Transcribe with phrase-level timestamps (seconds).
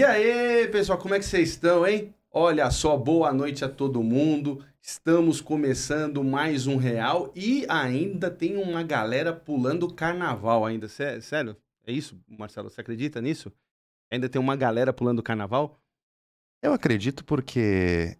[0.00, 2.14] E aí, pessoal, como é que vocês estão, hein?
[2.32, 4.64] Olha só, boa noite a todo mundo.
[4.80, 10.88] Estamos começando mais um Real e ainda tem uma galera pulando carnaval ainda.
[10.88, 11.54] Sé- Sério?
[11.86, 12.70] É isso, Marcelo?
[12.70, 13.52] Você acredita nisso?
[14.10, 15.78] Ainda tem uma galera pulando carnaval?
[16.62, 18.16] Eu acredito porque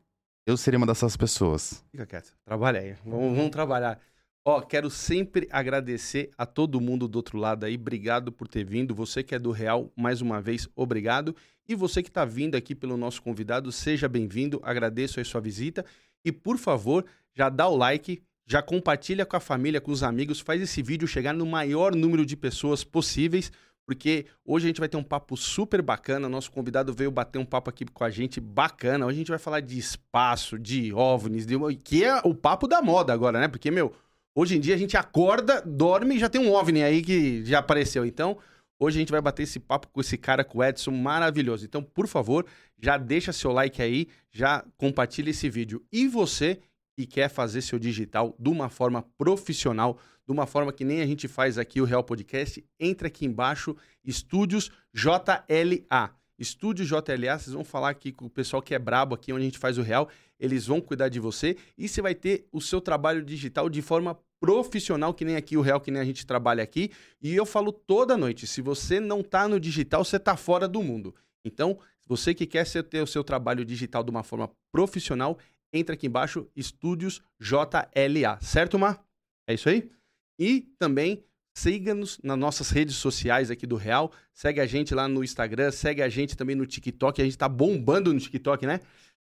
[0.46, 1.82] eu seria uma dessas pessoas.
[1.90, 2.92] Fica quieto, trabalha aí.
[3.06, 3.98] Vamos, vamos trabalhar.
[4.42, 7.74] Ó, quero sempre agradecer a todo mundo do outro lado aí.
[7.74, 8.94] Obrigado por ter vindo.
[8.94, 11.36] Você que é do Real, mais uma vez, obrigado.
[11.68, 14.58] E você que está vindo aqui pelo nosso convidado, seja bem-vindo.
[14.62, 15.84] Agradeço aí sua visita.
[16.24, 17.04] E, por favor,
[17.34, 21.06] já dá o like, já compartilha com a família, com os amigos, faz esse vídeo
[21.06, 23.52] chegar no maior número de pessoas possíveis,
[23.86, 26.30] porque hoje a gente vai ter um papo super bacana.
[26.30, 29.04] Nosso convidado veio bater um papo aqui com a gente bacana.
[29.04, 31.56] Hoje a gente vai falar de espaço, de OVNIs, de...
[31.76, 33.48] que é o papo da moda agora, né?
[33.48, 33.92] Porque, meu,
[34.34, 37.58] hoje em dia a gente acorda, dorme e já tem um OVNI aí que já
[37.58, 38.04] apareceu.
[38.04, 38.38] Então,
[38.78, 41.64] hoje a gente vai bater esse papo com esse cara, com o Edson, maravilhoso.
[41.64, 42.46] Então, por favor,
[42.80, 45.84] já deixa seu like aí, já compartilha esse vídeo.
[45.92, 46.60] E você
[46.96, 51.06] que quer fazer seu digital de uma forma profissional, de uma forma que nem a
[51.06, 56.19] gente faz aqui o Real Podcast, entra aqui embaixo, Estúdios JLA.
[56.40, 59.44] Estúdios JLA, vocês vão falar aqui com o pessoal que é brabo aqui, onde a
[59.44, 62.80] gente faz o Real, eles vão cuidar de você e você vai ter o seu
[62.80, 66.64] trabalho digital de forma profissional, que nem aqui o Real, que nem a gente trabalha
[66.64, 66.90] aqui.
[67.20, 70.82] E eu falo toda noite, se você não tá no digital, você tá fora do
[70.82, 71.14] mundo.
[71.44, 75.38] Então, você que quer ter o seu trabalho digital de uma forma profissional,
[75.70, 79.04] entra aqui embaixo, Estúdios JLA, certo, Mar?
[79.46, 79.90] É isso aí?
[80.38, 81.22] E também
[81.60, 84.10] siga-nos nas nossas redes sociais aqui do Real.
[84.32, 87.20] Segue a gente lá no Instagram, segue a gente também no TikTok.
[87.20, 88.80] A gente tá bombando no TikTok, né?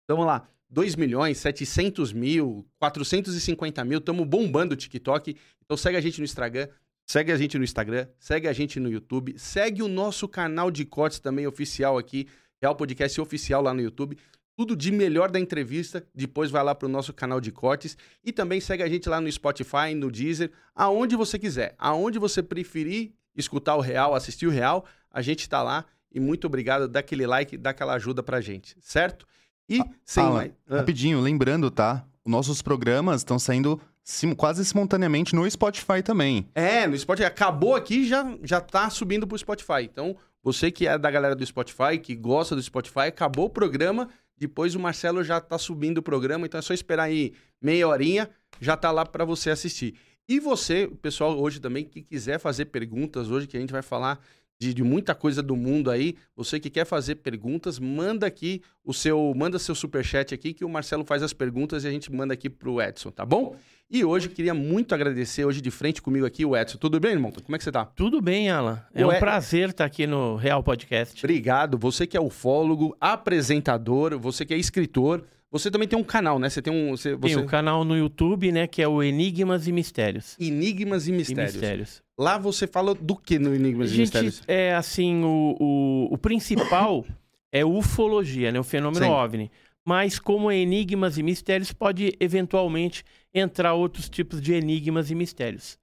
[0.04, 0.48] Então vamos lá.
[0.70, 5.36] 2 milhões, 700 mil, 450 mil, estamos bombando o TikTok.
[5.64, 6.68] Então segue a gente no Instagram,
[7.04, 10.86] segue a gente no Instagram, segue a gente no YouTube, segue o nosso canal de
[10.86, 12.26] cortes também oficial aqui,
[12.62, 14.16] Real Podcast Oficial lá no YouTube.
[14.56, 18.32] Tudo de melhor da entrevista, depois vai lá para o nosso canal de cortes e
[18.32, 23.12] também segue a gente lá no Spotify, no Deezer, aonde você quiser, aonde você preferir
[23.34, 27.26] escutar o Real, assistir o Real, a gente tá lá e muito obrigado, dá aquele
[27.26, 29.26] like, dá aquela ajuda pra gente, certo?
[29.68, 30.52] E sem Alan, mais...
[30.68, 30.76] Ah.
[30.78, 32.04] Rapidinho, lembrando, tá?
[32.24, 36.46] Nossos programas estão saindo sim- quase simultaneamente no Spotify também.
[36.54, 37.26] É, no Spotify.
[37.26, 39.82] Acabou aqui já já tá subindo pro Spotify.
[39.82, 44.08] Então, você que é da galera do Spotify, que gosta do Spotify, acabou o programa.
[44.42, 46.46] Depois o Marcelo já tá subindo o programa.
[46.46, 48.28] Então é só esperar aí meia horinha,
[48.60, 49.94] já tá lá para você assistir.
[50.28, 54.20] E você, pessoal hoje também, que quiser fazer perguntas hoje, que a gente vai falar
[54.62, 56.14] de, de muita coisa do mundo aí.
[56.36, 59.32] Você que quer fazer perguntas, manda aqui o seu.
[59.34, 62.48] Manda seu superchat aqui, que o Marcelo faz as perguntas e a gente manda aqui
[62.48, 63.56] pro Edson, tá bom?
[63.90, 66.78] E hoje queria muito agradecer, hoje de frente comigo aqui, o Edson.
[66.78, 67.32] Tudo bem, irmão?
[67.32, 67.84] Como é que você tá?
[67.84, 68.80] Tudo bem, Alan.
[68.94, 69.16] É Ué.
[69.16, 71.18] um prazer estar aqui no Real Podcast.
[71.24, 71.76] Obrigado.
[71.76, 75.24] Você que é ufólogo, apresentador, você que é escritor.
[75.52, 76.48] Você também tem um canal, né?
[76.48, 76.96] Você tem um.
[76.96, 77.36] Você, Tem você...
[77.36, 80.34] o canal no YouTube, né, que é o Enigmas e Mistérios.
[80.40, 81.52] Enigmas e E Mistérios.
[81.52, 82.02] Mistérios.
[82.18, 84.42] Lá você fala do que no Enigmas e Gente, Mistérios?
[84.48, 87.04] é assim, o, o, o principal
[87.52, 89.10] é ufologia, né, o fenômeno Sim.
[89.10, 89.50] OVNI.
[89.84, 93.02] Mas como é Enigmas e Mistérios, pode eventualmente
[93.34, 95.76] entrar outros tipos de enigmas e mistérios.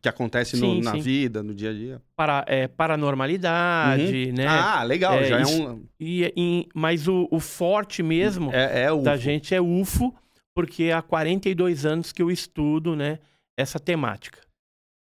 [0.00, 1.00] Que acontece no- Sim, na sim.
[1.00, 2.02] vida, no dia a dia.
[2.14, 4.46] Para, é, paranormalidade, né?
[4.46, 5.14] Ah, legal.
[5.14, 5.84] É, já é isso- um.
[5.98, 10.14] E, em- mas o, o forte mesmo É, é da gente é UFO,
[10.54, 13.18] porque há 42 anos que eu estudo, né,
[13.56, 14.40] essa temática.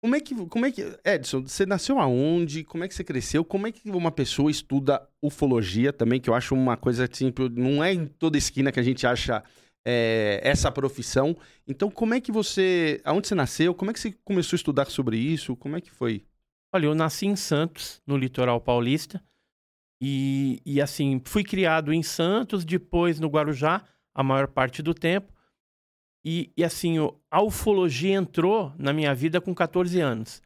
[0.03, 0.35] Como é que.
[0.47, 0.83] Como é que.
[1.05, 2.65] Edson, você nasceu aonde?
[2.65, 3.45] Como é que você cresceu?
[3.45, 6.21] Como é que uma pessoa estuda ufologia também?
[6.21, 9.45] Que eu acho uma coisa assim, não é em toda esquina que a gente acha
[9.87, 11.37] é, essa profissão.
[11.69, 13.01] Então, como é que você.
[13.05, 13.75] Aonde você nasceu?
[13.75, 15.55] Como é que você começou a estudar sobre isso?
[15.55, 16.25] Como é que foi?
[16.75, 19.23] Olha, eu nasci em Santos, no litoral paulista,
[20.03, 23.85] e, e assim, fui criado em Santos, depois no Guarujá,
[24.15, 25.33] a maior parte do tempo,
[26.25, 30.41] e, e assim, o- a ufologia entrou na minha vida com 14 anos,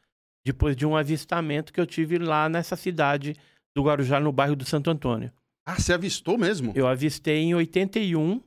[0.45, 3.35] depois de um avistamento que eu tive lá nessa cidade
[3.75, 5.31] do Guarujá, no bairro do Santo Antônio.
[5.67, 6.73] Ah, você avistou mesmo?
[6.77, 8.41] Eu avistei em 81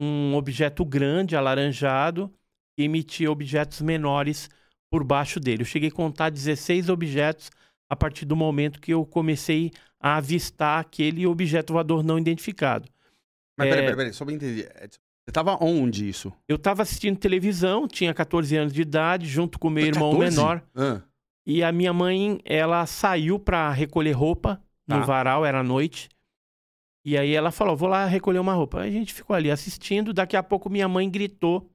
[0.00, 2.32] um objeto grande, alaranjado,
[2.76, 4.50] que emitia objetos menores
[4.90, 5.62] por baixo dele.
[5.62, 7.50] Eu cheguei a contar 16 objetos
[7.90, 9.70] a partir do momento que eu comecei
[10.00, 12.88] a avistar aquele objeto voador não identificado.
[13.56, 13.70] Mas É.
[13.70, 14.70] peraí, peraí, peraí, só pra entender.
[15.24, 16.32] Você tava onde isso?
[16.48, 20.36] Eu estava assistindo televisão, tinha 14 anos de idade, junto com meu irmão 14?
[20.36, 20.62] menor.
[20.74, 21.00] Ah,
[21.46, 25.02] E a minha mãe, ela saiu para recolher roupa no Tá.
[25.04, 26.08] varal, era noite.
[27.04, 28.80] E aí ela falou: vou lá recolher uma roupa.
[28.82, 30.12] Aí a gente ficou ali assistindo.
[30.12, 31.68] Daqui a pouco minha mãe gritou.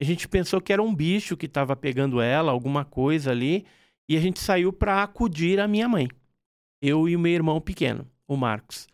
[0.00, 3.66] A gente pensou que era um bicho que estava pegando ela, alguma coisa ali.
[4.08, 6.08] E a gente saiu para acudir a minha mãe.
[6.82, 8.86] Eu e o meu irmão pequeno, o Marcos.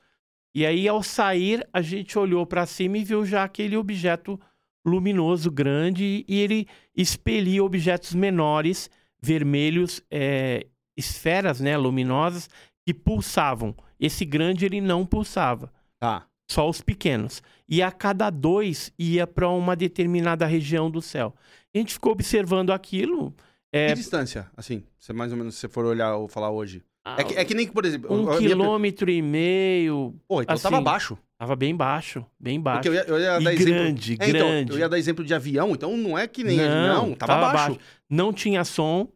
[0.56, 4.40] E aí, ao sair, a gente olhou para cima e viu já aquele objeto
[4.86, 6.66] luminoso, grande, e ele
[6.96, 8.88] expelia objetos menores,
[9.20, 10.66] vermelhos, é,
[10.96, 12.48] esferas né, luminosas,
[12.86, 13.76] que pulsavam.
[14.00, 15.70] Esse grande ele não pulsava.
[15.98, 16.26] Tá.
[16.50, 17.42] Só os pequenos.
[17.68, 21.34] E a cada dois ia para uma determinada região do céu.
[21.74, 23.34] A gente ficou observando aquilo.
[23.70, 26.82] É, Que distância, assim, mais ou menos se você for olhar ou falar hoje?
[27.08, 28.12] Ah, É que, é que nem, por exemplo...
[28.12, 30.12] um quilômetro e meio.
[30.26, 31.18] Pô, então tava assim, baixo.
[31.38, 32.82] Tava bem baixo, bem baixo.
[32.82, 33.72] Porque eu ia, eu ia E dar exemplo...
[33.72, 34.72] grande, É, então, grande.
[34.72, 36.56] eu ia dar exemplo de avião, então não é que nem...
[36.56, 37.78] Não, tava, baixo.
[38.10, 39.06] Não tinha som.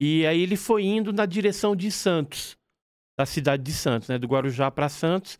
[0.00, 2.56] E aí ele foi indo na direção de Santos,
[3.16, 4.18] da cidade de Santos, né?
[4.18, 5.38] Do Guarujá para Santos.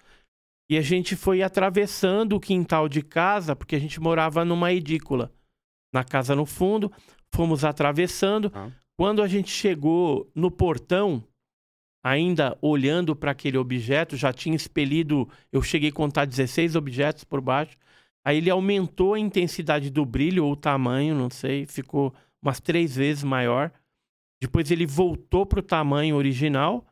[0.70, 5.32] E a gente foi atravessando o quintal de casa, porque a gente morava numa edícula.
[5.92, 6.90] Na casa no fundo,
[7.34, 8.50] fomos atravessando.
[8.54, 8.70] Ah.
[8.96, 11.22] Quando a gente chegou no portão,
[12.04, 17.40] ainda olhando para aquele objeto, já tinha expelido, eu cheguei a contar 16 objetos por
[17.40, 17.78] baixo.
[18.22, 22.94] Aí ele aumentou a intensidade do brilho ou o tamanho, não sei, ficou umas três
[22.94, 23.72] vezes maior.
[24.38, 26.86] Depois ele voltou para o tamanho original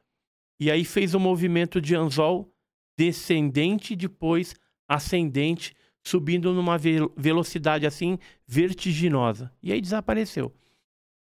[0.59, 2.51] e aí fez um movimento de anzol
[2.99, 4.55] descendente, depois
[4.89, 9.53] ascendente, subindo numa ve- velocidade assim vertiginosa.
[9.63, 10.55] E aí desapareceu.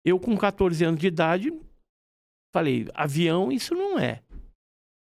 [0.05, 1.53] Eu, com 14 anos de idade,
[2.53, 4.21] falei: avião, isso não é.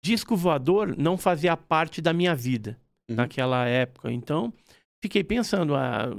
[0.02, 3.16] Disco voador não fazia parte da minha vida Uhum.
[3.16, 4.10] naquela época.
[4.10, 4.52] Então,
[5.02, 6.16] fiquei pensando: ah,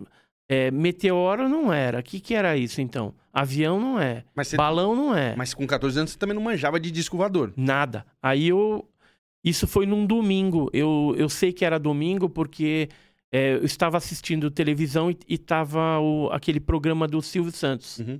[0.49, 1.99] é, meteoro não era.
[1.99, 3.13] O que, que era isso então?
[3.33, 4.25] Avião não é.
[4.35, 5.35] Você, Balão não é.
[5.35, 7.53] mas com 14 anos você também não manjava de disco voador.
[7.55, 8.05] Nada.
[8.21, 8.87] Aí eu.
[9.43, 10.69] Isso foi num domingo.
[10.73, 12.89] Eu, eu sei que era domingo porque
[13.31, 18.19] é, eu estava assistindo televisão e, e tava o, aquele programa do Silvio Santos, Uhum.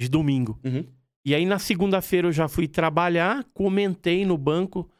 [0.00, 0.60] de domingo.
[0.62, 0.86] Uhum.
[1.24, 4.90] E aí na segunda-feira eu já fui trabalhar, comentei no banco,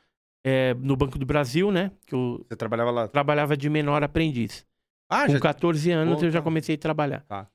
[0.44, 1.90] é, no Banco do Brasil, né?
[2.06, 3.08] Que eu Você trabalhava lá.
[3.08, 4.66] trabalhava de menor aprendiz.
[5.08, 5.40] Ah, Com já...
[5.40, 6.44] 14 anos Pô, eu já tá.
[6.44, 7.20] comecei a trabalhar.
[7.28, 7.48] Tá.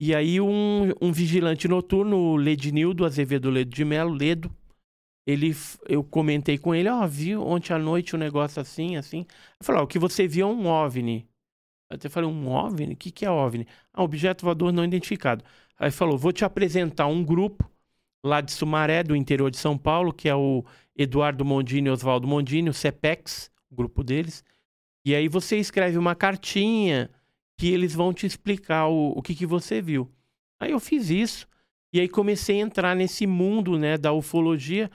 [0.00, 4.50] E aí um, um vigilante noturno, o Lednildo Azevedo Ledo de Melo, Ledo,
[5.26, 5.54] ele,
[5.88, 9.18] eu comentei com ele, ó, viu ontem à noite um negócio assim, assim.
[9.18, 9.28] Ele
[9.62, 11.28] falou, ó, o que você viu é um OVNI.
[11.88, 12.94] Eu até falei, um OVNI?
[12.94, 13.66] O que, que é OVNI?
[13.92, 15.44] Ah, objeto voador não identificado.
[15.78, 17.70] Aí falou, vou te apresentar um grupo
[18.24, 20.64] lá de Sumaré, do interior de São Paulo, que é o
[20.96, 24.44] Eduardo Mondini e Oswaldo Mondini, o CEPEX, o grupo deles.
[25.04, 27.10] E aí você escreve uma cartinha
[27.58, 30.10] que eles vão te explicar o, o que, que você viu.
[30.60, 31.48] Aí eu fiz isso.
[31.92, 34.90] E aí comecei a entrar nesse mundo né, da ufologia.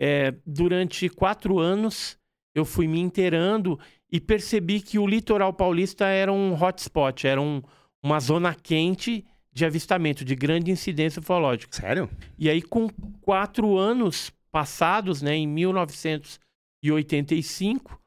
[0.00, 2.18] É, durante quatro anos
[2.54, 3.78] eu fui me inteirando
[4.10, 7.62] e percebi que o litoral paulista era um hotspot, era um-
[8.02, 9.24] uma zona quente
[9.58, 11.76] de avistamento, de grande incidência ufológica.
[11.76, 12.08] Sério?
[12.38, 12.88] E aí, com
[13.20, 18.00] quatro anos passados, né, em 1985,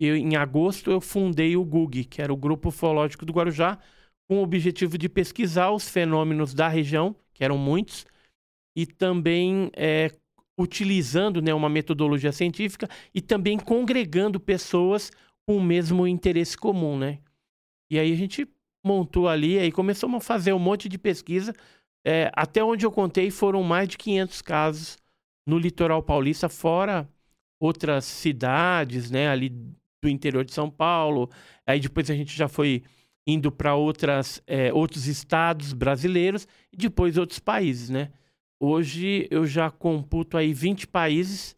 [0.00, 3.78] eu, em agosto, eu fundei o GUG, que era o Grupo Ufológico do Guarujá,
[4.28, 8.04] com o objetivo de pesquisar os fenômenos da região, que eram muitos,
[8.76, 10.12] e também é,
[10.58, 15.10] utilizando né, uma metodologia científica e também congregando pessoas
[15.46, 17.18] com o mesmo interesse comum, né?
[17.90, 18.46] E aí a gente
[18.88, 21.52] montou ali, aí começamos a fazer um monte de pesquisa.
[22.06, 24.98] É, até onde eu contei, foram mais de 500 casos
[25.46, 27.06] no litoral paulista, fora
[27.60, 31.28] outras cidades, né, ali do interior de São Paulo.
[31.66, 32.82] Aí depois a gente já foi
[33.26, 38.10] indo para outras é, outros estados brasileiros e depois outros países, né?
[38.60, 41.54] Hoje eu já computo aí 20 países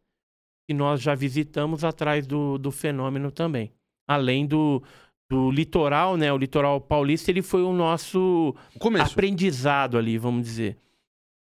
[0.69, 3.73] que nós já visitamos atrás do, do fenômeno também.
[4.09, 4.83] Além do,
[5.31, 6.33] do litoral, né?
[6.33, 9.13] O litoral paulista, ele foi o nosso começo.
[9.13, 10.77] aprendizado ali, vamos dizer.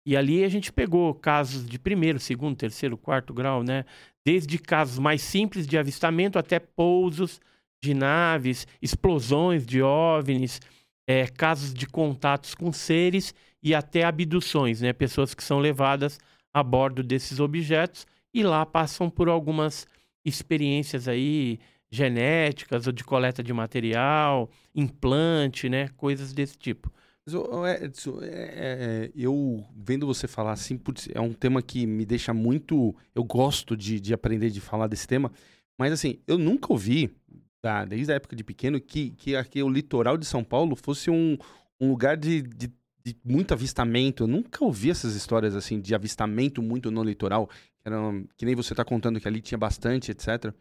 [0.06, 3.84] E ali a gente pegou casos de primeiro, segundo, terceiro, quarto grau, né?
[4.24, 7.40] Desde casos mais simples de avistamento até pousos
[7.82, 10.60] de naves, explosões de OVNIs,
[11.08, 14.92] é, casos de contatos com seres e até abduções, né?
[14.92, 16.20] Pessoas que são levadas
[16.54, 19.86] a bordo desses objetos e lá passam por algumas
[20.24, 21.58] experiências aí
[21.92, 25.88] genéticas ou de coleta de material, implante, né?
[25.88, 26.90] Coisas desse tipo.
[27.24, 31.86] Mas, Edson, é, é, é, eu vendo você falar assim, putz, é um tema que
[31.86, 32.96] me deixa muito.
[33.14, 35.30] Eu gosto de, de aprender de falar desse tema,
[35.78, 37.14] mas assim, eu nunca ouvi,
[37.60, 41.10] tá, desde a época de pequeno, que, que aqui o litoral de São Paulo fosse
[41.10, 41.36] um,
[41.78, 42.72] um lugar de, de,
[43.04, 44.24] de muito avistamento.
[44.24, 47.48] Eu nunca ouvi essas histórias assim de avistamento muito no litoral,
[47.84, 47.90] que,
[48.38, 50.52] que nem você tá contando que ali tinha bastante, etc.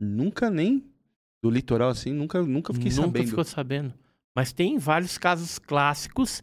[0.00, 0.84] Nunca nem
[1.42, 3.28] do litoral assim, nunca, nunca fiquei Nunca sabendo.
[3.28, 3.94] ficou sabendo.
[4.34, 6.42] Mas tem vários casos clássicos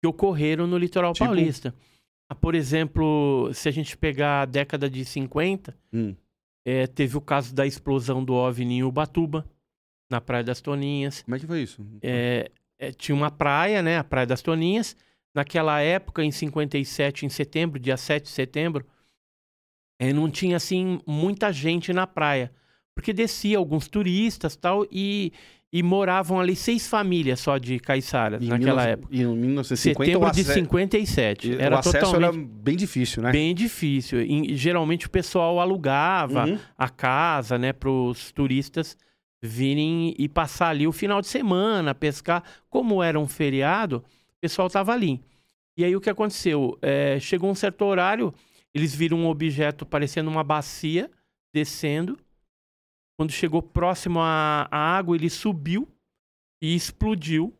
[0.00, 1.26] que ocorreram no litoral Tipo?
[1.26, 1.74] paulista.
[2.28, 6.14] Ah, Por exemplo, se a gente pegar a década de 50, Hum,
[6.64, 9.44] É, teve o caso da explosão do OVNI em Ubatuba,
[10.08, 11.22] na Praia das Toninhas.
[11.22, 11.84] Como é que foi isso?
[12.00, 13.98] É, é, tinha uma praia, né?
[13.98, 14.96] A Praia das Toninhas.
[15.34, 18.86] Naquela época, em 57, em setembro, dia 7 de setembro,
[19.98, 22.52] é, não tinha, assim, muita gente na praia.
[22.94, 25.32] Porque descia alguns turistas tal, e,
[25.72, 29.14] e moravam ali seis famílias só de caiçaras Em naquela 19 época.
[29.16, 31.50] Em 1950 Setembro o de ace- 57.
[31.52, 33.32] o Era acesso totalmente era bem difícil, né?
[33.32, 34.20] bem difícil.
[34.20, 36.58] E, geralmente o pessoal alugava Uhum.
[36.76, 38.96] a casa, né, para os turistas
[39.42, 42.44] virem e passar ali o final de semana, pescar.
[42.70, 43.96] Como era um feriado,
[44.36, 45.20] o pessoal tava ali.
[45.76, 46.78] E aí o que aconteceu?
[46.82, 48.32] É, chegou um certo horário,
[48.74, 51.10] eles viram um objeto parecendo uma bacia
[51.52, 52.16] descendo.
[53.16, 55.88] Quando chegou próximo à, à água, ele subiu
[56.62, 57.54] e explodiu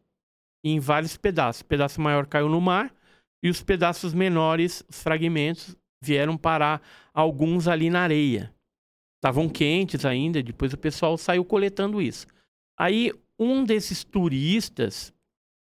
[0.65, 1.63] em vários pedaços.
[1.63, 2.95] O pedaço maior caiu no mar
[3.43, 6.81] e os pedaços menores, os fragmentos, vieram parar
[7.13, 8.55] alguns ali na areia.
[9.17, 12.27] Estavam quentes ainda, depois o pessoal saiu coletando isso.
[12.79, 15.13] Aí um desses turistas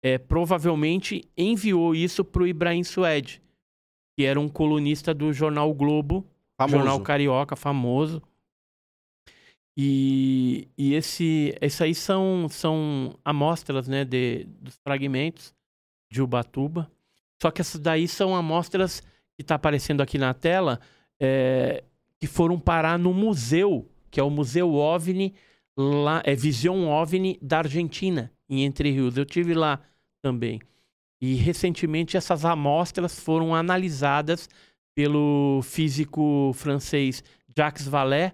[0.02, 3.42] é, provavelmente enviou isso para o Ibrahim Suede,
[4.16, 6.26] que era um colunista do jornal Globo,
[6.58, 6.76] Famoso.
[6.76, 8.22] jornal carioca famoso.
[9.76, 15.54] E, e esse, esse aí são, são amostras né, de, dos fragmentos
[16.10, 16.90] de Ubatuba.
[17.40, 19.00] Só que essas daí são amostras
[19.34, 20.78] que está aparecendo aqui na tela,
[21.20, 21.82] é,
[22.20, 25.34] que foram parar no museu, que é o Museu OVNI,
[25.76, 29.16] lá, é Vision OVNI da Argentina, em Entre Rios.
[29.16, 29.80] Eu tive lá
[30.22, 30.60] também.
[31.20, 34.48] E recentemente essas amostras foram analisadas
[34.94, 37.24] pelo físico francês
[37.56, 38.32] Jacques Vallée.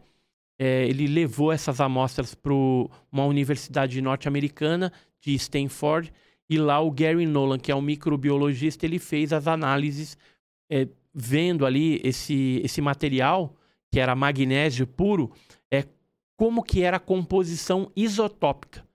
[0.59, 6.13] É, ele levou essas amostras para uma universidade norte-americana de Stanford
[6.51, 10.17] e lá o Gary Nolan, que é um microbiologista, ele fez as análises
[10.71, 13.55] é, vendo ali esse, esse material,
[13.91, 15.31] que era magnésio puro,
[15.71, 15.85] é,
[16.37, 18.87] como que era a composição isotópica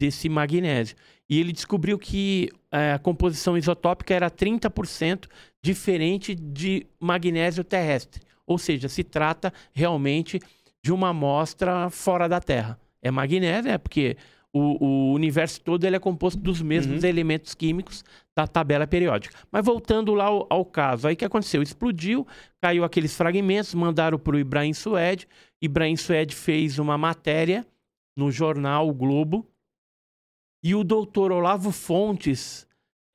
[0.00, 0.96] desse magnésio.
[1.28, 5.28] E ele descobriu que é, a composição isotópica era 30%
[5.62, 8.22] diferente de magnésio terrestre.
[8.46, 10.40] Ou seja, se trata realmente
[10.84, 12.78] de uma amostra fora da Terra.
[13.00, 14.16] É magnésio, é porque
[14.52, 17.08] o, o universo todo ele é composto dos mesmos Uhum.
[17.08, 18.04] elementos químicos
[18.36, 19.36] da tabela periódica.
[19.50, 21.62] Mas voltando lá ao, ao caso, aí o que aconteceu?
[21.62, 22.26] Explodiu,
[22.60, 25.26] caiu aqueles fragmentos, mandaram para o Ibrahim Suede.
[25.60, 27.66] Ibrahim Suede fez uma matéria
[28.16, 29.46] no jornal O Globo.
[30.64, 32.66] E o doutor Olavo Fontes,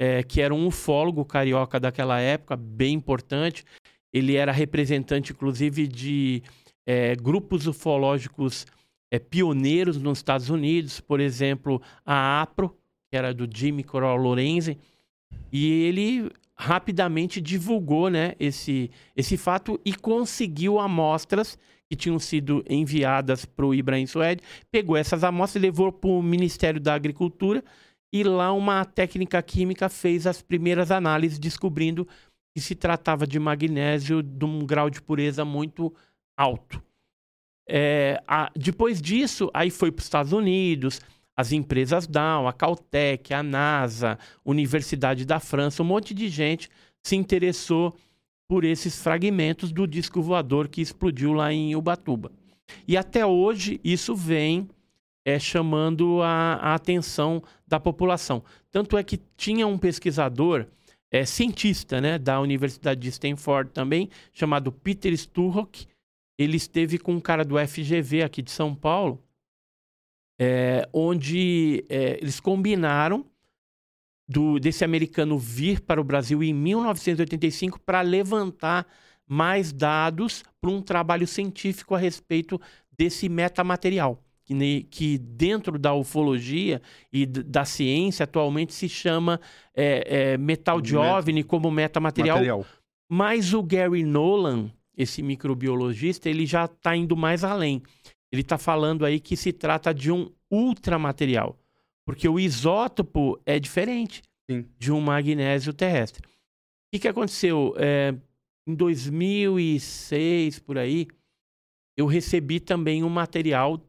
[0.02, 3.64] eh, que era um ufólogo carioca daquela época, bem importante,
[4.12, 6.44] ele era representante, inclusive, de
[6.88, 8.66] eh, grupos ufológicos
[9.12, 12.70] eh, pioneiros nos Estados Unidos, por exemplo, a APRO,
[13.12, 14.78] que era do Jimmy Coral Lorenzi,
[15.52, 23.46] e ele rapidamente divulgou né, esse, esse fato e conseguiu amostras que tinham sido enviadas
[23.46, 27.64] para o Ibrahim Suede, pegou essas amostras e levou para o Ministério da Agricultura
[28.12, 32.08] e lá uma técnica química fez as primeiras análises, descobrindo
[32.56, 35.94] que se tratava de magnésio de um grau de pureza muito
[36.38, 36.82] alto.
[37.68, 41.02] É, a- depois disso, aí foi para os Estados Unidos,
[41.36, 46.70] as empresas Dow, a Caltech, a NASA, Universidade da França, um monte de gente
[47.04, 47.96] se interessou
[48.48, 52.32] por esses fragmentos do disco voador que explodiu lá em Ubatuba.
[52.88, 54.68] E até hoje isso vem
[55.26, 58.42] é, chamando a, a atenção da população.
[58.72, 60.66] Tanto é que tinha um pesquisador,
[61.12, 65.86] é, cientista né, da Universidade de Stanford também, chamado Peter Sturrock.
[66.38, 69.24] Ele esteve com um cara do FGV aqui de São Paulo,
[70.40, 73.26] é, onde é, eles combinaram
[74.30, 78.86] do, desse americano vir para o Brasil em 1985 para levantar
[79.28, 82.60] mais dados para um trabalho científico a respeito
[82.92, 89.40] desse metamaterial, que, ne- que dentro da ufologia e da ciência atualmente se chama
[89.76, 92.66] é, é, metal de Met- OVNI como metamaterial, Material.
[93.10, 97.84] mas o Gary Nolan, esse microbiologista, ele já está indo mais além.
[98.32, 101.58] Ele está falando aí que se trata de um ultramaterial,
[102.06, 104.66] porque o isótopo é diferente Sim.
[104.78, 106.26] de um magnésio terrestre.
[106.26, 106.30] O
[106.92, 107.74] que, que aconteceu?
[107.78, 108.16] É,
[108.66, 111.08] em 2006, por aí,
[111.96, 113.82] eu recebi também um material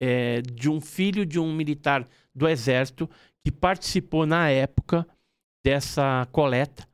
[0.00, 3.08] é, de um filho de um militar do Exército
[3.44, 5.06] que participou na época
[5.64, 6.86] dessa coleta.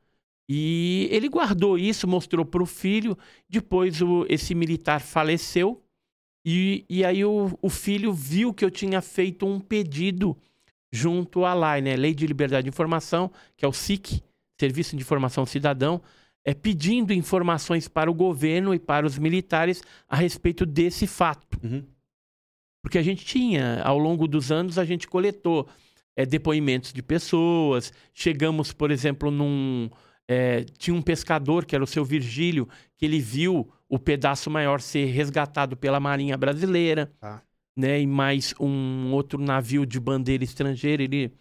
[0.51, 3.15] E ele guardou isso, mostrou para o filho.
[3.47, 5.79] Depois o, esse militar faleceu.
[6.43, 10.35] E, e aí o, o filho viu que eu tinha feito um pedido
[10.91, 11.95] junto à LAI, né?
[11.95, 14.23] Lei de Liberdade de Informação, que é o SIC,
[14.59, 16.01] Serviço de Informação Cidadão.
[16.43, 21.59] é, pedindo informações para o governo e para os militares a respeito desse fato.
[21.63, 21.83] Uhum.
[22.81, 25.67] Porque a gente tinha, ao longo dos anos, a gente coletou
[26.15, 27.93] é, depoimentos de pessoas.
[28.13, 29.89] Chegamos, por exemplo, num.
[30.31, 34.79] É, tinha um pescador, que era o seu Virgílio, que ele viu o pedaço maior
[34.79, 37.11] ser resgatado pela Marinha Brasileira.
[37.19, 37.41] Tá.
[37.75, 41.01] Né, e mais um outro navio de bandeira estrangeira.
[41.01, 41.33] Ele,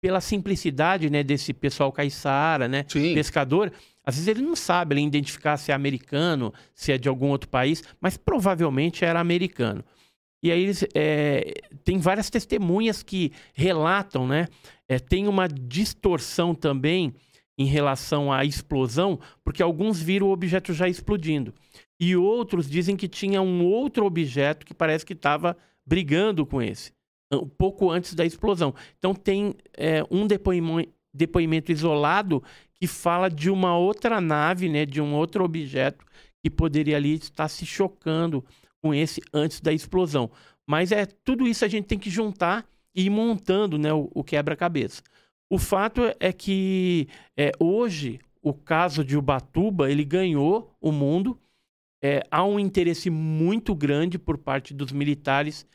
[0.00, 3.12] pela simplicidade né, desse pessoal caiçara, né, Sim.
[3.12, 3.70] pescador,
[4.02, 7.50] às vezes ele não sabe ele identificar se é americano, se é de algum outro
[7.50, 9.84] país, mas provavelmente era americano.
[10.42, 11.52] E aí eles, é,
[11.84, 14.46] tem várias testemunhas que relatam, né?
[14.88, 17.14] É, tem uma distorção também
[17.56, 21.54] em relação à explosão, porque alguns viram o objeto já explodindo.
[21.98, 26.92] E outros dizem que tinha um outro objeto que parece que estava brigando com esse,
[27.32, 28.74] um pouco antes da explosão.
[28.98, 32.42] Então tem é, um depoimento, depoimento isolado
[32.74, 36.04] que fala de uma outra nave, né, de um outro objeto
[36.42, 38.44] que poderia ali estar se chocando
[38.82, 40.30] com esse antes da explosão.
[40.66, 44.24] Mas é tudo isso a gente tem que juntar e ir montando né, o, o
[44.24, 45.02] quebra-cabeça.
[45.50, 51.40] O fato é que é, hoje o caso de Ubatuba ele ganhou o mundo.
[52.02, 55.66] É, há um interesse muito grande por parte dos militares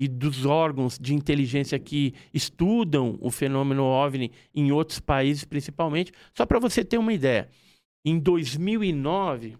[0.00, 6.12] e dos órgãos de inteligência que estudam o fenômeno OVNI em outros países, principalmente.
[6.34, 7.48] Só para você ter uma ideia,
[8.04, 9.56] em 2009,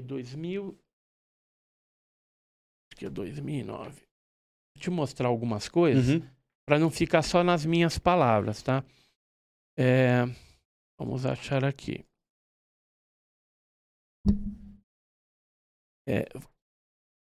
[0.00, 0.78] 2000,
[2.90, 3.90] acho que é 2009.
[3.90, 6.39] Vou te mostrar algumas coisas Uhum.
[6.70, 8.84] Para não ficar só nas minhas palavras, tá?
[9.76, 10.24] É,
[10.96, 12.04] vamos achar aqui.
[16.08, 16.28] É,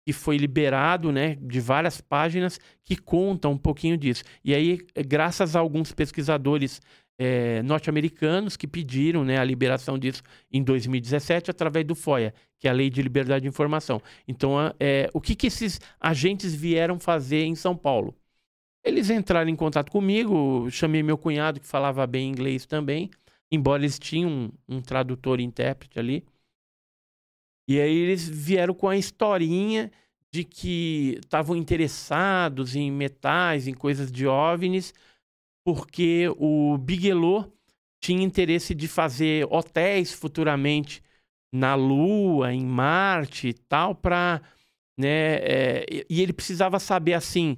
[0.06, 4.22] que foi liberado, né, de várias páginas que conta um pouquinho disso.
[4.44, 6.80] E aí, é, graças a alguns pesquisadores
[7.18, 12.70] é, norte-americanos que pediram né, a liberação disso em 2017 através do FOIA, que é
[12.70, 14.00] a Lei de Liberdade de Informação.
[14.28, 18.14] Então, é, o que, que esses agentes vieram fazer em São Paulo?
[18.84, 23.10] Eles entraram em contato comigo, chamei meu cunhado que falava bem inglês também,
[23.50, 26.24] embora eles tinham um, um tradutor e intérprete ali.
[27.68, 29.90] E aí eles vieram com a historinha
[30.32, 34.92] de que estavam interessados em metais, em coisas de OVNIs,
[35.64, 37.52] porque o Bigelow
[38.00, 41.02] tinha interesse de fazer hotéis futuramente
[41.52, 44.40] na Lua, em Marte e tal, para,
[44.98, 47.56] né, é, e- ele precisava saber assim,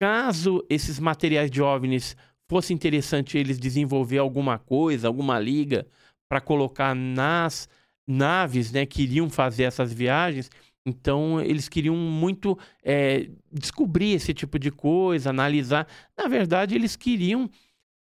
[0.00, 2.16] caso esses materiais de OVNIs
[2.48, 5.86] fosse interessante eles desenvolver alguma coisa, alguma liga
[6.28, 7.68] para colocar nas
[8.06, 10.50] naves, né, que iriam fazer essas viagens.
[10.86, 15.88] Então eles queriam muito é, descobrir esse tipo de coisa, analisar.
[16.16, 17.48] Na verdade, eles queriam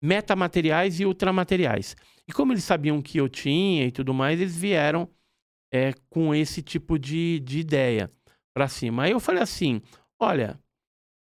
[0.01, 1.95] metamateriais e ultramateriais.
[2.27, 5.09] E como eles sabiam que eu tinha e tudo mais, eles vieram
[5.73, 8.11] é, com esse tipo de, de ideia
[8.53, 9.03] para cima.
[9.03, 9.81] Aí eu falei assim:
[10.19, 10.59] olha,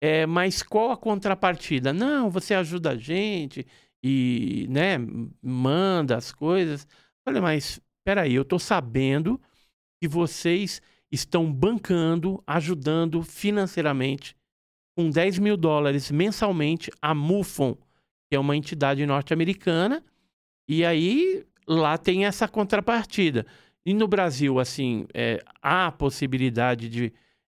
[0.02, 1.94] é, mas qual a contrapartida?
[1.94, 3.66] Não, você ajuda a gente
[4.04, 4.98] e né,
[5.42, 6.88] manda as coisas.
[7.24, 9.40] Falei, mas peraí, eu tô sabendo
[10.00, 14.36] que vocês estão bancando, ajudando financeiramente
[14.96, 17.76] com 10 mil dólares mensalmente a MUFON,
[18.30, 20.04] que é uma entidade norte-americana,
[20.68, 23.46] e aí lá tem essa contrapartida.
[23.86, 27.14] E no Brasil, assim, é, há a possibilidade de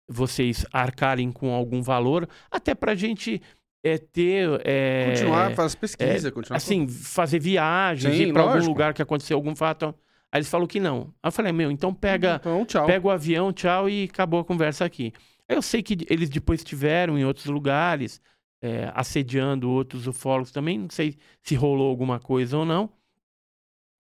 [0.09, 3.41] vocês arcarem com algum valor, até para a gente
[3.85, 4.61] é, ter.
[4.65, 6.57] É, continuar, fazer pesquisa, é, continuar.
[6.57, 9.95] Assim, fazer viagens, Sim, ir para algum lugar que aconteceu algum fato.
[10.33, 11.15] Aí eles falaram que não.
[11.23, 12.87] Aí eu falei, meu, então pega, Então, tchau.
[12.87, 15.13] pega o avião, tchau, e acabou a conversa aqui.
[15.49, 18.21] Aí eu sei que eles depois estiveram em outros lugares,
[18.61, 20.79] é, assediando outros ufólogos também.
[20.79, 22.91] Não sei se rolou alguma coisa ou não.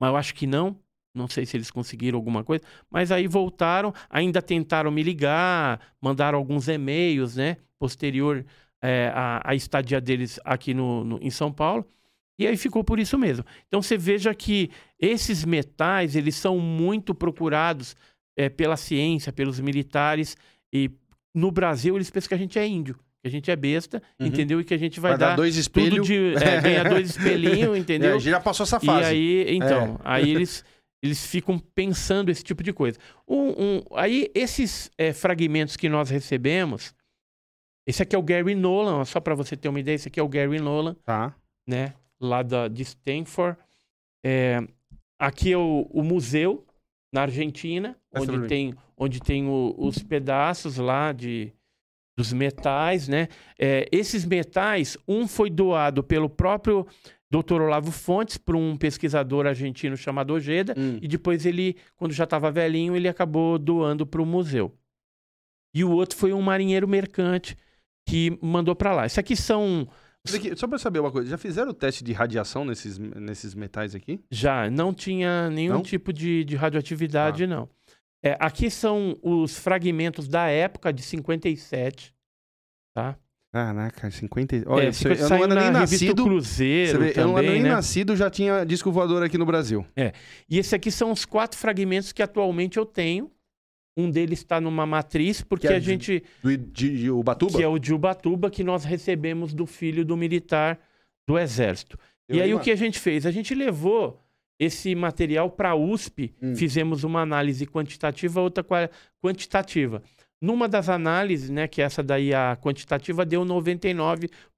[0.01, 0.79] Mas eu acho que não.
[1.15, 2.63] Não sei se eles conseguiram alguma coisa.
[2.91, 7.57] Mas aí voltaram, ainda tentaram me ligar, mandaram alguns e-mails, né?
[7.79, 8.45] Posterior
[8.83, 11.87] é, à, à estadia deles aqui no, no- em São Paulo.
[12.39, 13.45] E aí ficou por isso mesmo.
[13.67, 14.71] Então você veja que
[15.01, 17.97] esses metais, eles são muito procurados
[18.37, 20.37] é, pela ciência, pelos militares.
[20.73, 20.91] E
[21.35, 24.27] no Brasil eles pensam que a gente é índio, que a gente é besta, Uhum.
[24.27, 24.61] entendeu?
[24.61, 26.07] E que a gente vai, Vai dar dar dois espelhos.
[26.07, 26.35] de...
[26.37, 28.17] É, ganha dois espelhinhos, entendeu?
[28.17, 29.05] É, já passou essa E fase.
[29.07, 29.09] É.
[29.11, 30.63] aí, então, aí eles,
[31.03, 32.99] eles ficam pensando esse tipo de coisa.
[33.27, 36.95] Um, um- aí, esses é, fragmentos que nós recebemos,
[37.89, 40.23] esse aqui é o Gary Nolan, só para você ter uma ideia, esse aqui é
[40.23, 41.35] o Gary Nolan, Tá.
[41.67, 41.95] né?
[42.21, 43.59] Lá da, de Stanford.
[44.25, 44.61] É,
[45.19, 46.67] aqui é o, o museu,
[47.13, 48.47] na Argentina, onde mim.
[48.47, 51.53] tem, onde tem o- os pedaços lá de,
[52.17, 53.29] dos metais, né?
[53.59, 56.87] É, esses metais, um foi doado pelo próprio
[57.31, 57.61] Dr.
[57.63, 60.99] Olavo Fontes para um pesquisador argentino chamado Ojeda, Hum.
[61.03, 64.73] e depois ele, quando já estava velhinho, ele acabou doando para o museu.
[65.75, 67.57] E o outro foi um marinheiro mercante
[68.09, 69.07] que mandou para lá.
[69.07, 69.87] Isso aqui são
[70.57, 74.21] Só pra saber uma coisa, já fizeram o teste de radiação nesses, nesses metais aqui?
[74.31, 75.83] Já, não tinha nenhum Não?
[75.83, 77.69] tipo de, de radioatividade, não.
[78.23, 82.15] É, aqui são os fragmentos da época de 57,
[82.95, 83.17] tá?
[83.53, 84.65] Caraca, 50.
[84.67, 86.25] Olha, é, eu não era na nem nascido.
[86.25, 87.71] Cruzeiro vê, eu não era também, nem né?
[87.71, 89.87] nascido, já tinha disco voador aqui no Brasil.
[90.49, 93.31] E esse aqui são os quatro fragmentos que atualmente eu tenho.
[93.97, 96.23] Um deles está numa matriz, porque Que é a de- gente...
[96.43, 97.57] Do, de, de Ubatuba?
[97.57, 100.79] Que é o de Ubatuba, que nós recebemos do filho do militar
[101.27, 101.99] do Exército.
[102.29, 103.25] Eu e aí o que a gente fez?
[103.25, 104.21] A gente levou
[104.61, 106.55] esse material para a USP, Hum.
[106.55, 108.91] fizemos uma análise quantitativa, outra qua-
[109.23, 110.03] quantitativa.
[110.43, 113.45] Numa das análises, né, que essa daí a quantitativa deu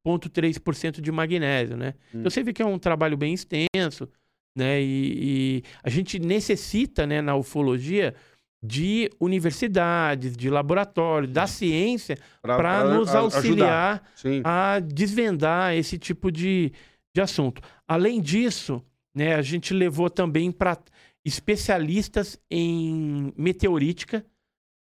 [0.05, 1.95] 99,3% de magnésio, né?
[2.13, 2.19] Hum.
[2.21, 4.09] Então você vê que é um trabalho bem extenso,
[4.57, 4.81] né?
[4.83, 8.15] E, e a gente necessita, né, na ufologia,
[8.63, 14.03] de universidades, de laboratórios, da ciência, para nos auxiliar
[14.45, 16.73] a desvendar esse tipo de,
[17.15, 17.63] de assunto.
[17.87, 18.83] Além disso,
[19.15, 20.77] né, a gente levou também para
[21.25, 24.25] especialistas em meteorítica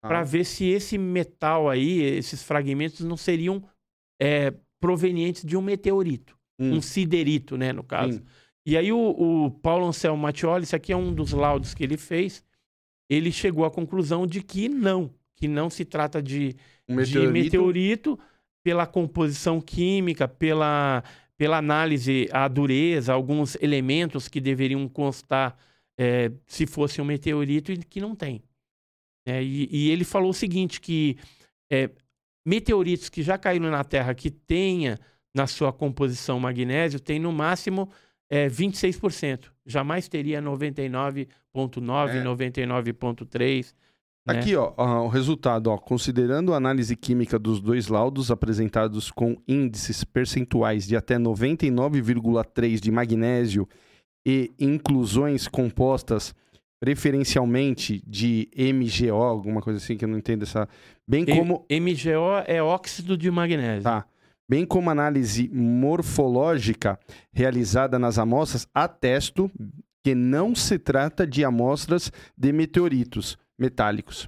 [0.02, 0.24] para Ah.
[0.24, 3.64] ver se esse metal aí, esses fragmentos, não seriam
[4.24, 6.74] é, provenientes de um meteorito, Hum.
[6.76, 8.22] um siderito, né, no caso.
[8.66, 8.98] E aí o,
[9.46, 12.44] o Paulo Anselmo Mattioli, isso aqui é um dos laudos que ele fez,
[13.14, 16.56] ele chegou à conclusão de que não, que não se trata de
[16.88, 18.18] Um de meteorito
[18.64, 21.04] pela composição química, pela,
[21.38, 25.58] pela análise à dureza, alguns elementos que deveriam constar
[26.00, 28.42] eh, se fosse um meteorito e que não tem.
[29.26, 31.18] É, e, e ele falou o seguinte, que
[31.70, 31.90] eh,
[32.46, 34.98] meteoritos que já caíram na Terra que tenha
[35.36, 37.92] na sua composição magnésio tem no máximo
[38.30, 39.52] eh, 26%.
[39.66, 42.24] Jamais teria 99,9%, É.
[42.24, 43.74] 99,3%.
[44.28, 44.40] né?
[44.40, 49.36] Aqui, ó, ó, o resultado, ó, considerando a análise química dos dois laudos apresentados com
[49.48, 53.68] índices percentuais de até 99,3 de magnésio
[54.26, 56.34] e inclusões compostas
[56.80, 60.68] preferencialmente de MgO, alguma coisa assim que eu não entendo essa,
[61.08, 63.84] bem E- como MgO é óxido de magnésio.
[63.84, 64.06] Tá.
[64.50, 67.00] Bem como análise morfológica
[67.32, 69.50] realizada nas amostras, atesto
[70.04, 74.28] que não se trata de amostras de meteoritos metálicos.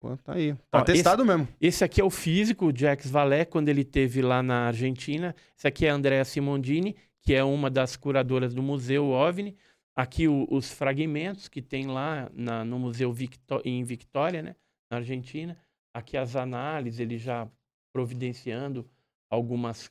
[0.00, 0.54] Pô, tá aí.
[0.70, 1.46] Tá Ó, testado mesmo.
[1.60, 5.34] Esse aqui é o físico, o Jacques Vallée, quando ele teve lá na Argentina.
[5.56, 9.56] Esse aqui é a Andrea Simondini, que é uma das curadoras do Museu OVNI.
[9.94, 14.56] Aqui o- os fragmentos que tem lá na- no Museu Victo- em Victória, né,
[14.90, 15.56] na Argentina.
[15.94, 17.46] Aqui as análises, ele já
[17.92, 18.88] providenciando
[19.30, 19.90] algumas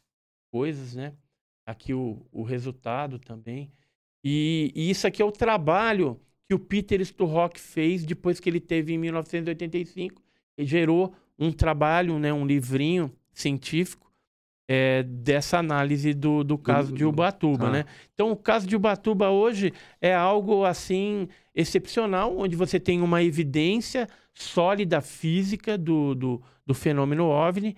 [0.51, 1.13] coisas, né?
[1.65, 3.71] Aqui o, o resultado também.
[4.23, 8.59] E, e isso aqui é o trabalho que o Peter Sturrock fez depois que ele
[8.59, 10.21] teve em 1985
[10.57, 14.11] e gerou um trabalho, né, um livrinho científico
[14.67, 17.71] é, dessa análise do, do caso de Ubatuba, tá.
[17.71, 17.85] né?
[18.13, 24.07] Então, o caso de Ubatuba hoje é algo assim excepcional, onde você tem uma evidência
[24.33, 27.75] sólida física do, do, do fenômeno OVNI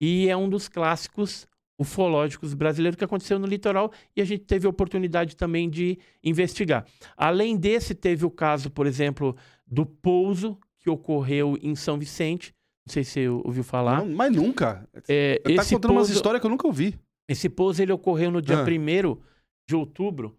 [0.00, 1.46] e é um dos clássicos
[1.82, 6.86] ufológicos brasileiros que aconteceu no litoral e a gente teve a oportunidade também de investigar.
[7.16, 12.54] Além desse, teve o caso, por exemplo, do pouso que ocorreu em São Vicente.
[12.86, 13.98] Não sei se você ouviu falar.
[14.04, 14.88] Não, mas nunca.
[15.08, 16.98] É, Ele tá esse contando umas pouso- histórias que eu nunca ouvi.
[17.28, 18.64] esse pouso ele ocorreu no dia Ah.
[18.64, 19.20] 1
[19.68, 20.36] de outubro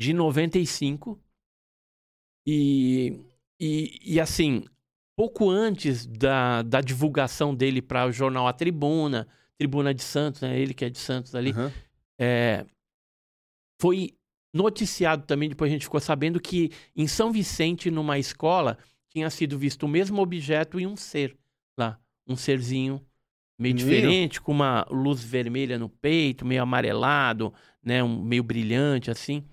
[0.00, 1.18] de 95.
[2.46, 3.18] E,
[3.60, 4.64] e, e assim,
[5.18, 10.56] pouco antes da, da divulgação dele para o jornal A Tribuna, Tribuna de Santos, né?
[10.56, 11.72] ele que é de Santos ali, Aham.
[12.16, 12.64] é,
[13.82, 14.16] foi
[14.54, 19.58] noticiado também, depois a gente ficou sabendo que em São Vicente, numa escola, tinha sido
[19.58, 21.36] visto o mesmo objeto e um ser
[21.76, 21.98] lá.
[22.24, 23.04] Um serzinho
[23.58, 23.84] meio Meu.
[23.84, 27.52] diferente, com uma luz vermelha no peito, meio amarelado,
[27.82, 29.44] né, um, meio brilhante assim.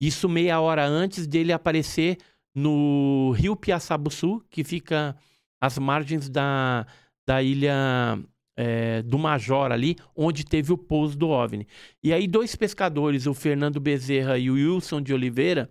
[0.00, 2.18] Isso meia hora antes dele aparecer
[2.54, 5.16] no Rio Piaçabuçu, que fica
[5.60, 6.86] às margens da,
[7.26, 8.18] da ilha
[8.56, 11.66] é, do Major ali, onde teve o pouso do OVNI.
[12.02, 15.70] E aí dois pescadores, o Fernando Bezerra e o Wilson de Oliveira,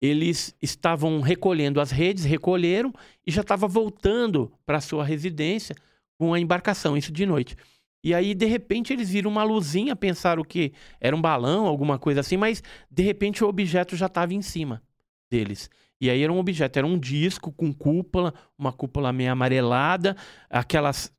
[0.00, 2.92] eles estavam recolhendo as redes, recolheram
[3.26, 5.76] e já estava voltando para sua residência
[6.18, 7.56] com a embarcação, isso de noite.
[8.02, 12.20] E aí, de repente, eles viram uma luzinha, pensaram que era um balão, alguma coisa
[12.20, 14.82] assim, mas de repente o objeto já estava em cima
[15.30, 15.68] deles.
[16.00, 20.16] E aí era um objeto, era um disco com cúpula, uma cúpula meio amarelada,
[20.48, 21.12] aquelas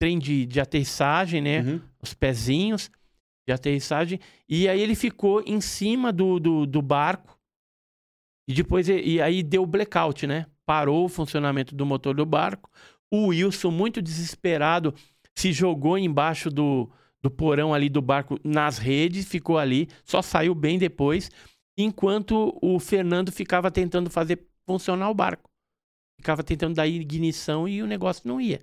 [0.00, 1.60] trem de, de aterrissagem, né?
[1.60, 1.80] Uhum.
[2.02, 2.90] os pezinhos
[3.46, 4.20] de aterrissagem.
[4.48, 7.38] E aí ele ficou em cima do, do, do barco.
[8.48, 10.46] E depois, e, aí deu blackout, né?
[10.64, 12.70] Parou o funcionamento do motor do barco.
[13.10, 14.94] O Wilson, muito desesperado,
[15.34, 16.90] se jogou embaixo do,
[17.22, 21.30] do porão ali do barco nas redes, ficou ali, só saiu bem depois,
[21.78, 25.50] enquanto o Fernando ficava tentando fazer funcionar o barco.
[26.18, 28.60] Ficava tentando dar ignição e o negócio não ia.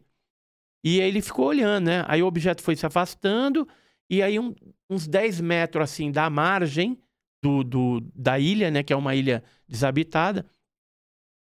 [0.83, 2.03] E aí ele ficou olhando, né?
[2.07, 3.67] Aí o objeto foi se afastando,
[4.09, 4.55] e aí um-
[4.89, 6.99] uns 10 metros assim da margem
[7.43, 8.83] do, do- da ilha, né?
[8.83, 10.45] Que é uma ilha desabitada.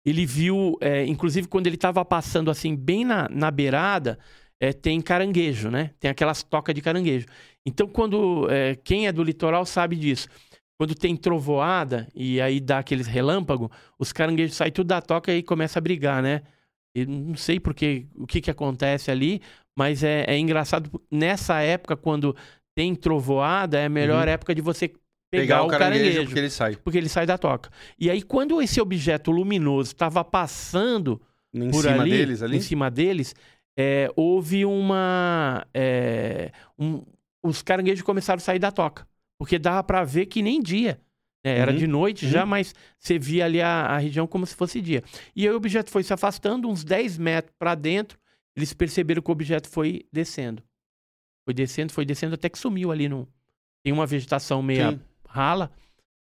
[0.05, 4.19] Ele viu, é, inclusive quando ele estava passando assim, bem na, na beirada,
[4.61, 5.91] é, tem caranguejo, né?
[6.01, 7.27] Tem aquelas tocas de caranguejo.
[7.67, 10.29] Então, quando é, quem é do litoral sabe disso.
[10.79, 13.69] Quando tem trovoada e aí dá aqueles relâmpagos,
[13.99, 16.43] os caranguejos saem tudo da toca e começa a brigar, né?
[16.95, 19.43] Eu não sei porque, o que, que acontece ali,
[19.77, 20.89] mas é, é engraçado.
[21.11, 22.35] Nessa época, quando
[22.77, 24.35] tem trovoada, é a melhor Uhum.
[24.35, 24.93] época de você
[25.31, 26.77] pegar, o caranguejo, porque ele sai.
[26.77, 27.71] porque ele sai da toca.
[27.99, 31.21] E aí, quando esse objeto luminoso estava passando
[31.53, 32.57] Em por cima ali, deles ali.
[32.57, 33.35] em cima deles,
[33.77, 35.67] é, houve uma.
[35.75, 37.03] é, um-
[37.43, 39.07] os caranguejos começaram a sair da toca.
[39.39, 41.01] Porque dava para ver que nem dia.
[41.45, 41.57] né?
[41.59, 42.31] Era Uhum, de noite uhum.
[42.33, 45.03] já, mas você via ali a, a região como se fosse dia.
[45.35, 48.19] E aí o objeto foi se afastando uns 10 metros para dentro.
[48.57, 50.63] Eles perceberam que o objeto foi descendo.
[51.47, 53.09] Foi descendo, foi descendo até que sumiu ali.
[53.09, 53.29] No...
[53.85, 55.01] Tem uma vegetação meio Sim.
[55.29, 55.71] rala,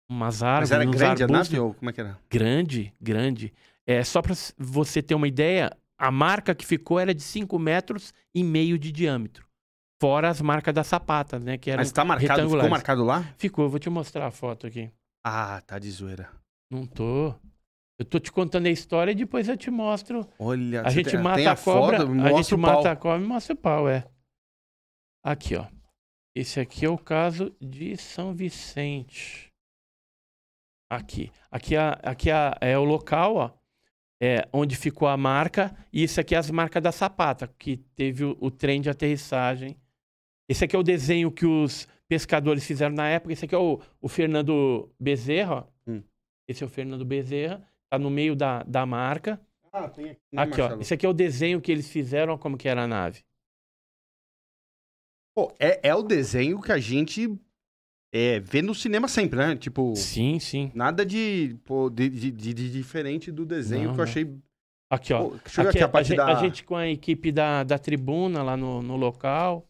[0.07, 1.49] umas Mas árvores, era uns grande a arbustos.
[1.49, 2.19] nave ou como é que era?
[2.29, 3.53] Grande, grande.
[3.87, 8.13] É, só para você ter uma ideia, a marca que ficou era de 5 metros
[8.33, 9.48] e meio de diâmetro.
[10.01, 11.57] Fora as marcas das sapatas, né?
[11.57, 13.23] Que eram Mas tá marcado, ficou marcado lá?
[13.37, 14.89] Ficou, eu vou te mostrar a foto aqui.
[15.25, 16.29] Ah, tá de zoeira.
[16.71, 17.35] Não tô.
[17.99, 20.25] Eu tô te contando a história e depois eu te mostro.
[20.39, 23.27] Olha, A gente tem- mata tem a cobra, foto, a gente mata a cobra e
[23.27, 24.07] mostra o pau, é.
[25.21, 25.67] Aqui, ó.
[26.33, 29.51] Esse aqui é o caso de São Vicente.
[30.89, 31.29] Aqui.
[31.51, 33.51] Aqui, é, aqui é, é o local, ó.
[34.21, 35.75] É, onde ficou a marca.
[35.91, 39.77] E isso aqui é as marcas da sapata, que teve o, o trem de aterrissagem.
[40.49, 43.31] Esse aqui é o desenho que os pescadores fizeram na época.
[43.31, 45.63] Esse aqui é o, o Fernando Bezerra, ó.
[45.87, 46.01] Hum.
[46.47, 47.63] Esse é o Fernando Bezerra.
[47.89, 49.39] Tá no meio da, da marca.
[49.71, 50.19] Ah, tem aqui.
[50.33, 50.79] né, Aqui, ó.
[50.79, 53.23] Esse aqui é o desenho que eles fizeram, ó, como que era a nave.
[55.35, 57.39] Pô, é, é o desenho que a gente
[58.13, 59.55] é, vê no cinema sempre, né?
[59.55, 60.71] Tipo, Sim, sim.
[60.73, 64.11] nada de, pô, de, de- de- de diferente do desenho Não, que eu não.
[64.11, 64.37] achei.
[64.91, 65.29] Aqui, ó.
[65.29, 66.25] Pô, deixa eu ver Aqui, aqui a a, parte gente, da.
[66.25, 69.68] a gente com a equipe da, da tribuna lá no, no local.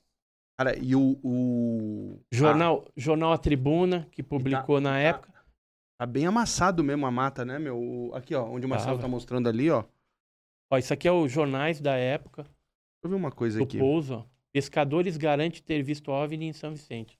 [0.59, 1.17] Cara, e o.
[1.23, 2.19] o...
[2.29, 5.33] Jornal, jornal A Tribuna, que publicou na tá- época.
[5.97, 8.11] Tá bem amassado mesmo a mata, né, meu?
[8.13, 9.03] Aqui, ó, onde o Marcelo Tava.
[9.03, 9.83] tá mostrando ali, ó.
[9.83, 9.93] Deixa
[10.69, 12.45] Ó, isso aqui é os jornais da época,
[13.01, 13.79] eu ver uma coisa do aqui.
[13.79, 14.25] pouso, ó.
[14.51, 17.17] Pescadores garante ter visto OVNI em São Vicente.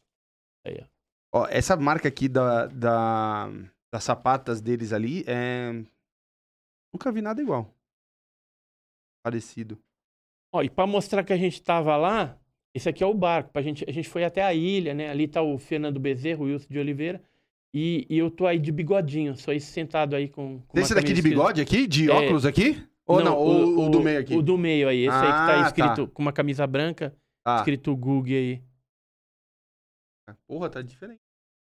[0.68, 1.40] Aí, ó.
[1.40, 3.48] Ó, essa marca aqui da, da,
[3.94, 5.72] das sapatas deles ali é.
[6.94, 7.74] Nunca vi nada igual.
[9.24, 9.80] Parecido.
[10.54, 12.39] Ó, e para mostrar que a gente tava lá,
[12.74, 13.51] esse aqui é o barco.
[13.51, 15.09] Pra gente, a gente foi até a ilha, né?
[15.09, 17.22] Ali tá o Fernando Bezerro, o Wilson de Oliveira.
[17.74, 20.59] E, e eu tô aí de bigodinho, só esse sentado aí com.
[20.67, 21.86] com Esse daqui de bigode aqui?
[21.88, 22.13] De É.
[22.13, 22.82] óculos aqui?
[23.05, 24.36] Ou não, o, o do meio aqui?
[24.36, 25.67] O do meio aí, esse aí que Ah, tá tá.
[25.67, 27.15] escrito com uma camisa branca,
[27.45, 28.61] Ah, escrito Google aí.
[30.47, 31.20] porra, tá diferente.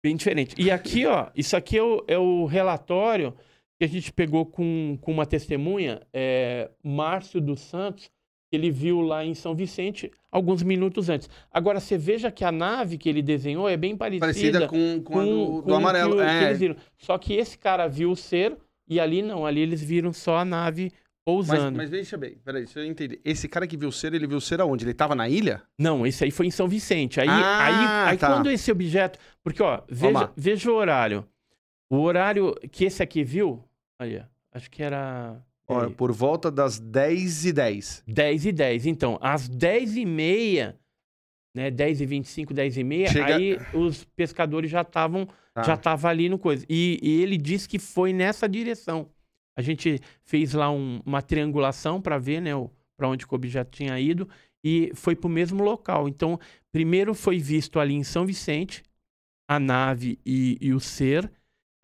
[0.05, 0.55] Bem diferente.
[0.59, 3.34] E aqui, ó, isso aqui é o, é o relatório
[3.78, 8.11] que a gente pegou com, com uma testemunha, é, Márcio dos Santos,
[8.57, 11.28] ele viu lá em São Vicente alguns minutos antes.
[11.50, 15.18] Agora, você veja que a nave que ele desenhou é bem parecida, Parecida com, com,
[15.20, 16.16] a do, com do o amarelo.
[16.16, 16.76] que, o- que é, eles viram.
[16.98, 18.57] Só que esse cara viu o ser
[18.88, 21.76] e ali não, ali eles viram só a nave mas, pousando.
[21.76, 23.20] mas deixa bem, peraí, deixa eu entender.
[23.24, 24.84] Esse cara que viu o ser, ele viu o ser aonde?
[24.84, 25.62] Ele tava na ilha?
[25.78, 27.20] Não, esse aí foi em São Vicente.
[27.20, 27.64] Aí, Ah,
[28.07, 28.26] aí, aí tá.
[28.34, 29.18] quando esse objeto.
[29.42, 31.24] Porque, ó, veja, veja o horário.
[31.88, 33.62] O horário que esse aqui viu.
[34.00, 34.05] Ó,
[34.53, 35.40] acho que era.
[35.73, 38.87] Ó, por volta das 10 e 10 10 e 10.
[38.87, 40.79] Então, às 10 e meia,
[41.55, 41.70] né?
[41.70, 45.62] 10 e 25, 10 e meia, Chega- aí os pescadores já estavam Tá.
[45.64, 46.64] já tava ali no coisa.
[46.68, 49.11] E, e ele disse que foi nessa direção.
[49.55, 52.53] A gente fez lá um- uma triangulação para ver, né,
[52.97, 54.27] para onde o objeto tinha ido
[54.64, 56.09] e foi para o mesmo local.
[56.09, 56.41] Então,
[56.73, 58.83] primeiro foi visto ali em São Vicente
[59.47, 61.31] a nave e, e o ser,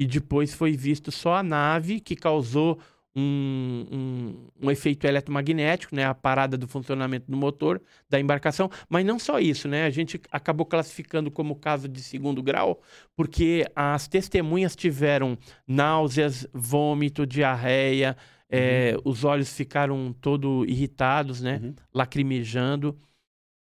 [0.01, 2.79] e depois foi visto só a nave que causou
[3.17, 8.71] um, um, um efeito eletromagnético, né, a parada do funcionamento do motor da embarcação.
[8.89, 9.85] Mas não só isso, né?
[9.85, 12.81] A gente acabou classificando como caso de segundo grau,
[13.17, 15.37] porque as testemunhas tiveram
[15.67, 18.17] náuseas, vômito, diarreia,
[18.51, 21.61] eh, os olhos ficaram todo irritados, né?
[21.63, 21.75] Uhum.
[21.93, 22.97] Lacrimejando.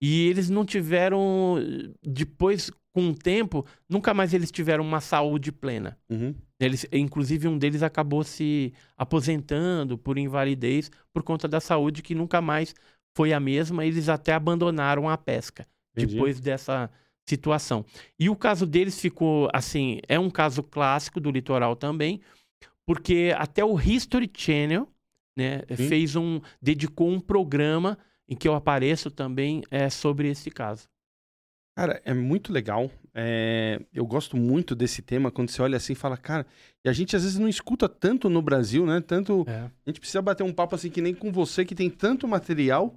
[0.02, 1.56] E eles não tiveram,
[2.04, 5.98] depois, com o tempo, nunca mais eles tiveram uma saúde plena.
[6.10, 6.34] Uhum.
[6.58, 12.40] Eles, inclusive, um deles acabou se aposentando por invalidez por conta da saúde, que nunca
[12.40, 12.74] mais
[13.14, 13.86] foi a mesma.
[13.86, 16.14] Eles até abandonaram a pesca Entendi.
[16.14, 16.90] depois dessa
[17.28, 17.84] situação.
[18.18, 22.22] E o caso deles ficou assim: é um caso clássico do litoral também,
[22.86, 24.88] porque até o History Channel
[25.38, 25.90] né, Sim.
[25.90, 26.40] fez um.
[26.62, 30.88] dedicou um programa em que eu apareço também é, sobre esse caso.
[31.76, 32.90] Cara, é muito legal.
[33.14, 36.46] É, eu gosto muito desse tema quando você olha assim e fala, cara,
[36.84, 39.02] e a gente às vezes não escuta tanto no Brasil, né?
[39.02, 39.44] Tanto.
[39.48, 39.64] É.
[39.64, 42.96] A gente precisa bater um papo assim que nem com você, que tem tanto material.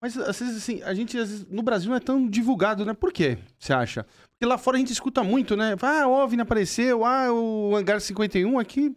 [0.00, 2.92] Mas às vezes, assim, a gente às vezes, no Brasil não é tão divulgado, né?
[2.92, 4.04] Por quê, você acha?
[4.32, 5.76] Porque lá fora a gente escuta muito, né?
[5.80, 8.94] Ah, o OVNI apareceu, ah, o Hangar 51 aqui.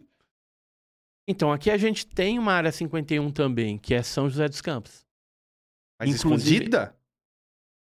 [1.28, 5.04] Então, aqui a gente tem uma área 51 também, que é São José dos Campos.
[6.00, 6.95] Mas Inclusive- escondida?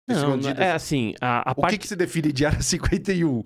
[0.09, 3.43] Não, é assim, a, a O parte que, que se define de área 51?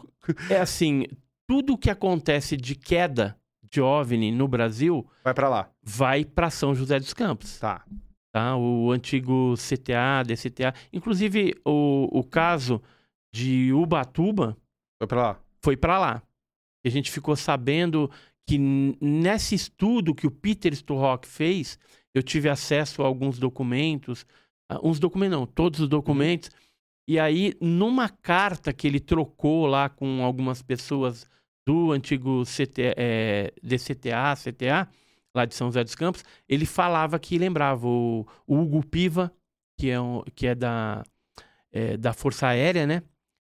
[0.50, 1.04] é assim,
[1.46, 3.36] tudo que acontece de queda
[3.70, 5.70] de OVNI no Brasil Vai pra lá.
[5.82, 7.84] vai para São José dos Campos, Tá.
[8.32, 8.56] tá?
[8.56, 12.82] O antigo CTA, DCTA, inclusive o, o caso
[13.32, 14.56] de Ubatuba
[15.00, 15.40] Vai pra lá.
[15.62, 16.22] foi para lá.
[16.84, 18.10] E a gente ficou sabendo
[18.46, 21.78] que nesse estudo que o Peter Sturrock fez,
[22.14, 24.26] eu tive acesso a alguns documentos,
[24.82, 26.50] uns documentos não, todos os documentos,
[27.08, 31.26] e aí numa carta que ele trocou lá com algumas pessoas
[31.66, 34.88] do antigo CT, eh, DCTA, CTA,
[35.34, 39.32] lá de São José dos Campos, ele falava que lembrava o, o Hugo Piva,
[39.78, 41.04] que é, um, que é da,
[41.72, 43.02] eh, da Força Aérea, né?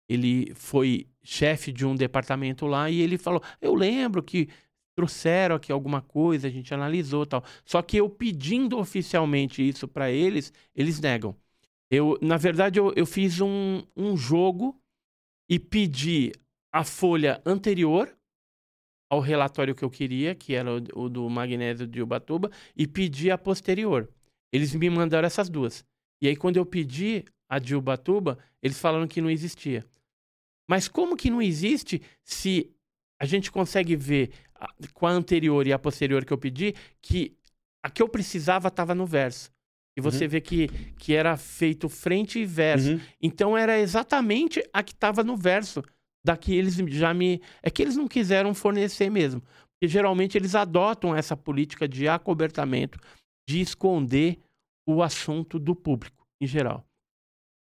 [0.09, 4.49] Ele foi chefe de um departamento lá e ele falou: Eu lembro que
[4.95, 7.45] trouxeram aqui alguma coisa, a gente analisou tal.
[7.65, 11.37] Só que eu pedindo oficialmente isso para eles, eles negam.
[11.91, 14.81] Eu, na verdade, eu, eu fiz um, um jogo
[15.49, 16.33] e pedi
[16.73, 18.15] a folha anterior
[19.11, 23.31] ao relatório que eu queria, que era o, o do magnésio de Ubatuba, e pedi
[23.31, 24.09] a posterior.
[24.51, 25.85] Eles me mandaram essas duas.
[26.21, 29.85] E aí, quando eu pedi a de Ubatuba, eles falaram que não existia.
[30.67, 32.75] Mas como que não existe se
[33.21, 34.33] a gente consegue ver
[34.93, 37.37] com a anterior e a posterior que eu pedi que
[37.83, 39.51] a que eu precisava estava no verso.
[39.97, 42.93] E você vê que, que era feito frente e verso.
[42.93, 43.01] Uhum.
[43.21, 45.83] Então era exatamente a que estava no verso
[46.25, 47.43] da que eles já me.
[47.63, 49.43] É que eles não quiseram fornecer mesmo.
[49.43, 52.99] Porque geralmente eles adotam essa política de acobertamento,
[53.47, 54.39] de esconder
[54.87, 56.87] o assunto do público, em geral.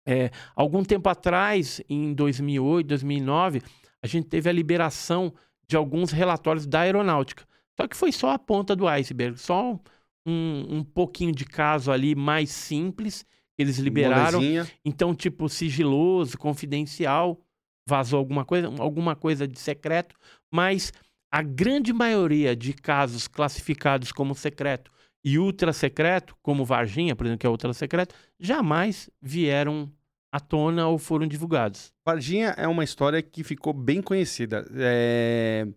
[0.07, 3.61] É, algum tempo atrás, em 2008, 2009,
[4.03, 5.33] a gente teve a liberação
[5.71, 7.45] de alguns relatórios da aeronáutica.
[7.79, 9.79] Só que foi só a ponta do iceberg, só
[10.27, 13.23] um, um pouquinho de caso ali mais simples
[13.55, 14.41] que eles liberaram.
[14.41, 14.69] Molezinha.
[14.83, 17.39] Então, tipo, sigiloso, confidencial,
[17.87, 20.13] vazou alguma coisa, alguma coisa de secreto,
[20.51, 20.91] mas
[21.31, 24.91] a grande maioria de casos classificados como secreto
[25.23, 29.89] e ultra secreto, como Varginha, por exemplo, que é ultra secreto, jamais vieram
[30.31, 31.91] à tona ou foram divulgados.
[32.05, 34.65] Varginha é uma história que ficou bem conhecida.
[34.75, 35.67] É...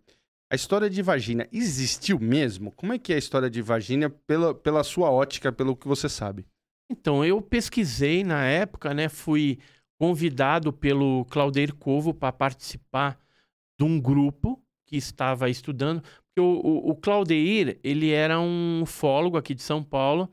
[0.53, 2.71] A história de Varginha existiu mesmo?
[2.71, 6.09] Como é que é a história de Varginha pela, pela sua ótica, pelo que você
[6.09, 6.47] sabe?
[6.89, 9.09] Então, eu pesquisei na época, né?
[9.09, 9.59] Fui
[9.99, 13.19] convidado pelo Claudeir Covo para participar
[13.79, 16.03] de um grupo que estava estudando.
[16.03, 20.31] Porque o, o, o Claudeir, ele era um ufólogo aqui de São Paulo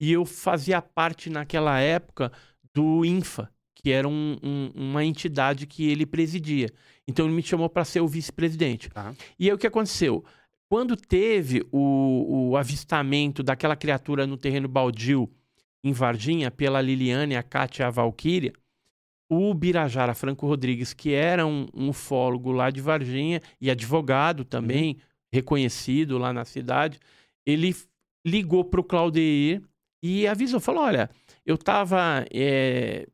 [0.00, 2.32] e eu fazia parte naquela época
[2.74, 6.68] do INFA, que era um, um, uma entidade que ele presidia.
[7.06, 8.88] Então ele me chamou para ser o vice-presidente.
[8.90, 9.14] Tá.
[9.38, 10.24] E aí o que aconteceu?
[10.68, 15.28] Quando teve o, o avistamento daquela criatura no terreno baldio
[15.82, 18.52] em Varginha, pela Liliane, a Kátia e a Valquíria,
[19.28, 24.94] o Birajara Franco Rodrigues, que era um, um ufólogo lá de Varginha e advogado também,
[24.94, 25.00] uhum.
[25.32, 26.98] reconhecido lá na cidade,
[27.46, 27.74] ele
[28.26, 29.62] ligou para o Claudeir
[30.02, 31.10] e avisou, falou, olha,
[31.44, 33.06] eu estava é,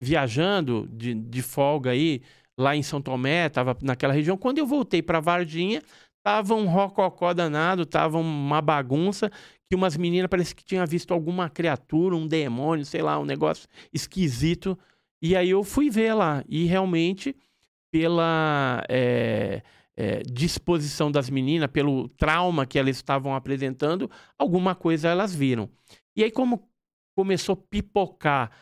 [0.00, 2.22] viajando de, de folga aí,
[2.58, 4.36] lá em São Tomé, estava naquela região.
[4.36, 5.82] Quando eu voltei para Varginha,
[6.22, 9.30] tava um rococó danado, tava uma bagunça,
[9.68, 13.68] que umas meninas parece que tinham visto alguma criatura, um demônio, sei lá, um negócio
[13.92, 14.78] esquisito.
[15.22, 16.44] E aí eu fui ver lá.
[16.48, 17.36] E realmente,
[17.90, 19.62] pela é,
[19.96, 25.68] é, disposição das meninas, pelo trauma que elas estavam apresentando, alguma coisa elas viram.
[26.16, 26.67] E aí, como
[27.18, 28.52] começou a pipocar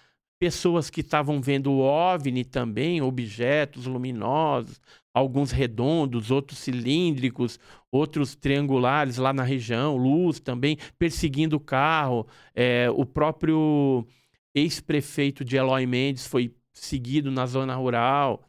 [0.40, 4.80] pessoas que estavam vendo o OVNI também, objetos luminosos,
[5.12, 7.60] alguns redondos, outros cilíndricos,
[7.92, 12.26] outros triangulares lá na região, luz também, perseguindo o carro.
[12.54, 14.06] É, o próprio
[14.54, 18.42] ex-prefeito de Eloy Mendes foi seguido na zona rural.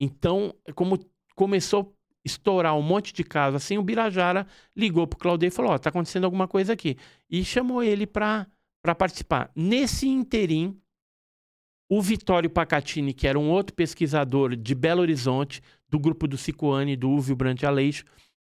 [0.00, 0.98] Então, como
[1.36, 1.86] começou a
[2.24, 5.74] estourar um monte de casos assim, o Birajara ligou para o Claudio e falou, ó,
[5.76, 6.96] oh, acontecendo alguma coisa aqui.
[7.30, 8.48] E chamou ele para
[8.92, 9.52] participar.
[9.54, 10.76] Nesse interim,
[11.88, 16.96] o Vitório Pacatini, que era um outro pesquisador de Belo Horizonte, do grupo do Cicoane,
[16.96, 18.04] do Uvio Brant Aleixo,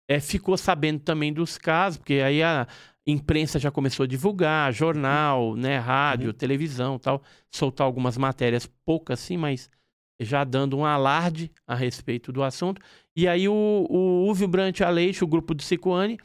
[0.09, 2.67] é, ficou sabendo também dos casos, porque aí a
[3.07, 6.35] imprensa já começou a divulgar, jornal, né, rádio, uhum.
[6.35, 9.69] televisão tal, soltar algumas matérias, poucas assim, mas
[10.19, 12.81] já dando um alarde a respeito do assunto.
[13.15, 14.51] E aí o, o Uvio
[14.85, 16.19] Aleixo, o grupo do Cicoane,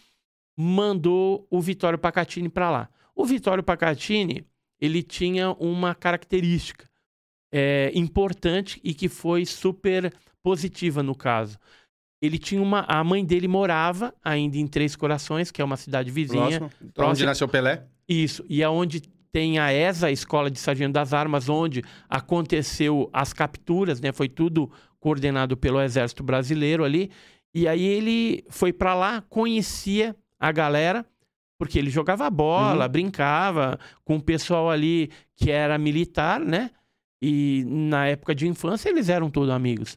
[0.58, 2.90] mandou o Vitório Pacatini para lá.
[3.22, 4.44] O Vitório Pacatini,
[4.80, 6.90] ele tinha uma característica
[7.54, 10.12] é, importante e que foi super
[10.42, 11.60] positiva no caso.
[12.20, 12.80] Ele tinha uma.
[12.88, 16.58] A mãe dele morava ainda em Três Corações, que é uma cidade vizinha.
[16.58, 16.72] Próximo.
[16.96, 17.12] próximo.
[17.12, 17.84] Onde nasceu Pelé?
[18.10, 18.44] Isso.
[18.50, 19.02] E aonde
[19.32, 24.12] tem a ESA, a Escola de Sargento das Armas, onde aconteceu as capturas, né?
[24.12, 24.68] Foi tudo
[25.00, 27.12] coordenado pelo Exército Brasileiro ali.
[27.54, 31.06] E aí ele foi para lá, conhecia a galera,
[31.62, 32.92] porque ele jogava bola, uhum.
[32.92, 36.72] brincava com o pessoal ali que era militar, né?
[37.22, 39.96] E na época de infância eles eram todos amigos.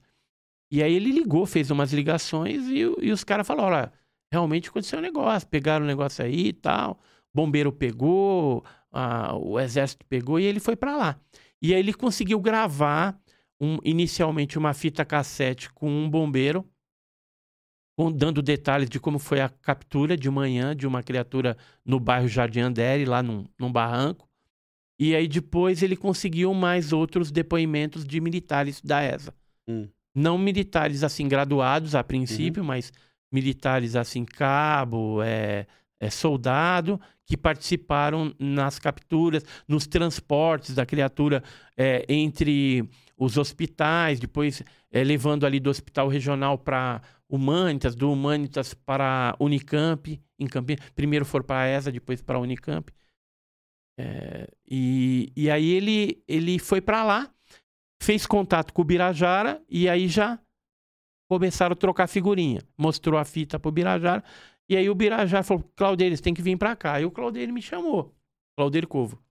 [0.71, 3.93] E aí ele ligou, fez umas ligações e, e os caras falaram: olha,
[4.31, 7.01] realmente aconteceu um negócio, pegaram o um negócio aí e tal.
[7.33, 8.63] Bombeiro pegou,
[8.93, 11.19] a, o exército pegou e ele foi para lá.
[11.63, 13.19] E aí ele conseguiu gravar
[13.59, 16.63] um, inicialmente uma fita cassete com um bombeiro,
[17.97, 22.29] com, dando detalhes de como foi a captura de manhã de uma criatura no bairro
[22.29, 24.29] Jardim Andere, lá num, num barranco.
[24.99, 29.35] E aí depois ele conseguiu mais outros depoimentos de militares da ESA.
[29.69, 29.89] Hum.
[30.15, 32.69] Não militares assim graduados a princípio, uhum.
[32.69, 32.93] mas
[33.33, 35.67] militares assim cabo, é,
[35.99, 41.43] é, soldado que participaram nas capturas, nos transportes da criatura
[41.77, 48.75] é, entre os hospitais, depois é, levando ali do hospital regional para Humanitas, do Humanitas
[48.75, 50.89] para Unicamp, em Campinas.
[50.91, 52.93] Primeiro for para a ESA, depois para a Unicamp.
[53.99, 57.33] É, e, e aí ele, ele foi para lá,
[58.03, 60.39] fez contato com o Birajara e aí já
[61.29, 62.63] começaram a trocar figurinha.
[62.77, 64.23] Mostrou a fita pro Birajara.
[64.69, 66.95] E aí o Birajara falou: Claudeiro, você tem que vir para cá.
[66.95, 68.15] Aí o Claudeiro me chamou.
[68.57, 69.23] Claudeiro Covo.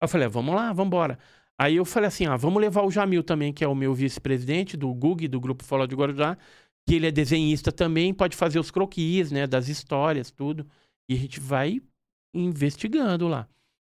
[0.00, 1.18] Eu falei: ah, vamos lá, vamos embora.
[1.58, 4.76] Aí eu falei assim: ah, vamos levar o Jamil também, que é o meu vice-presidente
[4.76, 6.38] do GUG, do Grupo Folha de Guarujá,
[6.86, 10.66] que ele é desenhista também, pode fazer os croquis, né, das histórias, tudo.
[11.08, 11.80] E a gente vai
[12.34, 13.48] investigando lá.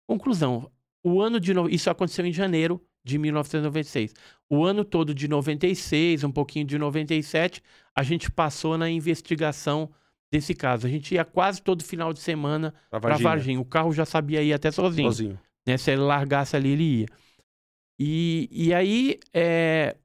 [0.07, 0.69] Conclusão:
[1.03, 1.69] o ano de no...
[1.69, 4.13] isso aconteceu em janeiro de 1996.
[4.49, 7.61] O ano todo de 96, um pouquinho de 97,
[7.95, 9.89] a gente passou na investigação
[10.31, 10.87] desse caso.
[10.87, 13.29] A gente ia quase todo final de semana para Varginha.
[13.29, 13.59] Varginha.
[13.59, 15.09] O carro já sabia ir até sozinho.
[15.09, 15.39] Sozinho.
[15.65, 15.77] Né?
[15.77, 17.07] Se ele largasse ali, ele ia.
[17.99, 19.95] E, e aí é,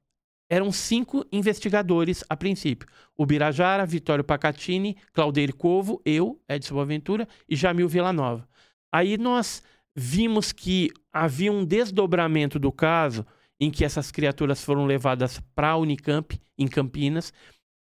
[0.49, 2.87] eram cinco investigadores a princípio.
[3.15, 8.47] O Birajara, Vitório Pacatini, Claudeir Covo, eu, Edson Boaventura e Jamil Villanova.
[8.91, 9.61] Aí nós
[9.95, 13.25] vimos que havia um desdobramento do caso
[13.59, 17.33] em que essas criaturas foram levadas para a Unicamp, em Campinas,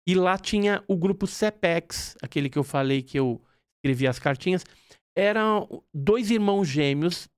[0.06, 3.42] e lá tinha o grupo CEPEX, aquele que eu falei que eu
[3.76, 4.64] escrevi as cartinhas.
[5.14, 7.28] Eram dois irmãos gêmeos,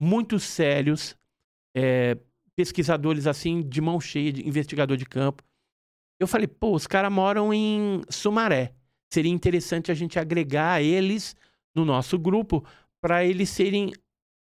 [0.00, 1.16] muito sérios,
[1.76, 2.16] é,
[2.56, 5.42] pesquisadores assim, de mão cheia, de investigador de campo.
[6.20, 8.74] Eu falei, pô, os caras moram em Sumaré.
[9.12, 11.34] Seria interessante a gente agregar eles
[11.74, 12.64] no nosso grupo
[13.00, 13.92] para eles serem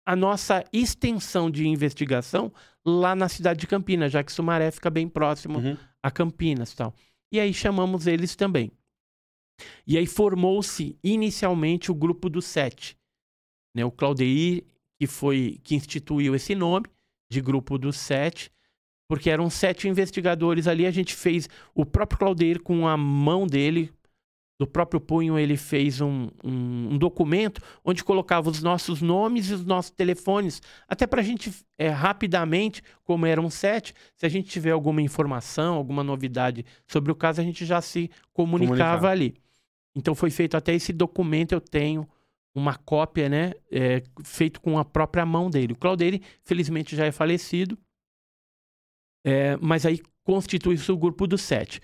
[0.05, 2.51] a nossa extensão de investigação
[2.85, 5.77] lá na cidade de Campinas, já que Sumaré fica bem próximo uhum.
[6.03, 6.93] a Campinas tal.
[7.31, 8.71] E aí chamamos eles também.
[9.85, 12.97] E aí formou-se inicialmente o grupo dos sete.
[13.75, 13.85] Né?
[13.85, 14.65] O Claudeir,
[14.99, 16.87] que foi que instituiu esse nome
[17.29, 18.51] de grupo dos sete,
[19.07, 20.85] porque eram sete investigadores ali.
[20.85, 23.91] A gente fez o próprio Claudeir com a mão dele,
[24.59, 29.53] do próprio punho, ele fez um, um, um, documento onde colocava os nossos nomes e
[29.53, 34.49] os nossos telefones, até para a gente é, rapidamente, como eram sete, se a gente
[34.49, 39.11] tiver alguma informação, alguma novidade sobre o caso, a gente já se comunicava Comunicar.
[39.11, 39.35] ali.
[39.95, 42.05] Então foi feito até esse documento, eu tenho
[42.59, 45.73] uma cópia, né, é, feito com a própria mão dele.
[45.73, 47.77] O Claudeire, felizmente, já é falecido,
[49.25, 51.79] é, mas aí constitui-se o grupo dos sete.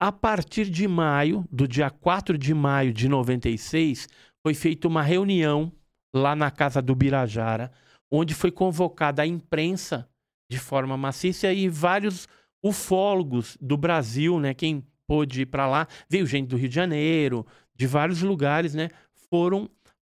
[0.00, 4.08] A partir de maio, do dia 4 de maio de 96,
[4.44, 5.72] foi feita uma reunião
[6.14, 7.70] lá na casa do Birajara,
[8.10, 10.08] onde foi convocada a imprensa
[10.50, 12.28] de forma maciça e vários
[12.62, 17.46] ufólogos do Brasil, né, quem pôde ir para lá, veio gente do Rio de Janeiro,
[17.74, 18.90] de vários lugares, né,
[19.30, 19.70] foram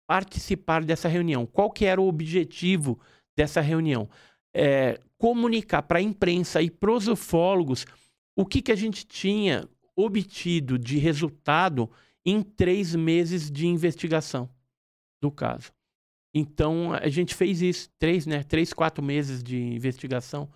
[0.09, 1.45] participar dessa reunião.
[1.45, 2.99] Qual que era o objetivo
[3.37, 4.09] dessa reunião?
[4.57, 7.85] É, comunicar para a imprensa e para os ufólogos
[8.35, 11.91] o que, que a gente tinha obtido de resultado
[12.25, 14.49] em três meses de investigação
[15.23, 15.73] do caso.
[16.35, 18.43] Então, a gente fez isso, três, né?
[18.43, 20.49] Três, quatro meses de investigação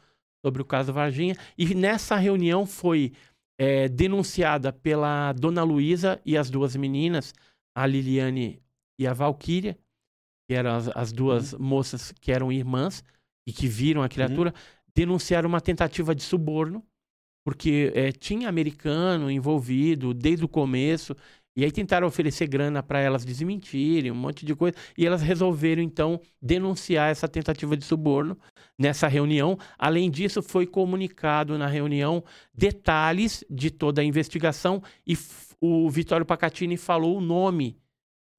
[0.45, 1.37] sobre o caso Varginha.
[1.59, 3.13] E nessa reunião foi
[3.59, 7.35] é, denunciada pela dona Luísa e as duas meninas,
[7.75, 8.63] a Liliane
[8.99, 9.79] e a Valquíria,
[10.49, 11.61] que eram as, as duas uhum.
[11.61, 13.05] moças que eram irmãs
[13.47, 14.85] e que viram a criatura, uhum.
[14.95, 16.85] denunciaram uma tentativa de suborno
[17.45, 21.17] porque é, tinha americano envolvido desde o começo.
[21.55, 24.75] E aí tentaram oferecer grana para elas desmentirem, um monte de coisa.
[24.97, 28.39] E elas resolveram, então, denunciar essa tentativa de suborno
[28.79, 29.59] nessa reunião.
[29.79, 32.25] Além disso, foi comunicado na reunião
[32.55, 35.15] detalhes de toda a investigação e
[35.61, 37.77] o Vitório Pacatini falou o nome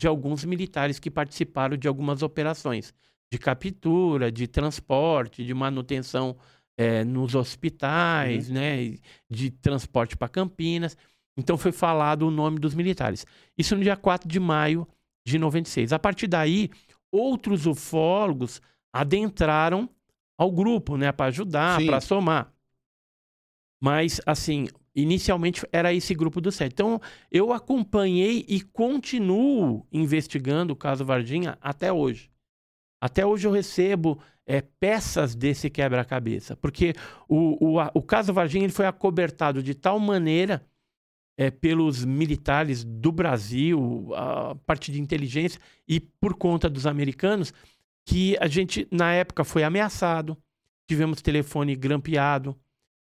[0.04, 2.94] de alguns militares que participaram de algumas operações
[3.32, 6.36] de captura, de transporte, de manutenção
[6.78, 8.54] é, nos hospitais, uhum.
[8.54, 8.98] né,
[9.30, 10.98] de transporte para Campinas.
[11.38, 13.26] Então foi falado o nome dos militares.
[13.58, 14.86] Isso no dia 4 de maio
[15.26, 15.94] de 96.
[15.94, 16.70] A partir daí,
[17.10, 19.90] outros ufólogos adentraram
[20.38, 22.54] ao grupo, né, para ajudar, para somar.
[23.82, 26.74] Mas, assim, inicialmente era esse grupo do sete.
[26.74, 32.32] Então, eu acompanhei e continuo investigando o caso Varginha até hoje.
[33.02, 36.56] Até hoje eu recebo é, peças desse quebra-cabeça.
[36.56, 36.94] Porque
[37.28, 40.66] o, o, o caso Varginha ele foi acobertado de tal maneira
[41.38, 47.54] é, pelos militares do Brasil, a parte de inteligência, e por conta dos americanos,
[48.06, 50.38] que a gente, na época, foi ameaçado,
[50.88, 52.56] tivemos telefone grampeado,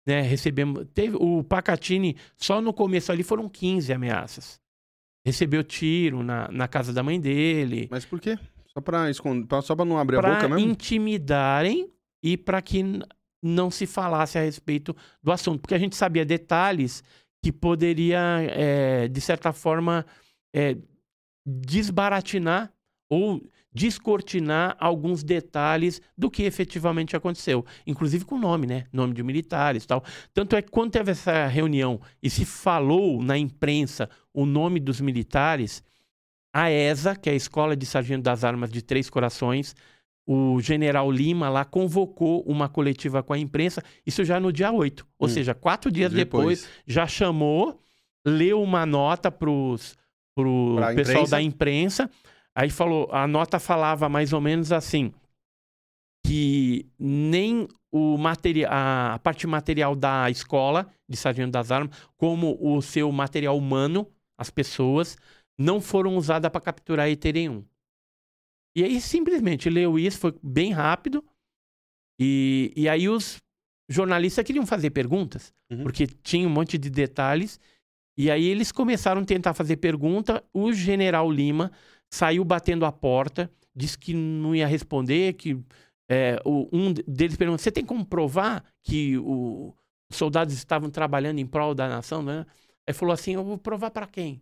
[0.06, 0.86] né, recebemos...
[0.94, 4.60] Teve, o Pacatini, só no começo ali foram 15 ameaças.
[5.26, 7.88] Recebeu tiro na, na casa da mãe dele.
[7.92, 8.38] Mas por quê?
[8.74, 10.64] Só pra esconder, só pra não abrir pra a boca mesmo?
[10.64, 11.92] Pra intimidarem
[12.24, 12.84] e para que
[13.44, 15.62] não se falasse a respeito do assunto.
[15.62, 17.04] Porque a gente sabia detalhes
[17.44, 20.06] que poderia, é, de certa forma,
[20.54, 20.78] é,
[21.46, 22.72] desbaratinar
[23.10, 23.42] ou
[23.74, 28.86] descortinar alguns detalhes do que efetivamente aconteceu, inclusive com nome, né?
[28.92, 30.04] Nome de militares, tal.
[30.34, 35.00] Tanto é que quando teve essa reunião e se falou na imprensa o nome dos
[35.00, 35.84] militares,
[36.54, 39.74] a ESA, que é a Escola de Sargento das Armas de Três Corações,
[40.26, 45.08] o general Lima lá convocou uma coletiva com a imprensa, isso já no dia 8.
[45.18, 45.30] Ou hum.
[45.30, 46.62] seja, quatro dias depois.
[46.62, 47.82] depois, já chamou,
[48.26, 49.78] leu uma nota para o
[50.96, 52.10] pessoal da imprensa.
[52.56, 55.14] Aí falou, a nota falava mais ou menos assim,
[56.26, 62.82] que nem o material, a parte material da escola de sargento das armas, como o
[62.82, 65.18] seu material humano, as pessoas,
[65.58, 67.64] não foram usadas para capturar ET1.
[68.76, 71.24] E aí simplesmente leu isso, foi bem rápido.
[72.20, 73.38] E, e aí os
[73.90, 75.84] jornalistas queriam fazer perguntas, uhum.
[75.84, 77.60] porque tinha um monte de detalhes.
[78.18, 80.44] E aí eles começaram a tentar fazer pergunta.
[80.54, 81.72] O general Lima
[82.12, 85.58] saiu batendo a porta, disse que não ia responder, que
[86.10, 89.74] é, o, um deles perguntou, você tem como provar que o,
[90.10, 92.46] os soldados estavam trabalhando em prol da nação, né?
[92.88, 94.42] Aí falou assim, eu vou provar para quem?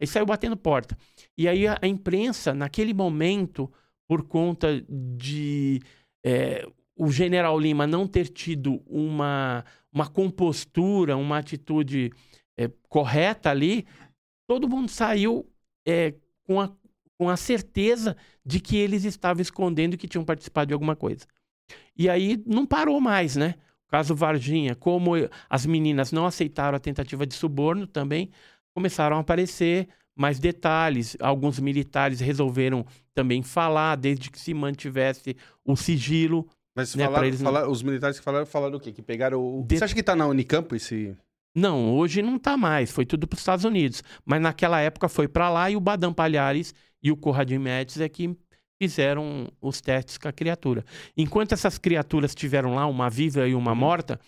[0.00, 0.96] Ele saiu batendo porta.
[1.38, 3.70] E aí a, a imprensa, naquele momento,
[4.08, 5.80] por conta de
[6.24, 12.10] é, o general Lima não ter tido uma, uma compostura, uma atitude
[12.58, 13.86] é, correta ali,
[14.48, 15.46] todo mundo saiu
[15.86, 16.72] é, com, a,
[17.18, 21.26] com a certeza de que eles estavam escondendo que tinham participado de alguma coisa.
[21.96, 23.54] E aí não parou mais, né?
[23.86, 25.12] O caso Varginha, como
[25.48, 28.30] as meninas não aceitaram a tentativa de suborno também,
[28.74, 31.16] começaram a aparecer mais detalhes.
[31.20, 36.46] Alguns militares resolveram também falar, desde que se mantivesse o sigilo.
[36.74, 38.92] Mas né, falaram, eles não- falaram- os militares que falaram, falaram o quê?
[38.92, 39.64] Que pegaram o...
[39.66, 41.16] De- Você acha que tá na Unicamp esse...
[41.54, 44.02] Não, hoje não tá mais, foi tudo para os Estados Unidos.
[44.26, 46.74] Mas naquela época foi para lá e o Badam Palhares
[47.06, 48.36] e o Corradim Médici é que
[48.82, 50.84] fizeram os testes com a criatura.
[51.16, 53.76] Enquanto essas criaturas tiveram lá, uma viva e uma Uhum.
[53.78, 54.20] morta,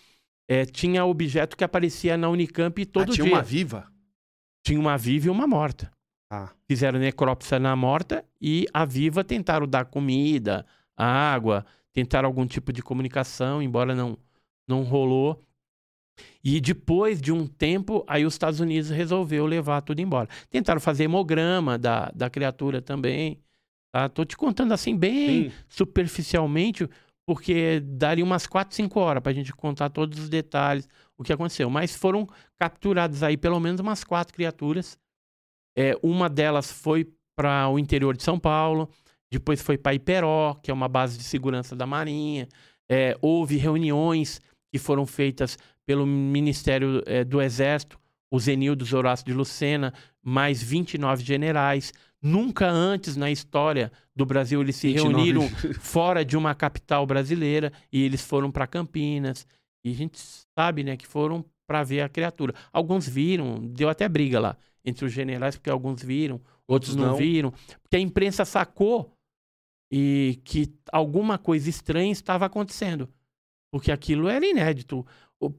[0.49, 3.33] eh, tinha objeto que aparecia na Unicamp todo ah, tinha dia.
[3.35, 3.91] uma viva?
[4.65, 5.91] Tinha uma viva e uma morta.
[6.31, 10.65] Ah, Fizeram necrópsia na morta e a viva tentaram dar comida,
[10.95, 14.17] água, tentaram algum tipo de comunicação, embora não,
[14.67, 15.43] não rolou.
[16.43, 20.29] E depois de um tempo, aí os Estados Unidos resolveu levar tudo embora.
[20.49, 23.39] Tentaram fazer hemograma da, da criatura também.
[23.91, 24.07] Tá?
[24.07, 25.55] Tô te contando assim bem sim.
[25.67, 26.87] superficialmente,
[27.27, 31.33] porque daria umas 4, 5 horas para a gente contar todos os detalhes, o que
[31.33, 31.69] aconteceu.
[31.69, 34.97] Mas foram capturadas aí pelo menos umas quatro criaturas.
[35.77, 38.89] É, uma delas foi para o interior de São Paulo,
[39.31, 42.47] depois foi para Iperó, que é uma base de segurança da Marinha.
[42.89, 44.41] É, houve reuniões
[44.71, 45.57] que foram feitas
[45.89, 51.91] pelo Ministério é, do Exército, o Zenildo Horácio de Lucena, mais 29 generais.
[52.21, 55.15] Nunca antes na história do Brasil eles se 29.
[55.15, 55.49] reuniram
[55.81, 59.47] fora de uma capital brasileira e eles foram para Campinas.
[59.83, 60.19] E a gente
[60.55, 62.53] sabe, né, que foram para ver a criatura.
[62.71, 67.15] Alguns viram, deu até briga lá entre os generais, porque alguns viram, outros não, não.
[67.15, 69.11] viram, porque a imprensa sacou
[69.91, 73.09] e que alguma coisa estranha estava acontecendo,
[73.71, 75.03] porque aquilo era inédito.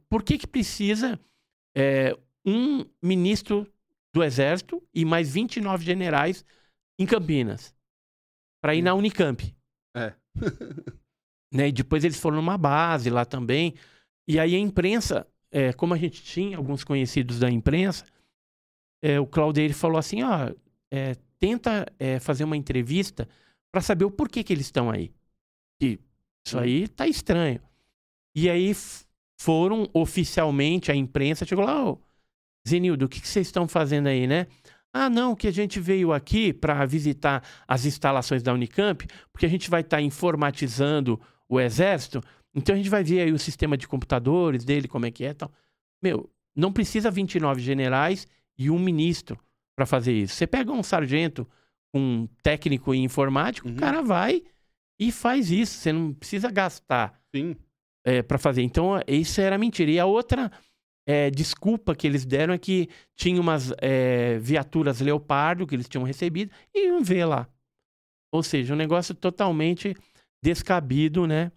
[0.09, 1.19] Por que que precisa
[1.77, 3.67] é, um ministro
[4.15, 6.45] do Exército e mais 29 generais
[6.99, 7.75] em Campinas
[8.63, 9.55] para ir na Unicamp?
[9.97, 10.15] É.
[11.53, 11.69] né?
[11.69, 13.75] E depois eles foram numa base lá também.
[14.29, 18.05] E aí a imprensa, é, como a gente tinha alguns conhecidos da imprensa,
[19.03, 20.53] é, o Claudeir falou assim, ó,
[20.91, 23.29] é, tenta é, fazer uma entrevista
[23.73, 25.13] para saber o porquê que eles estão aí.
[25.81, 25.99] Que
[26.47, 27.61] isso aí tá estranho.
[28.35, 28.73] E aí
[29.41, 31.99] foram oficialmente, a imprensa chegou lá, ô,
[32.69, 34.47] Zenildo, o que, que vocês estão fazendo aí, né?
[34.93, 39.49] Ah, não, que a gente veio aqui para visitar as instalações da Unicamp, porque a
[39.49, 41.19] gente vai estar informatizando
[41.49, 42.21] o exército,
[42.55, 45.31] então a gente vai ver aí o sistema de computadores dele, como é que é
[45.31, 45.51] e tal.
[46.03, 48.29] Meu, não precisa 29 generais
[48.59, 49.39] e um ministro
[49.75, 50.35] para fazer isso.
[50.35, 51.49] Você pega um sargento,
[51.95, 53.75] um técnico em informática, Uhum.
[53.75, 54.43] o cara vai
[54.99, 55.79] e faz isso.
[55.79, 57.57] Você não precisa gastar Sim.
[58.05, 58.63] É, para fazer.
[58.63, 59.91] Então, isso era mentira.
[59.91, 60.51] E a outra
[61.07, 66.05] é, desculpa que eles deram é que tinha umas é, viaturas Leopardo que eles tinham
[66.05, 67.49] recebido e iam ver lá.
[68.33, 69.97] Ou seja, um negócio totalmente
[70.43, 71.51] descabido, né?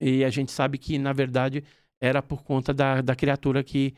[0.00, 1.64] E a gente sabe que, na verdade,
[2.00, 3.94] era por conta da, da criatura que,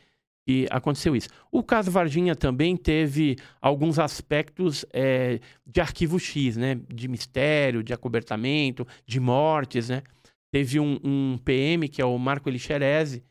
[0.47, 1.29] que aconteceu isso.
[1.53, 6.81] O caso Varginha também teve alguns aspectos é, de arquivo X, né?
[6.89, 10.03] De mistério, de acobertamento, de mortes, né?
[10.51, 13.25] Teve um, um PM, que é o Marco Elixerese,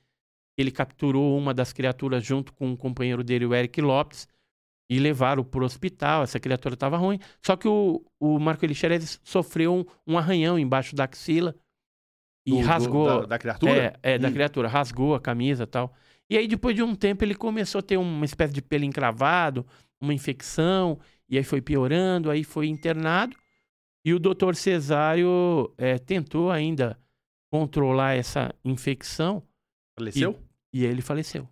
[0.58, 4.28] ele capturou uma das criaturas junto com um companheiro dele, o Eric Lopes,
[4.90, 6.24] e levaram para o hospital.
[6.24, 7.20] Essa criatura estava ruim.
[7.46, 11.56] Só que o, o Marco Elixerese sofreu um, um arranhão embaixo da axila
[12.46, 13.08] e Do- do- rasgou.
[13.22, 14.00] da, da criatura?
[14.02, 15.94] É, é da criatura, rasgou a camisa e tal.
[16.30, 19.66] E aí, depois de um tempo, ele começou a ter uma espécie de pelo encravado,
[20.00, 21.00] uma infecção,
[21.30, 23.36] e aí foi piorando, aí foi internado.
[24.06, 26.98] E o doutor Cesário é, tentou ainda
[27.50, 29.44] controlar essa infecção
[29.98, 30.40] Faleceu?
[30.74, 31.48] e ele faleceu.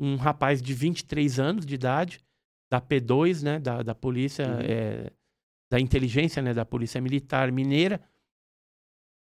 [0.00, 2.20] Um rapaz de 23 anos de idade,
[2.70, 4.60] da P2, né, da, da polícia, Uhum.
[4.60, 5.12] é,
[5.70, 8.00] da inteligência, né, da polícia militar mineira.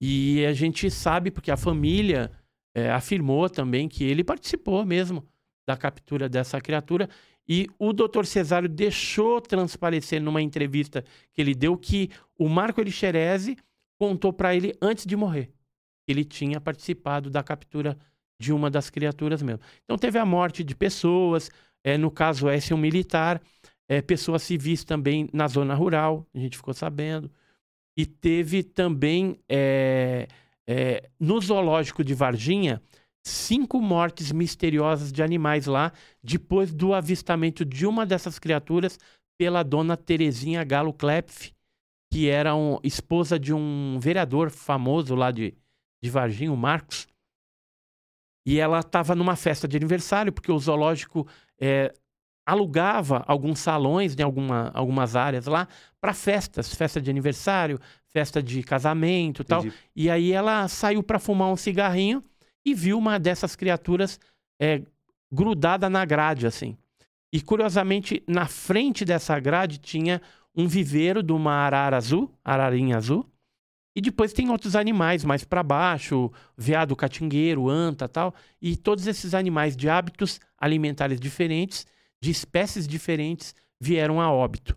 [0.00, 2.30] E a gente sabe, porque a família
[2.74, 5.26] é, afirmou também que ele participou mesmo
[5.66, 7.08] da captura dessa criatura.
[7.48, 13.56] E o doutor Cesário deixou transparecer numa entrevista que ele deu que o Marco Elixerese
[13.98, 15.52] contou para ele antes de morrer.
[16.06, 17.96] Ele tinha participado da captura
[18.40, 19.60] de uma das criaturas mesmo.
[19.84, 21.50] Então teve a morte de pessoas,
[21.82, 23.40] é, no caso esse é um militar,
[23.88, 27.30] é, pessoas civis também na zona rural, a gente ficou sabendo.
[27.96, 30.26] E teve também, é,
[30.66, 32.82] é, no zoológico de Varginha,
[33.24, 35.92] cinco mortes misteriosas de animais lá,
[36.22, 38.98] depois do avistamento de uma dessas criaturas
[39.38, 41.52] pela dona Terezinha Galo Klepf,
[42.12, 45.54] que era um, esposa de um vereador famoso lá de,
[46.04, 47.08] de Varginha, o Marcos.
[48.46, 51.26] E ela estava numa festa de aniversário, porque o zoológico
[51.58, 51.94] é,
[52.46, 55.66] alugava alguns salões em alguma, algumas áreas lá
[55.98, 59.64] para festas, festa de aniversário, festa de casamento e tal.
[59.96, 62.22] E aí ela saiu para fumar um cigarrinho
[62.64, 64.20] e viu uma dessas criaturas
[64.60, 64.82] é,
[65.32, 66.76] grudada na grade, assim.
[67.32, 70.20] E curiosamente, na frente dessa grade tinha
[70.54, 73.26] um viveiro de uma arara azul, ararinha azul.
[73.96, 78.34] E depois tem outros animais mais para baixo, veado catingueiro, anta tal.
[78.60, 81.86] E todos esses animais de hábitos alimentares diferentes,
[82.20, 84.72] de espécies diferentes, vieram a óbito.
[84.72, 84.76] O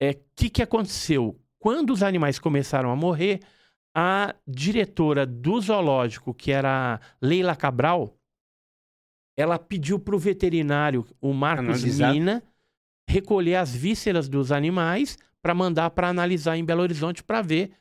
[0.00, 1.38] é, que, que aconteceu?
[1.58, 3.40] Quando os animais começaram a morrer,
[3.94, 8.16] a diretora do zoológico, que era Leila Cabral,
[9.36, 12.12] ela pediu para o veterinário, o Marcos Analisar.
[12.12, 12.42] Mina,
[13.08, 17.72] recolher as vísceras dos animais para mandar para analisar em Belo Horizonte para ver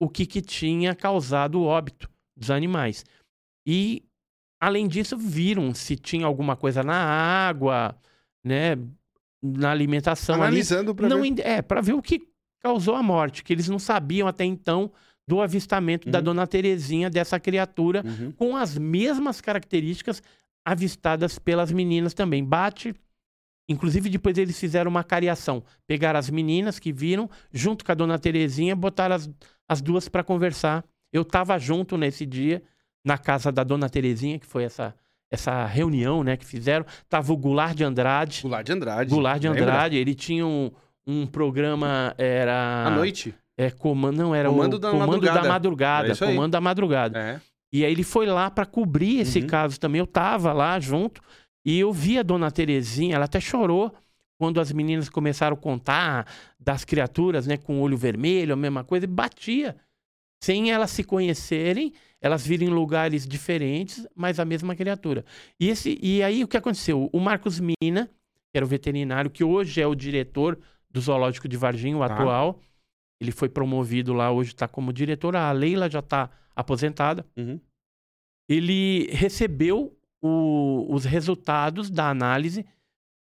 [0.00, 3.04] o que, que tinha causado o óbito dos animais.
[3.66, 4.04] E,
[4.60, 7.96] além disso, viram se tinha alguma coisa na água,
[8.44, 8.76] né,
[9.42, 10.36] na alimentação.
[10.36, 11.40] Analisando para ver.
[11.40, 12.28] É, para ver o que
[12.60, 14.90] causou a morte, que eles não sabiam até então
[15.26, 16.12] do avistamento uhum.
[16.12, 18.32] da dona Terezinha dessa criatura uhum.
[18.32, 20.22] com as mesmas características
[20.64, 22.42] avistadas pelas meninas também.
[22.44, 22.94] Bate.
[23.68, 25.62] Inclusive, depois eles fizeram uma cariação.
[25.86, 29.30] Pegaram as meninas que viram, junto com a dona Terezinha, botaram as,
[29.68, 30.84] as duas para conversar.
[31.12, 32.62] Eu estava junto nesse dia,
[33.04, 34.94] na casa da dona Terezinha, que foi essa,
[35.30, 36.84] essa reunião né, que fizeram.
[37.08, 38.42] Tava o Goulart de Andrade.
[38.42, 39.10] Goulart de Andrade.
[39.10, 39.96] Goulart de Andrade.
[39.96, 40.10] Lembra?
[40.10, 40.70] Ele tinha um,
[41.06, 42.14] um programa.
[42.16, 42.86] Era.
[42.86, 43.34] À noite?
[43.56, 45.40] É, comando, não, era comando o da Comando madrugada.
[45.40, 46.12] da Madrugada.
[46.12, 47.18] É comando da Madrugada.
[47.18, 47.40] É.
[47.72, 49.46] E aí ele foi lá para cobrir esse uhum.
[49.46, 49.98] caso também.
[49.98, 51.20] Eu tava lá junto
[51.66, 53.92] e eu vi a dona Terezinha, ela até chorou
[54.38, 56.26] quando as meninas começaram a contar
[56.58, 59.76] das criaturas, né, com olho vermelho, a mesma coisa, e batia.
[60.42, 65.24] Sem elas se conhecerem, elas viram em lugares diferentes, mas a mesma criatura.
[65.58, 67.10] E, esse, e aí o que aconteceu?
[67.12, 70.56] O Marcos Mina, que era o veterinário, que hoje é o diretor
[70.88, 72.14] do Zoológico de Varginha, o tá.
[72.14, 72.60] atual,
[73.20, 75.34] ele foi promovido lá, hoje está como diretor.
[75.34, 77.26] A Leila já está aposentada.
[77.36, 77.60] Uhum.
[78.48, 82.64] Ele recebeu o, os resultados da análise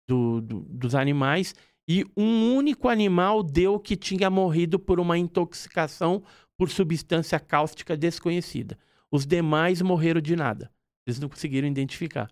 [0.10, 1.53] do, do, dos animais
[1.88, 6.24] e um único animal deu que tinha morrido por uma intoxicação
[6.57, 8.78] por substância cáustica desconhecida.
[9.12, 10.72] Os demais morreram de nada.
[11.05, 12.30] Eles não conseguiram identificar.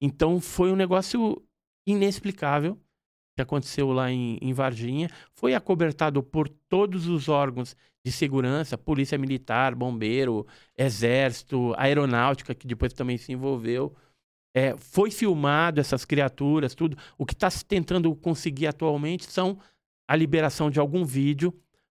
[0.00, 1.42] Então foi um negócio
[1.86, 2.78] inexplicável
[3.34, 9.18] que aconteceu lá em, em Varginha, foi acobertado por todos os órgãos de segurança, polícia
[9.18, 10.46] militar, bombeiro,
[10.76, 13.94] exército, aeronáutica, que depois também se envolveu.
[14.56, 16.96] É, foi filmado essas criaturas, tudo.
[17.18, 19.58] O que está se tentando conseguir atualmente são
[20.08, 21.52] a liberação de algum vídeo,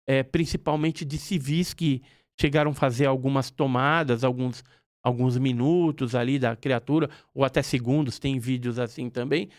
[0.08, 2.02] é, principalmente de civis que
[2.40, 4.64] chegaram a fazer algumas tomadas, alguns,
[5.04, 9.50] alguns minutos ali da criatura, ou até segundos, tem vídeos assim também,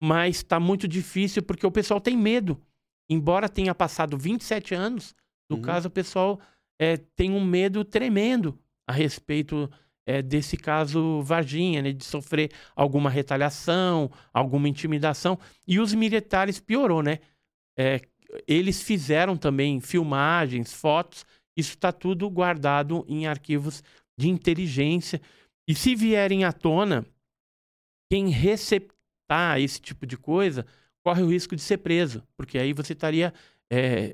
[0.00, 2.58] mas está muito difícil porque o pessoal tem medo.
[3.06, 5.14] Embora tenha passado 27 anos
[5.46, 5.62] do uhum.
[5.62, 6.40] caso, o pessoal
[6.78, 9.70] é, tem um medo tremendo a respeito
[10.06, 15.38] é, desse caso Varginha, né, de sofrer alguma retaliação, alguma intimidação.
[15.66, 17.18] E os militares piorou, né?
[17.76, 18.00] É,
[18.46, 21.26] eles fizeram também filmagens, fotos,
[21.56, 23.82] isso está tudo guardado em arquivos
[24.18, 25.20] de inteligência.
[25.68, 27.04] E se vierem à tona,
[28.10, 28.88] quem recep
[29.26, 30.64] captar esse tipo de coisa,
[31.04, 33.34] corre o risco de ser preso, porque aí você estaria
[33.68, 34.12] é,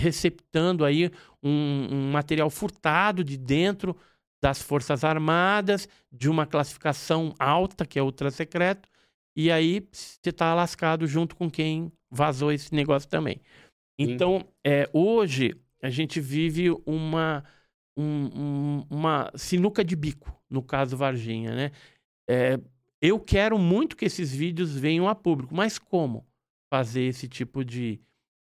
[0.00, 1.10] receptando aí
[1.42, 3.96] um, um, material furtado de dentro
[4.44, 8.86] das Forças Armadas, de uma classificação alta, que é ultra secreto,
[9.34, 13.40] e aí você está lascado junto com quem vazou esse negócio também.
[13.98, 17.42] Então, é, hoje, a gente vive uma,
[17.96, 21.70] um, uma sinuca de bico, no caso Varginha, né?
[22.28, 22.60] É,
[23.00, 26.26] eu quero muito que esses vídeos venham a público, mas como
[26.70, 27.98] fazer esse tipo de,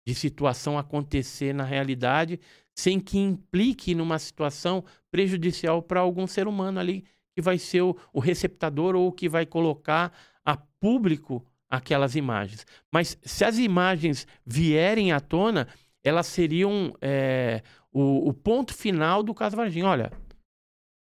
[0.07, 2.39] de situação acontecer na realidade
[2.73, 7.05] sem que implique numa situação prejudicial para algum ser humano ali
[7.35, 10.11] que vai ser o, o receptador ou que vai colocar
[10.43, 12.65] a público aquelas imagens.
[12.91, 15.67] Mas se as imagens vierem à tona,
[16.03, 19.87] elas seriam é, o, o, ponto final do caso Varginha.
[19.87, 20.11] Olha,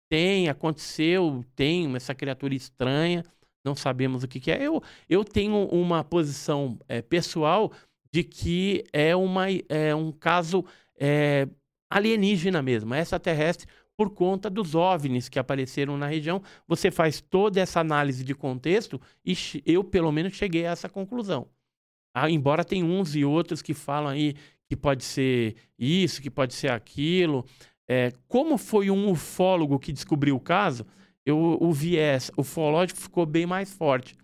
[0.10, 3.24] tem, aconteceu, tem essa criatura estranha,
[3.66, 4.62] não sabemos o que, que é.
[4.62, 7.72] Eu, eu tenho uma posição é, pessoal
[8.12, 10.66] de que é, uma, é um caso
[10.99, 11.47] é,
[11.89, 13.68] alienígena mesmo, extraterrestre,
[14.02, 16.41] por conta dos OVNIs que apareceram na região.
[16.68, 21.47] Você faz toda essa análise de contexto e eu, pelo menos, cheguei a essa conclusão.
[22.12, 24.34] Ah, embora tem uns e outros que falam aí
[24.68, 27.45] que pode ser isso, que pode ser aquilo.
[27.88, 30.84] É, como foi um ufólogo que descobriu o caso,
[31.24, 34.16] eu, o viés ufológico ficou bem mais forte.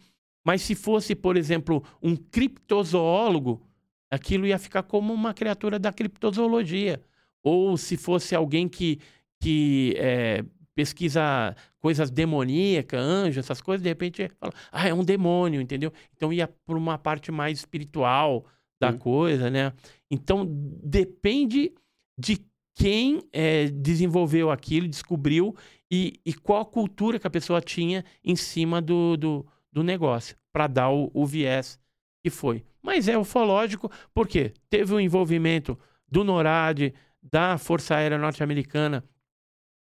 [0.44, 3.62] Mas se fosse, por exemplo, um criptozoólogo,
[4.10, 7.00] aquilo ia ficar como uma criatura da criptozoologia.
[7.44, 9.00] Ou se fosse alguém que,
[9.40, 10.44] que é,
[10.76, 15.92] pesquisa coisas demoníacas, anjos, essas coisas, de repente fala, ah, é um demônio, entendeu?
[16.16, 18.46] Então ia por uma parte mais espiritual
[18.80, 19.74] da coisa, né?
[20.10, 20.46] Então
[20.84, 21.74] depende
[22.18, 22.46] de
[22.76, 25.56] quem é, desenvolveu aquilo, descobriu
[25.90, 30.38] e, e, qual a cultura que a pessoa tinha em cima do, do, do negócio,
[30.54, 31.80] para dar o, o, viés
[32.24, 32.64] que foi.
[32.82, 35.78] Mas é ufológico, porque teve o envolvimento
[36.08, 39.04] do NORAD, da Força Aérea Norte-Americana.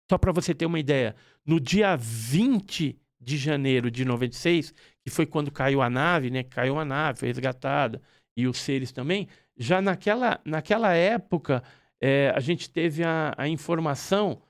[0.10, 1.15] Só para você ter uma ideia,
[1.45, 6.44] no dia 20 de janeiro de 96, que foi quando caiu a nave, né?
[6.44, 8.02] Caiu a nave, foi resgatada,
[8.38, 9.27] e os seres também.
[9.57, 11.64] Já naquela, naquela época,
[11.99, 14.41] é, a gente teve a, a informação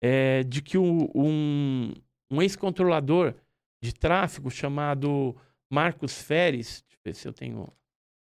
[0.00, 1.92] é, de que o, um,
[2.30, 3.34] um ex-controlador
[3.82, 5.36] de tráfego chamado
[5.68, 7.72] Marcos Feres, deixa eu ver se eu tenho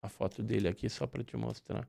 [0.01, 1.87] a foto dele aqui só para te mostrar.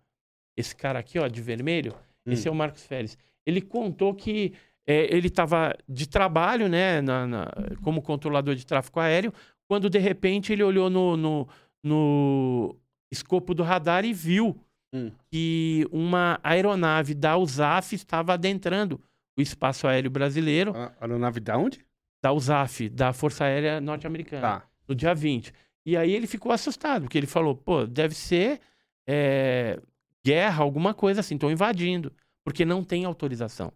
[0.57, 1.95] Esse cara aqui, ó, de vermelho,
[2.25, 2.33] hum.
[2.33, 3.19] esse é o Marcos Feres.
[3.45, 4.55] Ele contou que
[4.87, 7.53] é, ele estava de trabalho, né, na, na,
[7.83, 9.33] como controlador de tráfego aéreo,
[9.69, 11.49] quando de repente ele olhou no, no,
[11.83, 12.77] no
[13.11, 14.57] escopo do radar e viu
[14.93, 15.11] hum.
[15.31, 19.01] que uma aeronave da USAF estava adentrando
[19.37, 20.73] o espaço aéreo brasileiro.
[20.77, 21.85] A aeronave da onde?
[22.23, 24.41] Da USAF, da Força Aérea Norte-Americana.
[24.41, 24.69] Tá.
[24.89, 25.53] No dia 20.
[25.85, 28.61] E aí ele ficou assustado, porque ele falou, pô, deve ser
[29.07, 29.81] é,
[30.25, 32.13] guerra, alguma coisa assim, estão invadindo,
[32.45, 33.73] porque não tem autorização.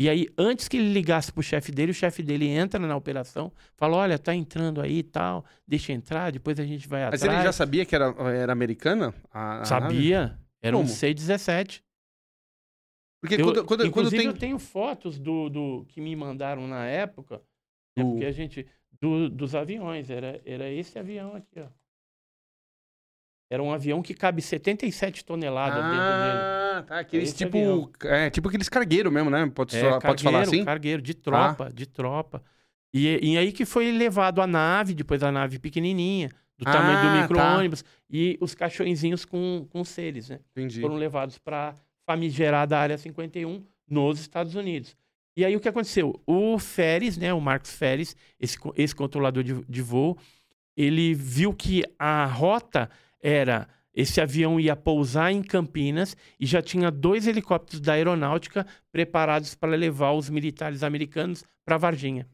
[0.00, 3.52] E aí, antes que ele ligasse pro chefe dele, o chefe dele entra na operação,
[3.76, 7.22] fala: olha, tá entrando aí e tal, deixa entrar, depois a gente vai Mas atrás.
[7.26, 9.12] Mas ele já sabia que era, era americana?
[9.30, 10.20] A, a sabia.
[10.22, 10.40] Nave?
[10.62, 10.88] Era Como?
[10.88, 11.82] um C-17.
[13.20, 14.24] Porque eu, quando, quando, quando tem...
[14.24, 17.42] eu tenho fotos do, do que me mandaram na época,
[17.94, 18.66] né, porque a gente.
[18.98, 20.08] Do, dos aviões.
[20.08, 21.66] Era, era esse avião aqui, ó.
[23.50, 26.38] Era um avião que cabe 77 toneladas ah, dentro dele.
[26.38, 26.98] Ah, tá.
[27.00, 27.90] Aqueles tipo.
[28.04, 29.50] É, tipo aqueles cargueiros mesmo, né?
[29.52, 30.64] Pode, é, cargueiro, pode falar assim?
[30.64, 31.72] Cargueiro, de tropa, ah.
[31.72, 32.42] de tropa.
[32.94, 36.98] E, e aí que foi levado a nave, depois a nave pequenininha, do ah, tamanho
[36.98, 37.22] do tá.
[37.22, 37.88] micro-ônibus, tá.
[38.08, 40.38] e os cachorrinhos com, com seres, né?
[40.52, 40.80] Entendi.
[40.80, 41.74] Foram levados para
[42.06, 44.96] famigerada Área 51 nos Estados Unidos.
[45.36, 46.20] E aí o que aconteceu?
[46.26, 50.16] O Feres, né, o Marcos Feres, esse, esse controlador de, de voo,
[50.76, 52.90] ele viu que a rota
[53.20, 59.54] era esse avião ia pousar em Campinas e já tinha dois helicópteros da aeronáutica preparados
[59.54, 62.26] para levar os militares americanos para Varginha.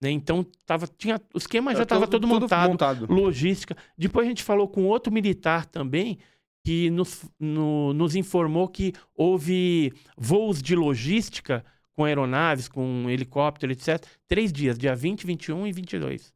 [0.00, 0.10] Né?
[0.10, 3.76] Então tava, tinha, o esquema já estava todo, todo, montado, montado, logística.
[3.96, 6.18] Depois a gente falou com outro militar também
[6.64, 11.64] que nos, no, nos informou que houve voos de logística
[11.94, 14.04] com aeronaves, com helicóptero, etc.
[14.26, 16.32] Três dias, dia 20, 21 e 22.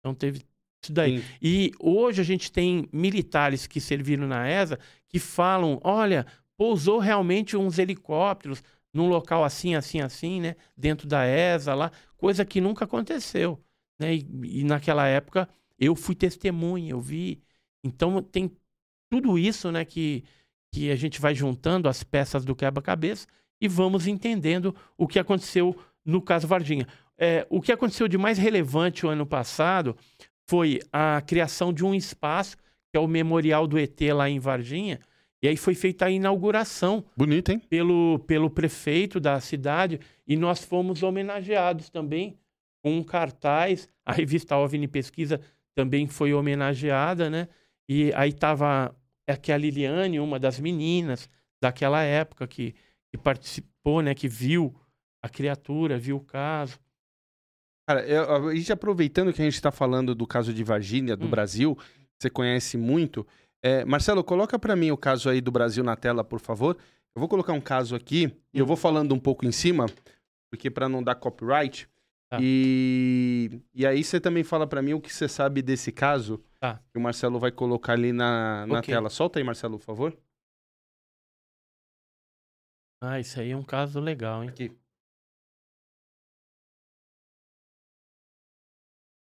[0.00, 0.42] Então teve
[0.82, 1.20] isso daí.
[1.20, 1.24] Sim.
[1.40, 4.78] E hoje a gente tem militares que serviram na ESA
[5.08, 6.26] que falam: olha,
[6.56, 10.56] pousou realmente uns helicópteros num local assim, assim, assim, né?
[10.76, 13.58] Dentro da ESA lá, coisa que nunca aconteceu.
[13.98, 14.16] Né?
[14.16, 15.48] E, e naquela época
[15.78, 17.42] eu fui testemunha, eu vi.
[17.84, 18.50] Então tem
[19.10, 20.24] tudo isso, né, que,
[20.72, 23.26] que a gente vai juntando as peças do quebra-cabeça
[23.60, 26.86] e vamos entendendo o que aconteceu no caso Varginha.
[27.18, 29.96] É, o que aconteceu de mais relevante o ano passado
[30.52, 32.58] foi a criação de um espaço,
[32.90, 35.00] que é o Memorial do ET lá em Varginha,
[35.42, 37.02] e aí foi feita a inauguração.
[37.16, 37.58] Bonito, hein?
[37.58, 39.98] Pelo, pelo prefeito da cidade,
[40.28, 42.38] e nós fomos homenageados também
[42.84, 43.88] com um cartaz.
[44.04, 45.40] A revista OVNI Pesquisa
[45.74, 47.48] também foi homenageada, né?
[47.88, 48.94] E aí estava
[49.26, 51.30] aqui a Liliane, uma das meninas
[51.62, 52.74] daquela época que,
[53.10, 54.14] que participou, né?
[54.14, 54.74] Que viu
[55.22, 56.78] a criatura, viu o caso.
[57.86, 61.26] Cara, eu, a gente aproveitando que a gente está falando do caso de Virgínia, do
[61.26, 61.30] hum.
[61.30, 61.76] Brasil,
[62.18, 63.26] você conhece muito.
[63.62, 66.76] É, Marcelo, coloca para mim o caso aí do Brasil na tela, por favor.
[67.14, 68.40] Eu vou colocar um caso aqui hum.
[68.54, 68.68] e eu hum.
[68.68, 69.86] vou falando um pouco em cima,
[70.50, 71.88] porque para não dar copyright.
[72.30, 72.38] Tá.
[72.40, 76.42] E, e aí você também fala para mim o que você sabe desse caso.
[76.58, 76.80] Tá.
[76.90, 78.94] Que o Marcelo vai colocar ali na, na okay.
[78.94, 79.10] tela.
[79.10, 80.16] Solta aí, Marcelo, por favor.
[83.02, 84.48] Ah, isso aí é um caso legal, hein?
[84.48, 84.72] Aqui.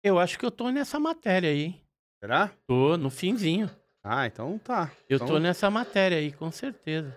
[0.02, 1.74] Eu acho que eu tô nessa matéria aí.
[2.20, 2.50] Será?
[2.66, 3.70] Tô no finzinho.
[4.02, 4.90] Ah, então tá.
[5.08, 5.26] Eu então...
[5.26, 7.14] tô nessa matéria aí, com certeza.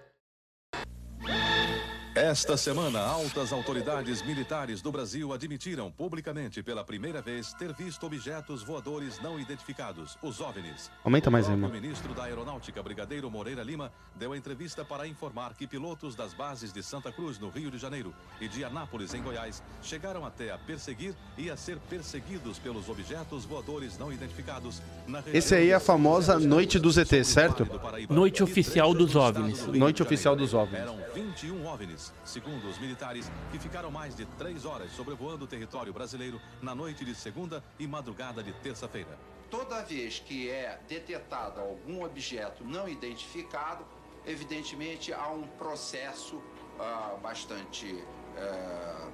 [2.15, 8.61] Esta semana, altas autoridades militares do Brasil admitiram publicamente pela primeira vez ter visto objetos
[8.61, 10.91] voadores não identificados, os OVNIs.
[11.03, 15.65] Aumenta mais aí, O ministro da Aeronáutica, Brigadeiro Moreira Lima, deu entrevista para informar que
[15.65, 19.64] pilotos das bases de Santa Cruz, no Rio de Janeiro, e de Anápolis, em Goiás,
[19.81, 25.35] chegaram até a perseguir e a ser perseguidos pelos objetos voadores não identificados na região
[25.35, 27.68] Esse aí é a famosa Noite dos ETs, certo?
[28.07, 29.65] Noite oficial dos OVNIs.
[29.65, 30.80] Noite oficial dos OVNIs.
[30.80, 35.94] Eram 21 OVNIs, segundo os militares, que ficaram mais de três horas sobrevoando o território
[35.94, 39.18] brasileiro na noite de segunda e madrugada de terça-feira.
[39.50, 43.86] Toda vez que é detectado algum objeto não identificado,
[44.26, 46.42] evidentemente há um processo
[46.80, 48.04] ah, bastante
[48.36, 49.08] eh,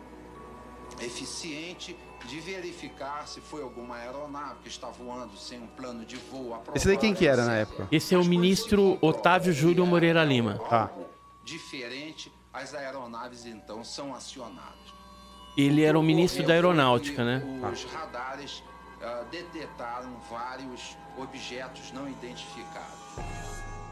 [1.01, 1.95] eficiente
[2.25, 6.77] de verificar se foi alguma aeronave que está voando sem um plano de voo aprovado.
[6.77, 7.69] Esse daí quem que era na etc.
[7.69, 7.87] época?
[7.91, 10.59] Esse é o ministro Otávio Júlio é Moreira Lima.
[10.69, 10.81] Tá.
[10.81, 11.09] algo
[11.43, 14.93] Diferente, as aeronaves então são acionadas.
[15.57, 17.43] Ele era o ministro da Aeronáutica, né?
[17.71, 18.63] Os radares
[19.31, 22.99] detectaram vários objetos não identificados.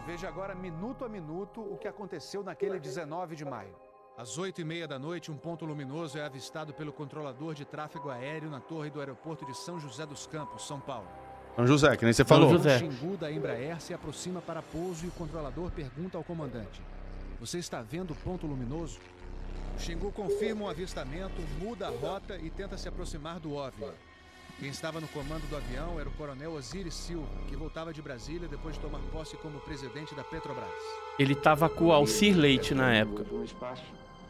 [0.05, 3.75] Veja agora, minuto a minuto, o que aconteceu naquele 19 de maio.
[4.17, 8.09] Às 8 e meia da noite, um ponto luminoso é avistado pelo controlador de tráfego
[8.09, 11.07] aéreo na torre do aeroporto de São José dos Campos, São Paulo.
[11.55, 12.49] São José, que nem você São falou.
[12.49, 12.77] José.
[12.77, 16.81] O Xingu da Embraer se aproxima para pouso e o controlador pergunta ao comandante:
[17.39, 18.99] Você está vendo o ponto luminoso?
[19.75, 23.91] O Xingu confirma o avistamento, muda a rota e tenta se aproximar do OVNI.
[24.59, 28.47] Quem estava no comando do avião era o coronel Osiris Silva, que voltava de Brasília
[28.47, 30.67] depois de tomar posse como presidente da Petrobras.
[31.19, 33.23] Ele tava com o Alcir Leite na época.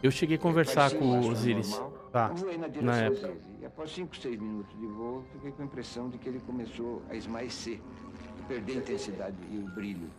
[0.03, 1.81] Eu cheguei a conversar com o Osiris.
[2.11, 2.27] Tá.
[2.27, 3.27] Voei na época.
[3.29, 3.39] 13.
[3.61, 7.01] E após 5, 6 minutos de voo, fiquei com a impressão de que ele começou
[7.09, 7.79] a esmaecer,
[8.37, 10.09] e perder a intensidade e o brilho.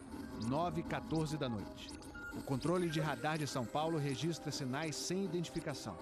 [0.48, 1.97] 9 e 14 da noite.
[2.38, 5.96] O controle de radar de São Paulo registra sinais sem identificação.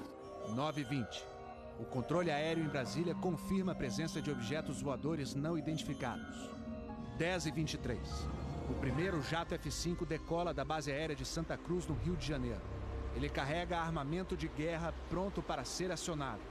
[0.55, 1.27] 9 e 20.
[1.81, 6.51] O controle aéreo em Brasília confirma a presença de objetos voadores não identificados.
[7.17, 7.99] 10 e 23.
[8.69, 12.61] O primeiro jato F-5 decola da base aérea de Santa Cruz, no Rio de Janeiro.
[13.15, 16.43] Ele carrega armamento de guerra pronto para ser acionado.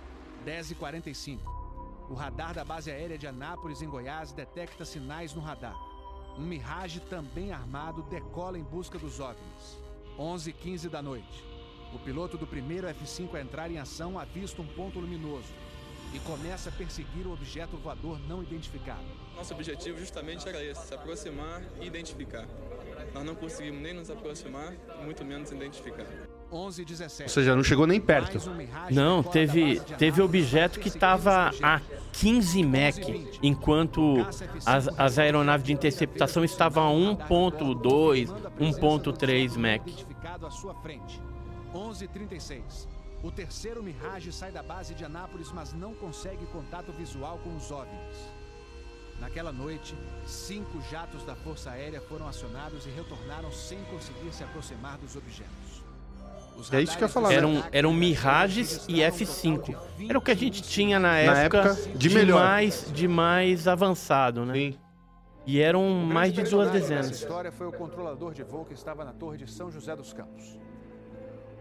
[0.44, 2.08] 10 e 45.
[2.10, 5.78] O radar da base aérea de Anápolis, em Goiás, detecta sinais no radar.
[6.38, 9.80] Um Mirage também armado decola em busca dos OVNIs.
[10.20, 11.44] 11 h 15 da noite.
[11.94, 15.54] O piloto do primeiro F-5 a entrar em ação avista um ponto luminoso
[16.14, 19.06] e começa a perseguir o objeto voador não identificado.
[19.36, 22.46] Nosso objetivo justamente era esse, se aproximar e identificar.
[23.14, 26.06] Nós não conseguimos nem nos aproximar, muito menos identificar.
[26.52, 27.24] 11 h 17.
[27.24, 28.40] Ou seja, não chegou nem perto.
[28.92, 32.06] Não, teve, teve objeto que estava a objeto.
[32.14, 32.98] 15 Mach,
[33.44, 34.26] enquanto
[34.66, 38.28] as, as aeronaves de interceptação estavam a 1.2,
[38.58, 39.82] 1.3 Mach.
[39.86, 41.22] Identificado à sua frente.
[41.74, 42.88] 11:36.
[43.22, 47.70] O terceiro Mirage sai da base de Anápolis, mas não consegue contato visual com os
[47.70, 48.36] OVNIs.
[49.20, 49.96] Naquela noite,
[50.26, 55.65] cinco jatos da Força Aérea foram acionados e retornaram sem conseguir se aproximar dos objetos.
[56.58, 57.36] Os É isso que eu ia falar, né?
[57.36, 59.76] Eram, eram Mirages e F5.
[60.08, 62.40] Era o que a gente tinha na época, época, de melhor.
[62.40, 64.54] mais, de mais avançado, né?
[64.54, 64.80] Sim.
[65.46, 67.12] E eram mais de duas dezenas.
[67.12, 70.58] história foi o controlador de voo que estava na torre de São José dos Campos.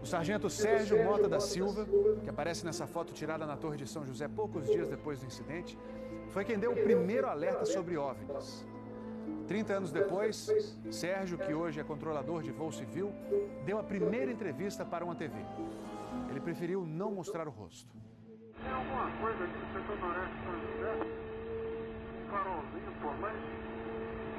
[0.01, 1.87] O sargento Sérgio Mota da Silva,
[2.23, 5.77] que aparece nessa foto tirada na torre de São José poucos dias depois do incidente,
[6.29, 8.65] foi quem deu o primeiro alerta sobre OVNIs.
[9.47, 13.13] 30 anos depois, Sérgio, que hoje é controlador de voo civil,
[13.65, 15.33] deu a primeira entrevista para uma TV.
[16.29, 17.95] Ele preferiu não mostrar o rosto.
[18.61, 20.91] Tem alguma coisa aqui no setor noreste de São José?
[22.25, 23.35] Um farolzinho, pô, mas.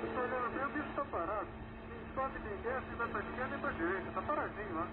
[0.03, 1.47] Eu tô olhando bem, o bicho tá parado.
[1.87, 4.11] Quem sobe, quem desce, vai pra esquerda e pra direita.
[4.13, 4.89] Tá paradinho lá.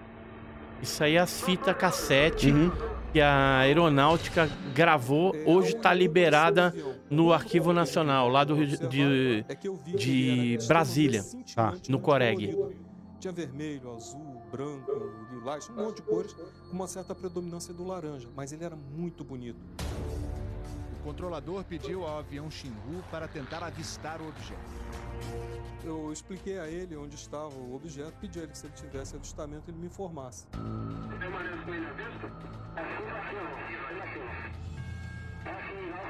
[0.82, 2.70] Isso aí é as fitas cassete Uhum.
[3.12, 6.74] que a aeronáutica gravou, hoje está liberada
[7.08, 9.44] no Arquivo Nacional, lá do Rio de, de,
[9.96, 11.22] de Brasília,
[11.54, 11.74] Tá.
[11.88, 12.56] no Coreg.
[13.20, 14.90] Tinha vermelho, azul, branco,
[15.32, 19.24] lilás, um monte de cores, com uma certa predominância do laranja, mas ele era muito
[19.24, 19.56] bonito.
[21.04, 24.58] O controlador pediu ao avião Xingu para tentar avistar o objeto.
[25.84, 29.14] Eu expliquei a ele onde estava o objeto, pedi a ele que se ele tivesse
[29.14, 30.46] avistamento ele me informasse.
[30.52, 32.32] Com ele à vista?
[32.74, 33.44] Assim, assim, ó.
[34.02, 34.22] Assim.
[35.44, 36.00] Assim, a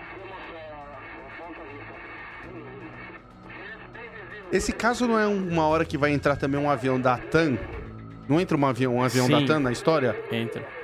[1.73, 1.95] vista.
[4.53, 7.59] Esse caso não é uma hora que vai entrar também um avião da TAM?
[8.29, 9.47] Não entra um avião, um avião da Sim.
[9.47, 10.17] TAM na história?
[10.31, 10.84] Entra.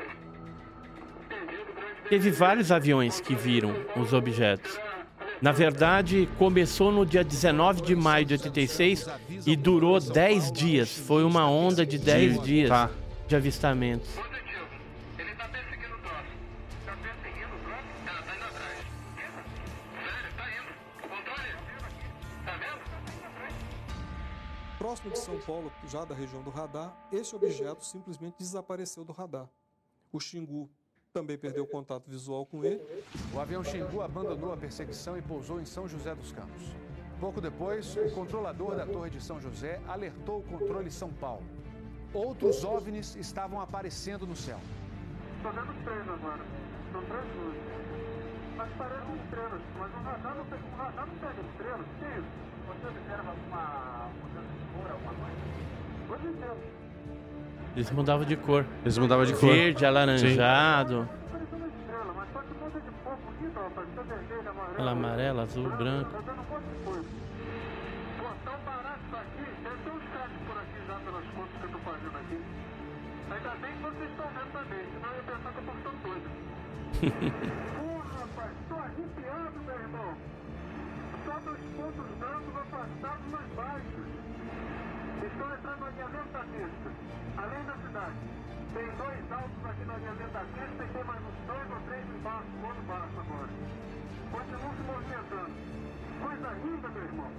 [2.11, 4.77] Teve vários aviões que viram os objetos.
[5.41, 9.07] Na verdade, começou no dia 19 de maio de 86
[9.47, 10.99] e durou 10 dias.
[10.99, 12.69] Foi uma onda de 10 dias.
[12.69, 12.91] Tá.
[13.29, 14.11] de avistamentos.
[14.17, 14.67] Positivo.
[15.21, 16.29] Ele perseguindo o drone.
[17.01, 17.89] Perseguindo o drone?
[18.35, 18.79] Indo atrás.
[20.03, 21.09] Sério, indo.
[21.09, 21.49] Controle.
[22.59, 22.83] Vendo?
[24.79, 29.49] Próximo de São Paulo, já da região do radar, esse objeto simplesmente desapareceu do radar.
[30.13, 30.69] O Xingu
[31.13, 32.81] também perdeu contato visual com ele.
[33.35, 36.73] O avião Xingu abandonou a perseguição e pousou em São José dos Campos.
[37.19, 41.45] Pouco depois, o controlador da Torre de São José alertou o controle São Paulo.
[42.15, 44.61] Outros OVNIs estavam aparecendo no céu.
[45.43, 46.43] Tô vendo três agora.
[46.93, 47.61] São três luzes.
[48.57, 49.63] Mas parecem estrelas.
[49.79, 51.87] Mas o radar não pega, o radar não pega estrelas.
[51.99, 52.29] Que isso?
[52.69, 56.23] Você observa alguma mudança de cor, alguma coisa?
[56.23, 56.80] Hoje inteiro.
[57.77, 58.65] Eles mudavam de cor.
[58.83, 59.53] Eles mudavam de cor.
[59.53, 61.09] Verde, alaranjado,
[64.81, 66.11] aquela amarela, azul, branco.
[66.11, 67.09] Vendo monte de coisa.
[68.19, 69.45] Pô, tão barato isso aqui.
[69.63, 72.41] Deve ter uns craques por aqui já pelas contas que eu tô fazendo aqui.
[73.31, 76.31] Ainda bem que vocês estão vendo também, senão eu ia pensar que eu doido.
[77.77, 80.17] Porra, rapaz, tô arrepiado, meu irmão.
[81.27, 84.20] Só dos pontos brancos afastados mais baixos.
[85.21, 86.91] Estão entrando no alinhamento da pista,
[87.37, 88.17] além da cidade.
[88.73, 92.05] Tem dois altos aqui no alinhamento da pista e tem mais uns dois ou três
[92.09, 93.49] embaixo, outro baixo agora.
[94.31, 95.53] Continuam se movimentando.
[96.21, 97.31] Coisa linda, meu irmão.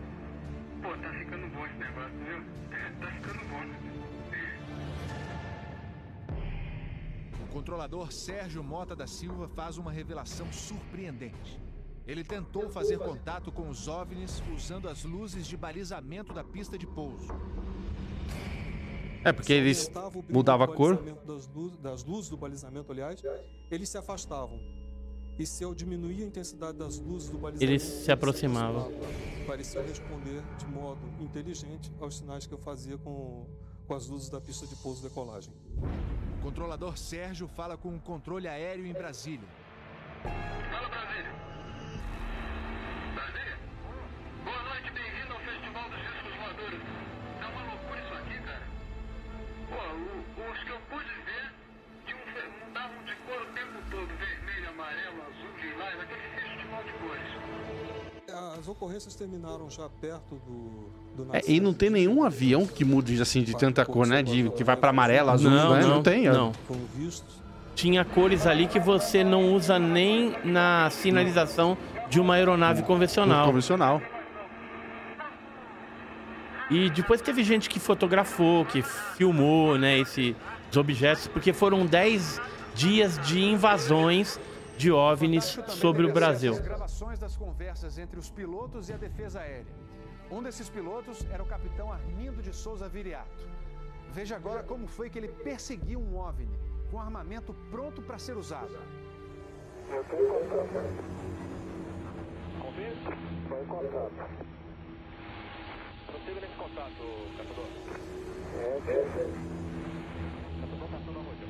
[0.81, 2.43] Pô, tá ficando bom esse negócio, viu?
[3.01, 3.63] Tá ficando bom.
[7.43, 11.59] O controlador Sérgio Mota da Silva faz uma revelação surpreendente.
[12.07, 16.85] Ele tentou fazer contato com os OVNIs usando as luzes de balizamento da pista de
[16.87, 17.27] pouso.
[19.23, 19.89] É, porque eles
[20.29, 20.95] mudavam a cor.
[20.95, 23.21] balizamento Das, luz- das luzes do balizamento, aliás,
[23.69, 24.59] eles se afastavam.
[25.37, 28.91] E se eu diminuía a intensidade das luzes do balizamento, Eles se aproximavam.
[29.47, 33.45] Pareciam responder de modo inteligente aos sinais que eu fazia com,
[33.87, 35.53] com as luzes da pista de pouso e decolagem.
[36.39, 39.47] O controlador Sérgio fala com o controle aéreo em Brasília.
[40.23, 40.89] Fala.
[40.89, 41.50] Brasília?
[49.93, 51.51] O- os que eu pude ver
[52.65, 54.07] mudavam de cor o tempo todo.
[54.07, 57.31] Vermelho, amarelo, azul, lilás, aquele festival de cores.
[58.59, 63.19] As ocorrências terminaram já perto do, do É, e não tem nenhum avião que mude
[63.21, 64.21] assim de tanta cor, né?
[64.23, 65.81] De, que vai pra amarela, azul, Não, né?
[65.81, 66.29] não, tem.
[66.29, 66.33] ó.
[66.33, 66.53] não.
[66.53, 67.41] Foram vistos.
[67.75, 71.77] Tinha cores ali que você não usa nem na sinalização
[72.09, 73.47] de uma aeronave convencional.
[73.47, 74.01] Convencional.
[76.71, 80.33] E depois teve gente que fotografou, que filmou, né, esses
[80.75, 82.39] objetos, porque foram 10
[82.73, 84.39] dias de invasões
[84.77, 86.55] de OVNIs sobre o Brasil.
[86.55, 89.75] gravações das conversas entre os pilotos e a defesa aérea.
[90.31, 93.45] Um desses pilotos era o capitão Armindo de Souza Viriato.
[94.13, 96.57] Veja agora como foi que ele perseguiu um OVNI
[96.89, 98.79] com armamento pronto para ser usado.
[103.49, 104.50] Vai em contato.
[106.23, 107.03] Prossiga nesse contato,
[107.37, 107.65] caçador.
[110.61, 111.45] Caçador passando a roda.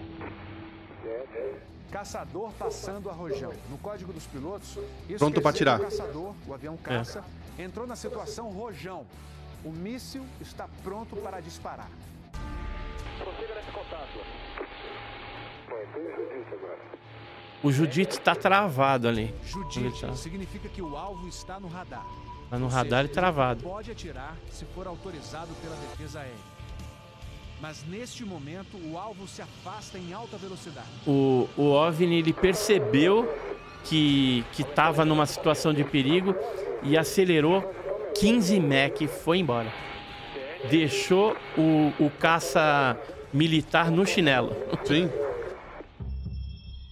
[1.92, 3.54] Caçador passando a rojão.
[3.70, 4.78] No código dos pilotos,
[5.10, 5.80] isso Pronto atirar.
[5.80, 7.24] que O caçador, o avião caça,
[7.60, 9.06] entrou na situação rojão.
[9.64, 11.90] O míssil está pronto para disparar.
[13.18, 14.20] Prossiga nesse contato.
[15.94, 16.80] Tem o Judite agora.
[17.64, 19.36] O Judite está travado ali.
[19.44, 22.06] Judite tá- significa que o alvo está no radar.
[22.52, 23.64] Tá no radar e travado.
[23.64, 26.36] Pode atirar se for autorizado pela defesa aérea.
[27.62, 30.90] Mas neste momento, o alvo se afasta em alta velocidade.
[31.08, 33.34] O, o OVNI ele percebeu
[33.86, 36.36] que que estava numa situação de perigo
[36.84, 37.62] e acelerou
[38.20, 39.72] 15 Mach e foi embora.
[40.70, 43.00] Deixou o, o caça
[43.32, 44.54] militar no chinelo.
[44.84, 45.10] Sim.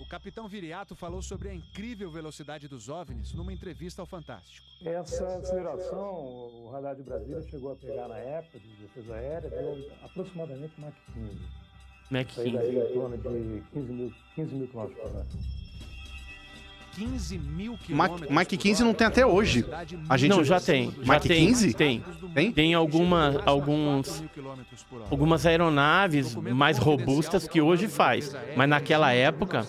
[0.10, 4.66] O capitão Viriato falou sobre a incrível velocidade dos OVNIs numa entrevista ao Fantástico.
[4.84, 6.26] Essa aceleração,
[6.66, 10.96] o radar de Brasília chegou a pegar na época de defesa aérea, deu aproximadamente Mach
[11.14, 11.30] 15.
[12.10, 12.58] Mach Isso aí 15.
[12.58, 15.28] daí em torno de 15 mil, 15 mil quilômetros por hora.
[16.96, 19.66] 15 mil quilômetros Mach por 15 hora não tem até é hoje.
[20.08, 20.92] A gente Não, já tem.
[20.92, 21.48] Já Mach tem.
[21.48, 21.74] 15?
[21.74, 22.04] Tem.
[22.34, 22.52] Tem?
[22.52, 24.24] Tem alguma, alguns,
[25.10, 28.36] algumas aeronaves mais robustas que hoje faz.
[28.56, 29.66] Mas naquela época,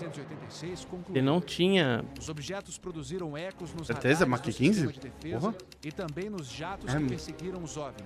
[1.11, 2.05] ele não tinha.
[2.19, 4.27] Os objetos produziram ecos nos Certeza?
[4.27, 4.87] Mach do 15?
[4.87, 5.55] sistema de defesa Porra.
[5.85, 8.05] e também nos jatos É, que perseguiram os OVNIs.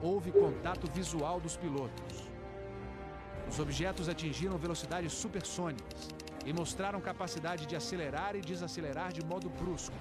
[0.00, 2.28] Houve contato visual dos pilotos.
[3.50, 6.08] Os objetos atingiram velocidades supersônicas
[6.48, 9.94] e mostraram capacidade de acelerar e desacelerar de modo brusco.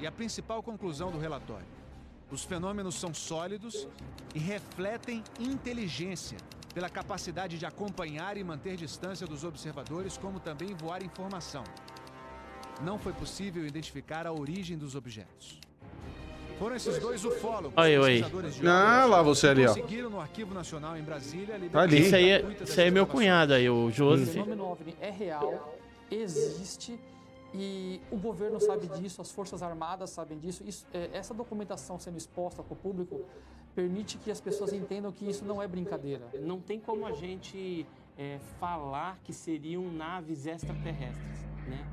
[0.00, 1.66] E a principal conclusão do relatório:
[2.30, 3.88] os fenômenos são sólidos
[4.36, 6.38] e refletem inteligência,
[6.72, 11.64] pela capacidade de acompanhar e manter distância dos observadores, como também voar informação.
[12.80, 15.63] Não foi possível identificar a origem dos objetos.
[16.64, 18.24] Foram esses dois ufólogos, Oi, oi.
[18.66, 19.68] Ah, lá você ali, ó.
[19.68, 22.00] conseguiram no Arquivo Nacional em Brasília Tá ali.
[22.00, 24.32] Isso aí, é, isso aí é meu cunhado aí, o O Joseph.
[24.32, 25.76] fenômeno OVNI é real,
[26.10, 26.98] existe
[27.52, 30.64] e o governo sabe disso, as forças armadas sabem disso.
[30.66, 33.20] Isso, é, essa documentação sendo exposta para o público
[33.74, 36.26] permite que as pessoas entendam que isso não é brincadeira.
[36.40, 37.86] Não tem como a gente
[38.16, 41.86] é, falar que seriam naves extraterrestres, né?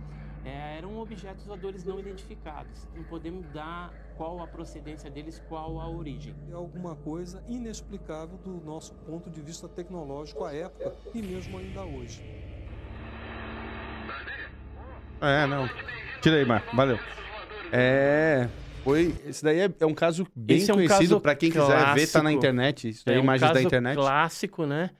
[0.43, 2.87] É, eram objetos voadores não identificados.
[2.95, 6.35] Não podemos dar qual a procedência deles, qual a origem.
[6.51, 11.81] É alguma coisa inexplicável do nosso ponto de vista tecnológico à época e mesmo ainda
[11.83, 12.21] hoje.
[15.19, 15.67] É, não.
[16.21, 16.75] Tira aí, Marco.
[16.75, 16.99] Valeu.
[17.71, 18.47] É.
[18.83, 19.11] Foi.
[19.25, 21.65] Esse daí é, é um caso bem é um conhecido pra quem quiser
[21.95, 22.29] ver, tá na clássico.
[22.29, 22.89] internet.
[22.89, 23.95] Isso daí é um imagens da caso internet.
[23.95, 24.91] clássico, né?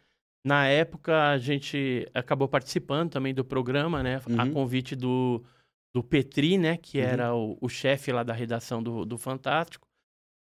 [0.43, 4.19] Na época, a gente acabou participando também do programa, né?
[4.35, 4.51] A Uhum.
[4.51, 5.43] convite do,
[5.93, 6.77] do Petri, né?
[6.77, 7.03] Que Uhum.
[7.03, 9.87] era o, o chefe lá da redação do, do Fantástico.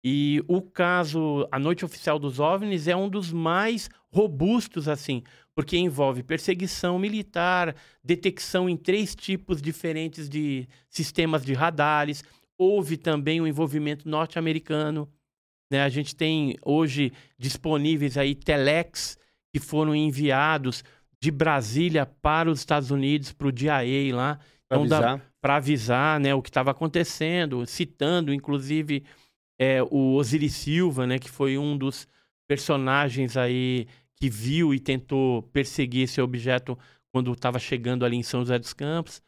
[0.06, 5.24] E o caso, a Noite Oficial dos OVNIs é um dos mais robustos, assim,
[5.56, 7.74] porque envolve perseguição militar,
[8.04, 12.22] detecção em três tipos diferentes de sistemas de radares.
[12.58, 15.10] Houve também o envolvimento norte-americano.
[15.72, 15.82] Né?
[15.82, 19.18] A gente tem hoje disponíveis aí telex
[19.54, 20.84] que foram enviados
[21.22, 24.38] de Brasília para os Estados Unidos, para o DIA lá.
[24.76, 25.34] Então, avisar.
[25.42, 29.04] para avisar né, o que estava acontecendo, citando, inclusive,
[29.60, 32.08] é, o Osiris Silva, né, que foi um dos
[32.48, 36.78] personagens aí que viu e tentou perseguir esse objeto
[37.12, 39.22] quando estava chegando ali em São José dos Campos.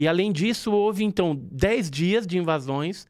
[0.00, 3.06] E além disso, houve então 10 dias de invasões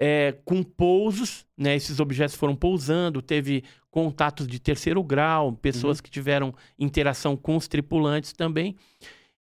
[0.00, 1.76] é, com pousos, né?
[1.76, 7.68] Esses objetos foram pousando, teve contatos de terceiro grau, pessoas que tiveram interação com os
[7.68, 8.76] tripulantes também.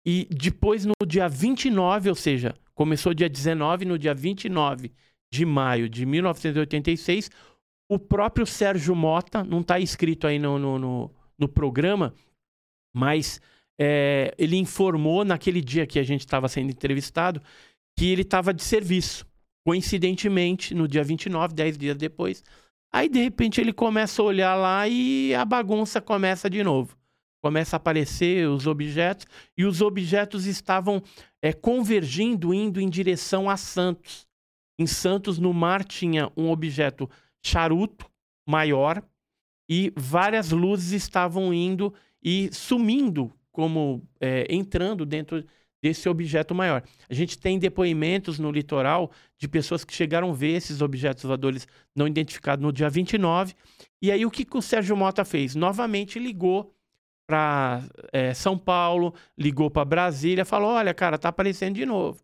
[0.04, 4.92] E depois, no dia 29, ou seja, começou dia 19, no dia 29
[5.32, 7.30] de maio de 1986,
[7.90, 12.14] o próprio Sérgio Mota, não está escrito aí no, no, no, no programa,
[12.94, 13.40] mas
[13.78, 17.42] é, ele informou naquele dia que a gente estava sendo entrevistado
[17.98, 19.26] que ele estava de serviço.
[19.66, 22.42] Coincidentemente, no dia 29, 10 dias depois.
[22.92, 26.96] Aí, de repente, ele começa a olhar lá e a bagunça começa de novo.
[27.42, 29.26] Começa a aparecer os objetos,
[29.56, 31.02] e os objetos estavam
[31.40, 34.26] é, convergindo, indo em direção a Santos.
[34.78, 37.08] Em Santos, no mar, tinha um objeto
[37.42, 38.10] charuto
[38.46, 39.02] maior,
[39.68, 45.44] e várias luzes estavam indo e sumindo, como é, entrando dentro
[45.82, 46.82] desse objeto maior.
[47.08, 51.66] A gente tem depoimentos no litoral de pessoas que chegaram a ver esses objetos voadores
[51.96, 53.54] não identificados no dia 29.
[54.02, 55.54] E aí o que, que o Sérgio Mota fez?
[55.54, 56.74] Novamente ligou
[57.30, 62.20] para São Paulo, ligou para Brasília, falou: olha, cara, tá aparecendo de novo.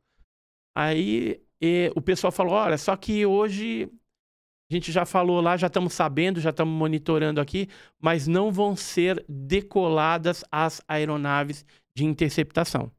[0.77, 3.89] Aí e, o pessoal falou: olha, só que hoje
[4.70, 7.69] a gente já falou lá, já estamos sabendo, já estamos monitorando aqui,
[8.01, 11.65] mas não vão ser decoladas as aeronaves
[11.97, 12.91] de interceptação.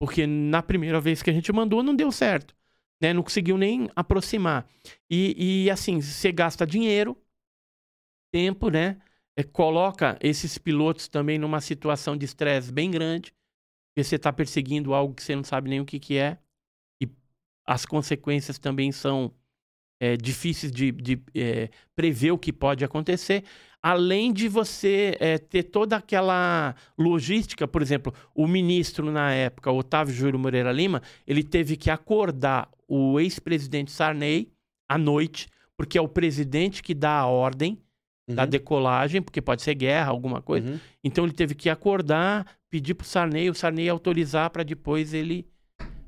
[0.00, 2.54] Porque na primeira vez que a gente mandou, não deu certo.
[3.00, 3.12] Né?
[3.12, 4.66] Não conseguiu nem aproximar.
[5.10, 7.16] E, e assim, você gasta dinheiro,
[8.32, 9.00] tempo, né?
[9.36, 13.32] É, coloca esses pilotos também numa situação de estresse bem grande,
[13.88, 16.38] porque você está perseguindo algo que você não sabe nem o que, que é.
[17.02, 17.08] E
[17.66, 19.34] as consequências também são
[20.00, 23.44] é, difíceis de, de é, prever o que pode acontecer.
[23.80, 30.14] Além de você é, ter toda aquela logística, por exemplo, o ministro na época, Otávio
[30.14, 34.52] Júlio Moreira Lima, ele teve que acordar o ex-presidente Sarney
[34.88, 37.80] à noite, porque é o presidente que dá a ordem
[38.32, 38.36] Uhum.
[38.36, 40.68] da decolagem, porque pode ser guerra, alguma coisa.
[40.70, 40.78] Uhum.
[41.04, 45.46] Então ele teve que acordar, pedir para o Sarney, o Sarney autorizar para depois ele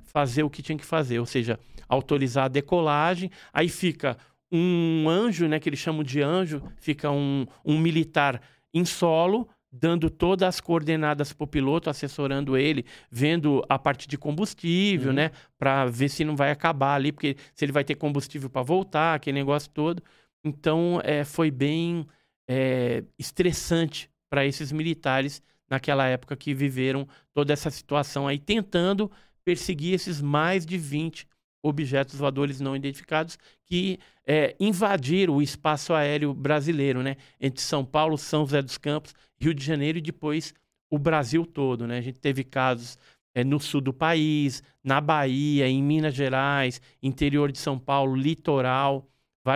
[0.05, 3.31] fazer o que tinha que fazer, ou seja, autorizar a decolagem.
[3.53, 4.17] Aí fica
[4.51, 8.41] um anjo, né, que eles chamam de anjo, fica um, um militar
[8.73, 14.17] em solo, dando todas as coordenadas para o piloto, assessorando ele, vendo a parte de
[14.17, 15.17] combustível, Uhum.
[15.17, 18.63] né, para ver se não vai acabar ali, porque se ele vai ter combustível para
[18.63, 20.01] voltar, aquele negócio todo.
[20.45, 22.07] Então, é, foi bem
[22.47, 29.11] é, estressante para esses militares naquela época que viveram toda essa situação aí, tentando
[29.45, 31.27] perseguir esses mais de 20
[31.63, 37.17] objetos voadores não identificados que é, invadiram o espaço aéreo brasileiro, né?
[37.41, 40.53] Entre São Paulo, São José dos Campos, Rio de Janeiro e depois
[40.91, 41.99] o Brasil todo, né?
[41.99, 42.99] A gente teve casos
[43.35, 49.09] é, no sul do país, na Bahia, em Minas Gerais, interior de São Paulo, litoral,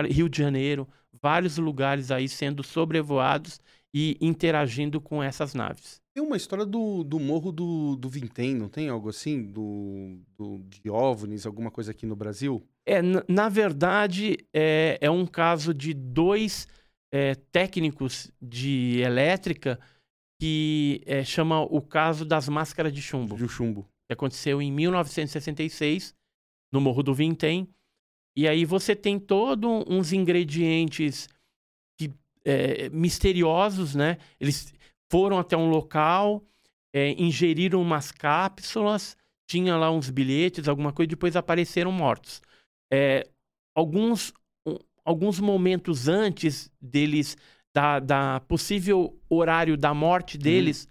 [0.09, 0.87] Rio de Janeiro,
[1.21, 3.59] vários lugares aí sendo sobrevoados
[3.93, 6.01] e interagindo com essas naves.
[6.13, 9.43] Tem uma história do, do Morro do, do Vintém, não tem algo assim?
[9.43, 12.63] Do, do, de OVNIs, alguma coisa aqui no Brasil?
[12.85, 16.67] É, na, na verdade, é, é um caso de dois
[17.11, 19.79] é, técnicos de elétrica
[20.39, 23.35] que é, chama o caso das máscaras de chumbo.
[23.35, 23.87] De chumbo.
[24.07, 26.15] Que aconteceu em 1966,
[26.71, 27.67] no Morro do Vintém.
[28.39, 31.27] E aí você tem todos uns ingredientes
[31.99, 32.09] que,
[32.45, 34.17] é, misteriosos, né?
[34.39, 34.73] Eles
[35.11, 36.41] foram até um local,
[36.93, 42.41] é, ingeriram umas cápsulas, tinha lá uns bilhetes, alguma coisa, e depois apareceram mortos.
[42.89, 43.27] É,
[43.75, 44.31] alguns,
[45.03, 47.35] alguns momentos antes deles,
[47.75, 50.87] da, da, possível horário da morte deles,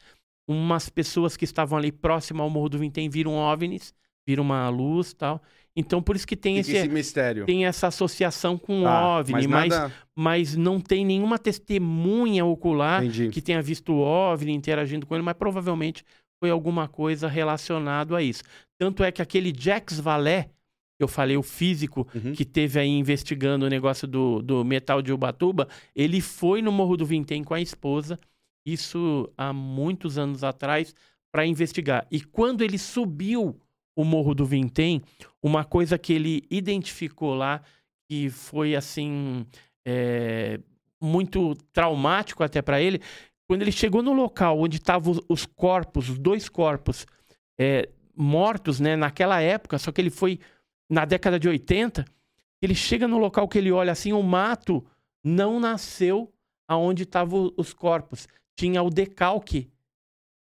[0.46, 0.54] hum.
[0.66, 3.94] umas pessoas que estavam ali próximo ao Morro do Vintém viram OVNIs,
[4.26, 5.42] viram uma luz tal.
[5.78, 7.46] Então, por isso que tem esse, esse mistério.
[7.46, 9.94] Tem essa associação com tá, OVNI, mas, nada...
[10.16, 13.28] mas, mas, não tem nenhuma testemunha ocular Entendi.
[13.28, 16.04] que tenha visto o OVNI interagindo com ele, mas provavelmente
[16.42, 18.42] foi alguma coisa relacionado a isso.
[18.76, 20.50] Tanto é que aquele Jax Valé,
[20.98, 22.32] eu falei, o físico uhum.
[22.32, 26.96] que teve aí investigando o negócio do, do metal de Ubatuba, ele foi no Morro
[26.96, 28.18] do Vintém com a esposa,
[28.66, 30.92] isso há muitos anos atrás,
[31.32, 32.04] para investigar.
[32.10, 33.60] E quando ele subiu
[33.98, 35.02] o Morro do Vintém,
[35.42, 37.60] uma coisa que ele identificou lá,
[38.08, 39.44] que foi assim,
[39.84, 40.60] é,
[41.02, 43.00] muito traumático até para ele,
[43.48, 47.08] quando ele chegou no local onde estavam os corpos, os dois corpos
[47.58, 50.38] é, mortos, né, naquela época, só que ele foi
[50.88, 52.04] na década de 80,
[52.62, 54.86] ele chega no local que ele olha assim, o mato
[55.24, 56.32] não nasceu
[56.68, 58.28] aonde estavam os corpos.
[58.54, 59.68] Tinha o decalque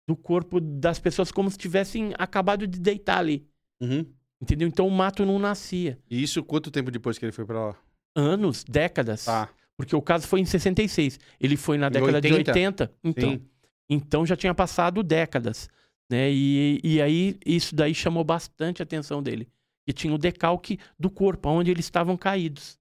[0.07, 3.47] do corpo das pessoas como se tivessem acabado de deitar ali.
[3.81, 4.07] Uhum.
[4.41, 4.69] Entendeu?
[4.69, 5.99] Então o mato não nascia.
[6.11, 7.77] E isso quanto tempo depois que ele foi para lá?
[8.15, 9.25] Anos, décadas.
[9.25, 9.49] Tá.
[9.77, 11.19] Porque o caso foi em 66.
[11.41, 12.29] Ele foi na década 80?
[12.29, 12.93] de 80.
[13.03, 13.49] Então, Sim.
[13.89, 15.69] então já tinha passado décadas.
[16.11, 16.31] Né?
[16.31, 19.49] E, e aí isso daí chamou bastante a atenção dele.
[19.87, 22.79] E tinha o decalque do corpo, onde eles estavam caídos.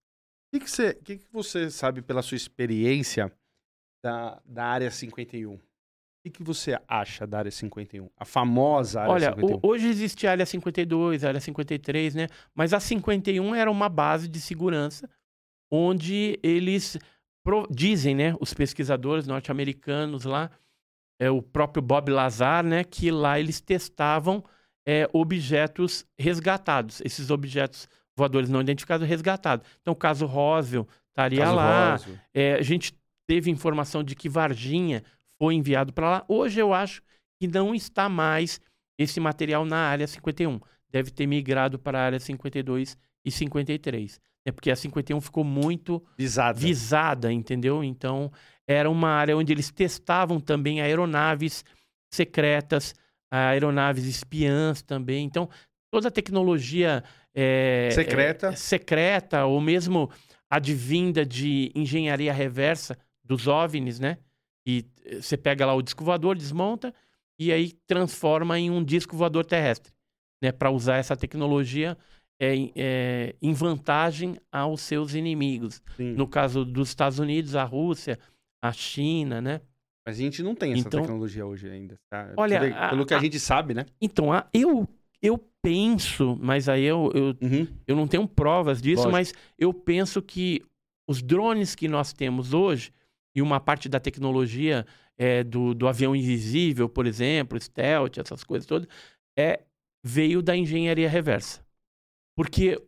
[0.47, 3.31] O que, que, você, que, que você sabe pela sua experiência
[4.03, 5.57] da, da área 51?
[6.23, 8.09] O que, que você acha da área 51?
[8.17, 9.45] A famosa área Olha, 51?
[9.45, 12.27] Olha, hoje existe a área 52, a área 53, né?
[12.55, 15.09] Mas a 51 era uma base de segurança
[15.69, 16.97] onde eles
[17.69, 20.49] dizem, né, os pesquisadores norte-americanos lá,
[21.19, 24.41] é, o próprio Bob Lazar, né, que lá eles testavam
[24.87, 27.01] é, objetos resgatados.
[27.03, 29.67] Esses objetos voadores não identificados resgatados.
[29.81, 31.91] Então, o caso Roswell estaria Caso lá.
[31.91, 32.17] Roswell.
[32.33, 32.93] É, a gente
[33.27, 35.03] teve informação de que Varginha
[35.43, 36.25] foi enviado para lá.
[36.29, 37.01] Hoje eu acho
[37.37, 38.61] que não está mais
[38.97, 40.57] esse material na área 51.
[40.89, 42.95] Deve ter migrado para a área 52
[43.25, 44.21] e 53.
[44.45, 46.57] É porque a 51 ficou muito Visada.
[46.57, 47.83] visada, entendeu?
[47.83, 48.31] Então,
[48.65, 51.65] era uma área onde eles testavam também aeronaves
[52.09, 52.95] secretas,
[53.29, 55.25] aeronaves espiãs também.
[55.25, 55.49] Então,
[55.91, 57.03] toda a tecnologia
[57.35, 58.47] é, Secreta.
[58.47, 60.09] é, secreta, ou mesmo
[60.49, 64.19] advinda de engenharia reversa dos OVNIs, né?
[64.65, 64.85] E
[65.21, 66.93] você pega lá o disco voador, desmonta
[67.37, 69.91] e aí transforma em um disco voador terrestre,
[70.41, 70.51] né?
[70.51, 71.97] Para usar essa tecnologia
[72.39, 75.81] é, é, em vantagem aos seus inimigos.
[75.97, 76.13] Sim.
[76.13, 78.17] No caso dos Estados Unidos, a Rússia,
[78.61, 79.61] a China, né?
[80.05, 81.97] Mas a gente não tem essa Então- tecnologia hoje ainda.
[82.09, 82.33] tá?
[82.37, 83.85] Olha, bem, a- pelo que a, a- gente sabe, né?
[84.01, 84.87] Então, a- eu,
[85.21, 87.67] eu penso, mas aí eu, eu, Uhum.
[87.87, 89.11] eu não tenho provas disso, Lógico.
[89.13, 90.61] mas eu penso que
[91.07, 92.91] os drones que nós temos hoje,
[93.35, 94.85] e uma parte da tecnologia
[95.17, 98.87] é, do, do avião invisível, por exemplo, stealth, essas coisas todas,
[99.37, 99.63] é,
[100.03, 101.65] veio da engenharia reversa.
[102.35, 102.81] Porque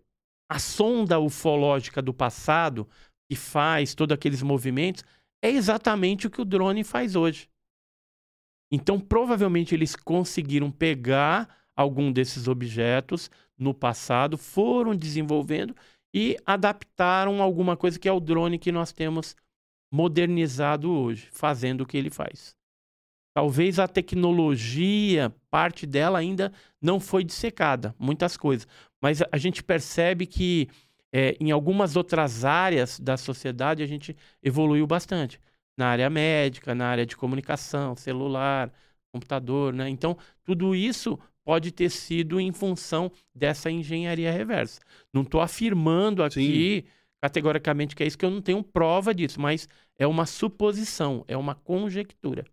[0.49, 2.87] a sonda ufológica do passado,
[3.29, 5.03] que faz todos aqueles movimentos,
[5.41, 7.49] é exatamente o que o drone faz hoje.
[8.71, 15.75] Então, provavelmente, eles conseguiram pegar algum desses objetos no passado, foram desenvolvendo
[16.13, 19.35] e adaptaram alguma coisa que é o drone que nós temos
[19.95, 22.53] modernizado hoje, fazendo o que ele faz.
[23.33, 26.51] Talvez a tecnologia, parte dela ainda
[26.81, 28.67] não foi dissecada, muitas coisas.
[29.01, 30.67] Mas a- gente percebe que
[31.13, 34.13] é, em algumas outras áreas da sociedade a gente
[34.43, 35.39] evoluiu bastante.
[35.77, 38.69] Na área médica, na área de comunicação, celular,
[39.13, 39.87] computador, né?
[39.87, 44.81] Então, tudo isso pode ter sido em função dessa engenharia reversa.
[45.13, 46.85] Não estou afirmando aqui
[47.25, 51.35] categoricamente que é isso, que eu não tenho prova disso, mas é uma suposição, é
[51.35, 52.45] uma conjectura.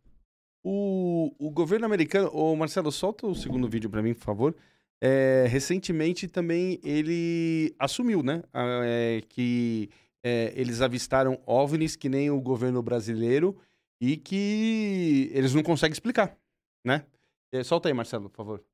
[0.65, 2.31] O, o governo americano.
[2.33, 4.57] Ô, Marcelo, solta o segundo vídeo pra mim, por favor.
[4.99, 8.43] É, recentemente também ele assumiu, né?
[8.53, 9.91] ah, é, que
[10.23, 13.57] é, eles avistaram OVNIs que nem o governo brasileiro
[14.01, 16.37] e que eles não conseguem explicar,
[16.85, 17.05] né?
[17.53, 18.65] Eh, Solta aí, Marcelo, por favor.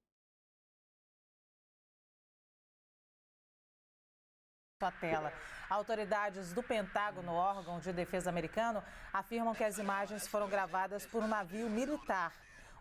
[4.79, 5.33] sua tela.
[5.69, 8.83] Autoridades do Pentágono, órgão de defesa americano,
[9.13, 12.33] afirmam que as imagens foram gravadas por um navio militar.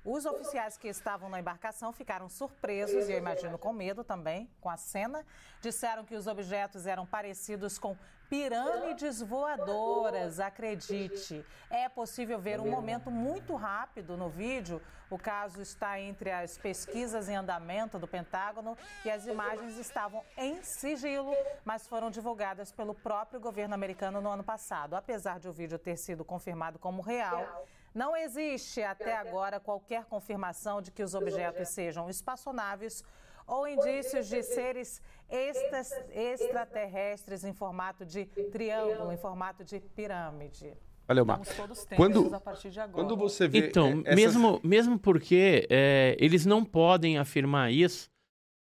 [0.10, 4.70] Os oficiais que estavam na embarcação ficaram surpresos e, eu imagino, com medo também com
[4.70, 5.26] a cena.
[5.60, 7.94] Disseram que os objetos eram parecidos com
[8.30, 11.46] pirâmides voadoras, acredite.
[11.70, 14.82] É possível ver um momento muito rápido no vídeo.
[15.10, 20.64] O caso está entre as pesquisas em andamento do Pentágono e as imagens estavam em
[20.64, 21.34] sigilo,
[21.66, 24.96] mas foram divulgadas pelo próprio governo americano no ano passado.
[24.96, 27.66] Apesar de o vídeo ter sido confirmado como real,
[27.98, 33.04] não existe até agora qualquer confirmação de que os objetos sejam espaçonaves
[33.46, 40.74] ou indícios de seres extras- extraterrestres em formato de triângulo, em formato de pirâmide.
[41.08, 41.40] Valeu, Mar.
[41.42, 42.94] Estamos todos tensos Quando, a partir de agora.
[43.04, 43.60] quando você vê.
[43.60, 48.10] Então, eh, essas- mesmo, mesmo porque é, eles não podem afirmar isso,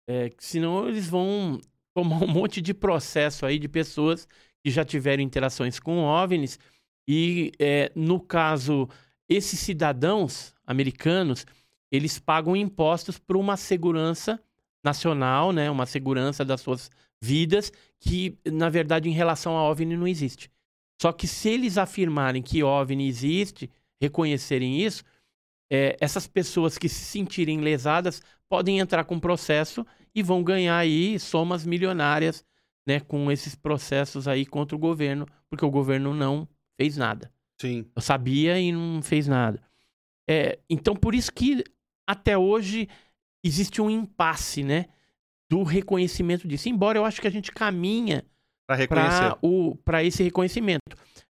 [0.09, 1.59] é, senão eles vão
[1.95, 4.27] tomar um monte de processo aí de pessoas
[4.61, 6.59] que já tiveram interações com OVNIs.
[7.07, 8.89] E, é, no caso,
[9.29, 11.45] esses cidadãos americanos,
[11.91, 14.41] eles pagam impostos por uma segurança
[14.83, 15.69] nacional, né?
[15.69, 16.89] Uma segurança das suas
[17.21, 20.51] vidas, que, na verdade, em relação a OVNI não existe.
[21.01, 23.69] Só que se eles afirmarem que OVNI existe,
[24.01, 25.03] reconhecerem isso,
[25.71, 31.17] é, essas pessoas que se sentirem lesadas podem entrar com processo e vão ganhar aí
[31.17, 32.45] somas milionárias,
[32.85, 36.47] né, com esses processos aí contra o governo, porque o governo não
[36.77, 37.31] fez nada.
[37.63, 37.85] Sim.
[37.95, 39.61] Eu sabia e não fez nada.
[40.29, 41.63] É, então, por isso que
[42.05, 42.89] até hoje
[43.41, 44.87] existe um impasse, né,
[45.49, 46.67] do reconhecimento disso.
[46.67, 48.25] Embora eu acho que a gente caminha
[49.85, 50.81] para esse reconhecimento.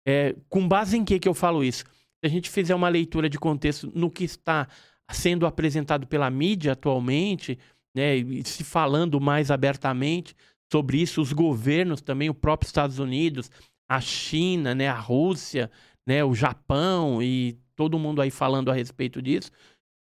[0.08, 1.84] É, com base em que que eu falo isso?
[1.84, 4.68] Se a gente fizer uma leitura de contexto no que está
[5.12, 7.58] sendo apresentado pela mídia atualmente,
[7.96, 10.36] né, e se falando mais abertamente
[10.72, 13.50] sobre isso, os governos também, o próprio Estados Unidos,
[13.90, 15.72] a China, né, a Rússia,
[16.10, 19.52] né, o Japão e todo mundo aí falando a respeito disso.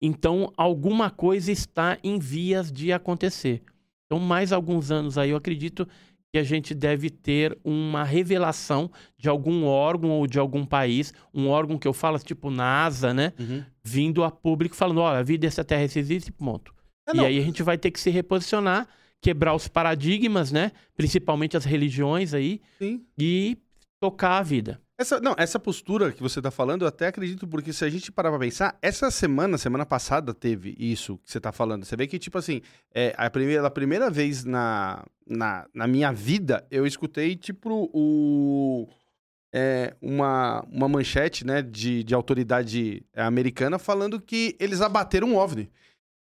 [0.00, 3.62] Então, alguma coisa está em vias de acontecer.
[4.06, 5.86] Então, mais alguns anos aí, eu acredito
[6.32, 11.46] que a gente deve ter uma revelação de algum órgão ou de algum país, um
[11.46, 13.34] órgão que eu falo, tipo NASA, né?
[13.38, 13.62] Uhum.
[13.84, 16.74] Vindo a público falando, olha, a vida extraterrestre existe, ponto.
[17.06, 17.24] É, e não.
[17.26, 18.88] aí a gente vai ter que se reposicionar,
[19.20, 20.72] quebrar os paradigmas, né?
[20.96, 23.04] Principalmente as religiões aí, Sim.
[23.18, 23.58] e
[24.00, 24.80] tocar a vida.
[24.98, 28.12] Essa, não, essa postura que você tá falando, eu até acredito, porque se a gente
[28.12, 31.84] parar pra pensar, essa semana, semana passada, teve isso que você tá falando.
[31.84, 32.60] Você vê que, tipo assim,
[32.94, 38.86] é, a primeira, a primeira vez na, na, na minha vida, eu escutei, tipo, o.
[39.52, 45.70] é, uma, uma manchete, né, de, de autoridade americana falando que eles abateram um OVNI.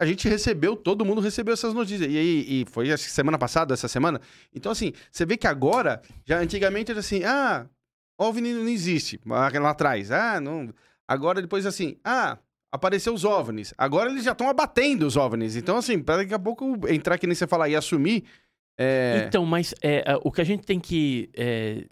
[0.00, 2.08] A gente recebeu, todo mundo recebeu essas notícias.
[2.08, 4.20] E aí, e foi semana passada, essa semana.
[4.54, 7.66] Então, assim, você vê que agora, já antigamente era assim, ah,
[8.18, 10.10] OVNI não existe, lá atrás.
[10.10, 10.74] Ah, não.
[11.06, 12.36] Agora depois assim, ah,
[12.70, 13.72] apareceu os OVNIs.
[13.78, 15.56] Agora eles já estão abatendo os OVNIs.
[15.56, 18.24] Então, assim, para daqui a pouco entrar que nem você falar e assumir.
[18.76, 19.24] É...
[19.26, 21.86] Então, mas é, é, o que a gente tem que é,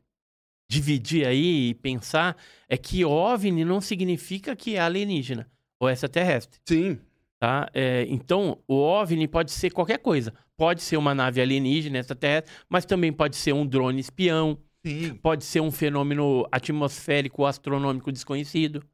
[0.71, 2.37] dividir aí e pensar
[2.69, 5.51] é que OVNI não significa que é alienígena
[5.81, 6.61] ou extraterrestre.
[6.69, 6.99] Sim.
[7.39, 7.69] Tá?
[7.75, 10.33] É, então, o OVNI pode ser qualquer coisa.
[10.57, 15.15] Pode ser uma nave alienígena, extraterrestre, mas também pode ser um drone espião, Sim.
[15.17, 18.85] pode ser um fenômeno atmosférico astronômico desconhecido.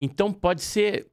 [0.00, 1.06] Então, pode ser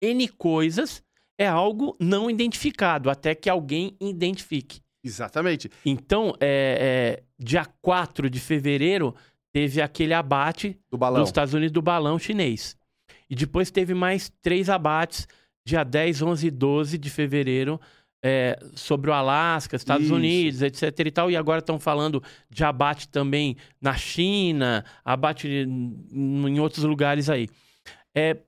[0.00, 1.02] N coisas,
[1.36, 4.80] é algo não identificado, até que alguém identifique.
[5.02, 5.70] Exatamente.
[5.84, 9.14] Então, é, é, dia 4 de fevereiro,
[9.52, 11.20] teve aquele abate Do balão.
[11.20, 12.76] dos Estados Unidos do balão chinês.
[13.28, 15.26] E depois teve mais três abates,
[15.66, 17.80] dia 10, 11 e 12 de fevereiro,
[18.26, 20.14] é, sobre o Alasca, Estados Isso.
[20.14, 21.30] Unidos, etc e tal.
[21.30, 27.50] E agora estão falando de abate também na China, abate em outros lugares aí.
[28.16, 28.38] É,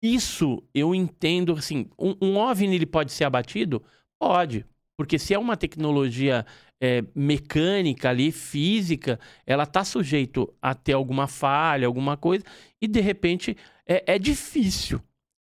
[0.00, 3.82] isso eu entendo, assim, um, um OVNI ele pode ser abatido?
[4.20, 4.64] Pode,
[4.96, 6.46] porque se é uma tecnologia
[6.80, 12.44] é, mecânica ali, física, ela está sujeito a ter alguma falha, alguma coisa,
[12.80, 15.00] e de repente é, é difícil.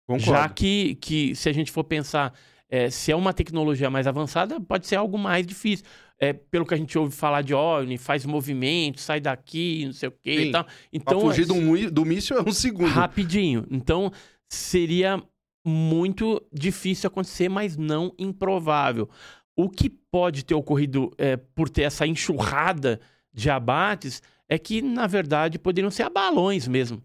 [0.05, 0.31] Concordo.
[0.31, 2.33] Já que, que se a gente for pensar,
[2.69, 5.85] é, se é uma tecnologia mais avançada, pode ser algo mais difícil.
[6.19, 10.09] É, pelo que a gente ouve falar de OVNI, faz movimento, sai daqui, não sei
[10.09, 10.47] o quê Sim.
[10.47, 10.63] e tal.
[10.63, 12.89] Pra Então, fugir é- do, do míssil é um segundo.
[12.89, 13.65] Rapidinho.
[13.69, 14.11] Então,
[14.49, 15.21] seria
[15.65, 19.07] muito difícil acontecer, mas não improvável.
[19.55, 22.99] O que pode ter ocorrido é, por ter essa enxurrada
[23.33, 27.01] de abates é que, na verdade, poderiam ser balões mesmo.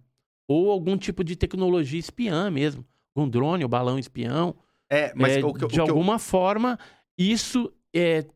[0.48, 2.84] ou algum tipo de tecnologia espiã mesmo,
[3.16, 4.54] um drone, o um balão espião.
[4.92, 6.18] É, mas o que, de o alguma eu...
[6.18, 6.78] forma
[7.16, 8.26] isso é,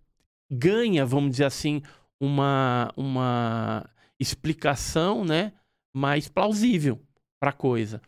[0.50, 1.82] ganha, vamos dizer assim,
[2.18, 3.88] uma, uma
[4.18, 5.52] explicação, né,
[5.94, 6.98] mais plausível
[7.38, 8.00] para a coisa.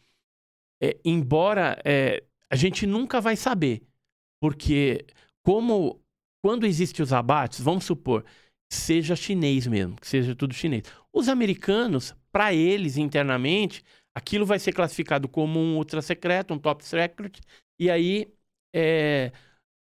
[0.82, 3.82] É, embora é, a gente nunca vai saber,
[4.40, 5.04] porque
[5.44, 6.00] como
[6.42, 8.24] quando existem os abates, vamos supor,
[8.72, 10.84] seja chinês mesmo, que seja tudo chinês.
[11.12, 13.84] Os americanos, para eles internamente,
[14.14, 17.40] aquilo vai ser classificado como um ultra secreto, um top secret,
[17.78, 18.32] e aí
[18.74, 19.32] é,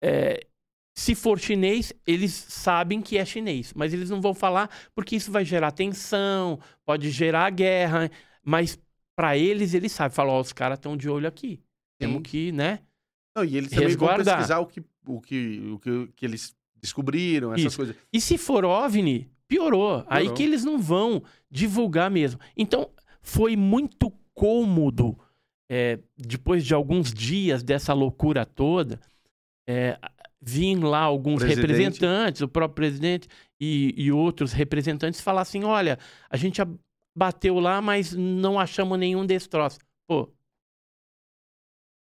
[0.02, 0.47] é,
[0.94, 5.32] se for chinês, eles sabem que é chinês, mas eles não vão falar porque isso
[5.32, 8.11] vai gerar tensão, pode gerar guerra,
[8.44, 8.78] mas
[9.16, 11.61] para eles, eles sabem, falam, ó, os caras estão de olho aqui.
[11.98, 12.81] Temos que, né?
[13.36, 14.24] Não, e eles também resguardar.
[14.24, 17.77] vão pesquisar o que, o que, o que, que eles descobriram, essas Isso.
[17.77, 17.97] coisas.
[18.12, 20.02] E se for OVNI, piorou.
[20.02, 20.07] piorou.
[20.09, 22.40] Aí que eles não vão divulgar mesmo.
[22.57, 22.90] Então,
[23.20, 25.19] foi muito cômodo,
[25.71, 29.01] é, depois de alguns dias dessa loucura toda,
[29.69, 29.97] é,
[30.43, 31.67] vir lá alguns presidente.
[31.67, 33.29] representantes, o próprio presidente
[33.61, 35.97] e, e outros representantes falar assim, olha,
[36.29, 36.61] a gente
[37.17, 39.79] bateu lá, mas não achamos nenhum destroço.
[40.09, 40.29] Pô,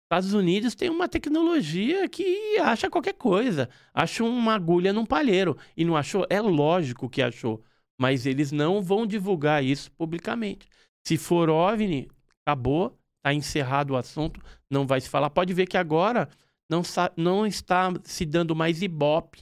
[0.06, 3.70] Estados Unidos tem uma tecnologia que acha qualquer coisa.
[3.94, 5.58] Acha uma agulha num palheiro.
[5.76, 6.28] E não achou?
[6.30, 7.64] É lógico que achou.
[8.00, 10.68] Mas eles não vão divulgar isso publicamente.
[11.08, 12.08] Se for OVNI,
[12.46, 12.96] acabou,
[13.26, 14.40] está encerrado o assunto,
[14.70, 15.32] não vai se falar.
[15.32, 16.30] Pode ver que agora
[16.70, 16.84] não,
[17.18, 19.42] não está se dando mais ibope.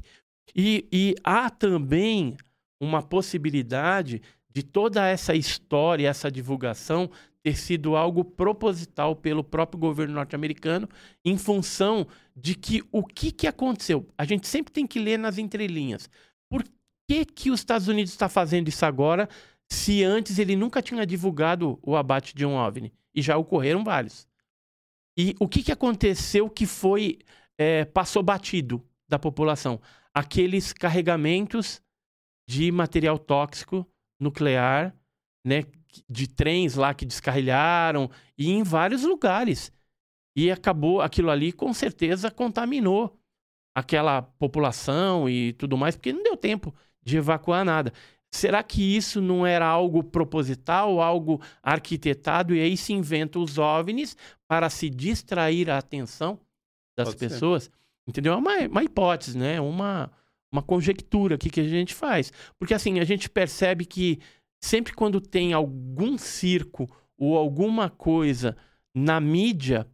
[0.56, 2.38] E, e há também
[2.80, 7.10] uma possibilidade de toda essa história, essa divulgação
[7.42, 10.88] ter sido algo proposital pelo próprio governo norte-americano
[11.26, 14.08] em função de que o que, que aconteceu?
[14.18, 16.10] A gente sempre tem que ler nas entrelinhas.
[16.50, 16.64] Por
[17.10, 19.28] que, que os Estados Unidos está fazendo isso agora
[19.70, 22.94] se antes ele nunca tinha divulgado o abate de um OVNI?
[23.14, 24.28] E já ocorreram vários.
[25.18, 27.20] E o que, que aconteceu que foi
[27.58, 29.80] é, passou batido da população?
[30.14, 31.82] Aqueles carregamentos
[32.48, 33.88] de material tóxico
[34.20, 34.96] nuclear,
[35.46, 35.64] né,
[36.10, 39.72] de trens lá que descarrilharam e em vários lugares.
[40.36, 43.20] E acabou aquilo ali, com certeza contaminou
[43.76, 46.74] aquela população e tudo mais, porque não deu tempo
[47.04, 47.94] de evacuar nada.
[48.34, 54.18] Será que isso não era algo proposital, algo arquitetado, e aí se inventam os OVNIs
[54.48, 56.40] para se distrair a atenção
[56.98, 57.66] das Pode pessoas?
[57.66, 57.72] Ser.
[58.08, 58.34] Entendeu?
[58.34, 59.62] É uma, uma hipótese, né?
[59.62, 60.12] Uma,
[60.52, 62.34] uma conjectura aqui que a gente faz.
[62.58, 64.20] Porque assim, a gente percebe que
[64.60, 68.58] sempre quando tem algum circo ou alguma coisa
[68.96, 69.88] na mídia,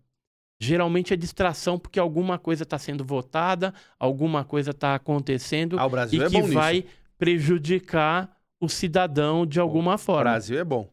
[0.61, 6.21] geralmente é distração porque alguma coisa está sendo votada, alguma coisa está acontecendo ah, e
[6.21, 6.87] é que vai nisso.
[7.19, 10.21] Prejudicar o cidadão de alguma forma.
[10.21, 10.89] O Brasil é bom.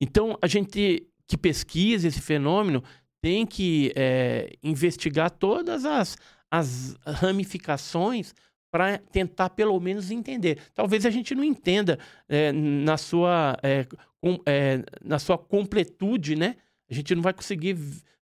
[0.00, 2.82] Então, a gente que pesquisa esse fenômeno
[3.20, 6.16] tem que é, investigar todas as,
[6.50, 8.34] as ramificações
[8.70, 10.58] para tentar pelo menos entender.
[10.74, 11.98] Talvez a gente não entenda
[12.28, 13.86] é, na, sua, é,
[14.20, 16.56] com, é, na sua completude, né?
[16.90, 17.76] A gente não vai conseguir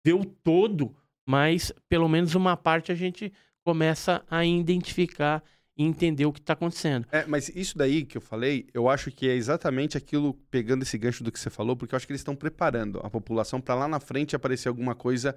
[0.03, 0.95] ver o todo,
[1.25, 3.31] mas pelo menos uma parte a gente
[3.63, 5.43] começa a identificar
[5.81, 7.07] e entender o que está acontecendo.
[7.11, 10.97] É, mas isso daí que eu falei, eu acho que é exatamente aquilo, pegando esse
[10.97, 13.75] gancho do que você falou, porque eu acho que eles estão preparando a população para
[13.75, 15.35] lá na frente aparecer alguma coisa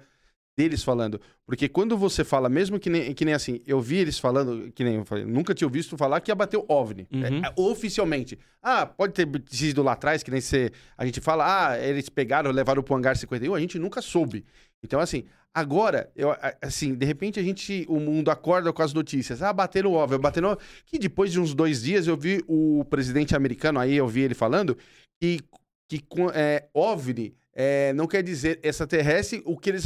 [0.55, 1.19] deles falando.
[1.45, 4.83] Porque quando você fala, mesmo que nem, que nem assim, eu vi eles falando, que
[4.83, 7.07] nem eu falei, nunca tinha visto falar que ia bater o OVNI.
[7.11, 7.41] É, uhum.
[7.43, 8.39] É, oficialmente.
[8.61, 12.51] Ah, pode ter sido lá atrás, que nem você, a gente fala, ah, eles pegaram,
[12.51, 14.45] levaram pro hangar 51, a gente nunca soube.
[14.83, 19.41] Então, assim, agora, eu, assim, de repente a gente, o mundo acorda com as notícias.
[19.41, 22.85] Ah, bateram o OVNI, bateram o Que depois de uns dois dias eu vi o
[22.85, 24.77] presidente americano, aí eu vi ele falando,
[25.19, 25.39] que,
[25.87, 26.03] que
[26.33, 29.85] é, OVNI é, não quer dizer extraterrestre, o que eles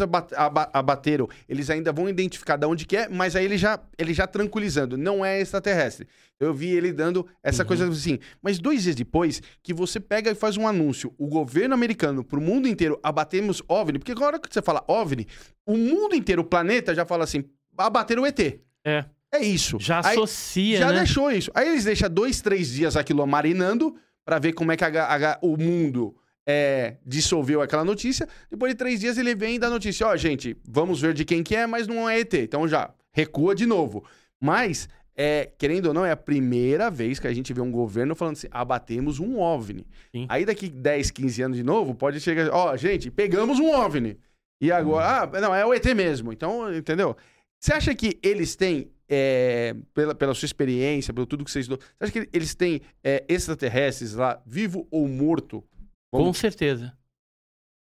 [0.74, 4.26] abateram, eles ainda vão identificar de onde que é, mas aí ele já, ele já
[4.26, 6.08] tranquilizando, não é extraterrestre.
[6.40, 7.68] Eu vi ele dando essa uhum.
[7.68, 8.18] coisa assim.
[8.41, 12.41] Mas dois dias depois, que você pega e faz um anúncio, o governo americano, pro
[12.41, 15.28] mundo inteiro, abatemos OVNI, porque agora que você fala OVNI,
[15.66, 17.44] o mundo inteiro, o planeta, já fala assim,
[17.78, 18.40] abateram o ET.
[18.84, 19.06] É.
[19.32, 19.78] É isso.
[19.80, 21.00] Já aí, associa, Já né?
[21.00, 21.52] deixou isso.
[21.54, 25.40] Aí eles deixam dois, três dias aquilo marinando para ver como é que a, a,
[25.41, 26.16] o mundo
[26.52, 28.28] é, dissolveu aquela notícia.
[28.50, 31.24] Depois de três dias ele vem e dá notícia: ó, oh, gente, vamos ver de
[31.24, 32.34] quem que é, mas não é ET.
[32.34, 34.04] Então já recua de novo.
[34.42, 38.16] Mas, é, querendo ou não, é a primeira vez que a gente vê um governo
[38.16, 39.86] falando assim: abatemos um OVNI.
[40.12, 40.26] Sim.
[40.28, 44.18] Aí daqui 10, 15 anos de novo, pode chegar: ó, oh, gente, pegamos um OVNI.
[44.60, 45.32] E agora, hum.
[45.32, 46.34] ah, não, é o ET mesmo.
[46.34, 47.16] Então, entendeu?
[47.60, 51.78] Você acha que eles têm é, pela, pela sua experiência, pelo tudo que vocês você
[52.00, 55.64] acha que eles têm é, extraterrestres lá, vivo ou morto,
[56.11, 56.98] com certeza.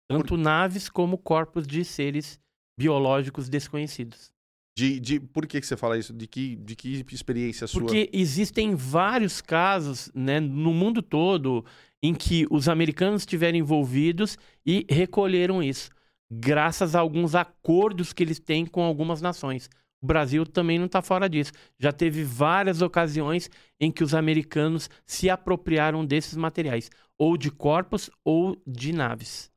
[0.10, 2.40] Tanto naves como corpos de seres
[2.78, 4.32] biológicos desconhecidos.
[4.78, 6.14] De, de, por que, que você fala isso?
[6.14, 7.82] De que, de que experiência sua?
[7.82, 11.66] Porque existem vários casos né, no mundo todo
[12.02, 15.90] em que os americanos estiveram envolvidos e recolheram isso,
[16.32, 19.68] graças a alguns acordos que eles têm com algumas nações.
[20.00, 21.52] O Brasil também não está fora disso.
[21.80, 23.50] Já teve várias ocasiões
[23.80, 29.52] em que os americanos se apropriaram desses materiais, ou de corpos ou de naves,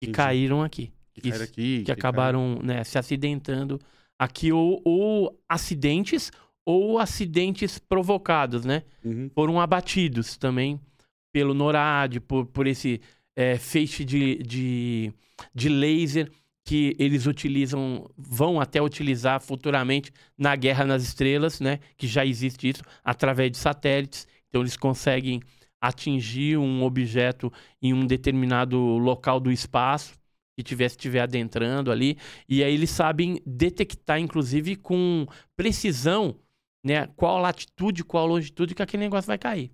[0.00, 0.16] que Entendi.
[0.16, 0.92] caíram aqui.
[1.14, 3.80] Que caíram aqui, que que acabaram né, se acidentando
[4.18, 6.30] aqui, ou, ou acidentes,
[6.64, 8.82] ou acidentes provocados, né?
[9.04, 9.30] Uhum.
[9.34, 10.80] Foram abatidos também
[11.32, 13.00] pelo NORAD, por, por esse
[13.36, 15.12] é, feixe de, de,
[15.54, 16.30] de laser
[16.64, 21.78] que eles utilizam, vão até utilizar futuramente na Guerra nas Estrelas, né?
[21.96, 24.26] Que já existe isso, através de satélites.
[24.48, 25.42] Então eles conseguem
[25.88, 27.52] atingir um objeto
[27.82, 30.14] em um determinado local do espaço
[30.56, 32.16] que tivesse estiver adentrando ali,
[32.48, 36.38] e aí eles sabem detectar, inclusive, com precisão,
[36.84, 39.72] né, qual latitude, qual longitude que aquele negócio vai cair.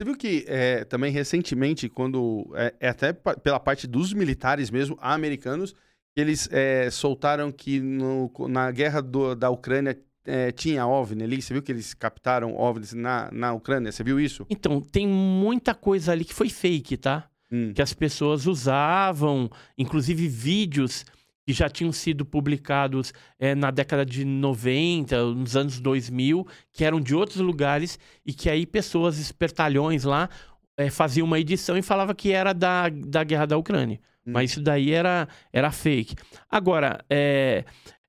[0.00, 2.50] Você viu que é, também recentemente, quando.
[2.54, 5.74] É, é até pela parte dos militares mesmo, americanos,
[6.16, 11.42] eles é, soltaram que no- na guerra do- da Ucrânia é, tinha OVNI ali.
[11.42, 13.92] Você viu que eles captaram OVNIs na, na Ucrânia?
[13.92, 14.46] Você viu isso?
[14.48, 17.28] Então, tem muita coisa ali que foi fake, tá?
[17.50, 17.72] Hum.
[17.74, 21.04] Que as pessoas usavam, inclusive vídeos
[21.44, 27.00] que já tinham sido publicados eh, na década de 90, nos anos 2000, que eram
[27.00, 30.28] de outros lugares e que aí pessoas, espertalhões lá,
[30.76, 34.00] eh, faziam uma edição e falava que era da, da guerra da Ucrânia.
[34.24, 36.14] Mas isso daí era, era fake.
[36.48, 37.64] Agora, é,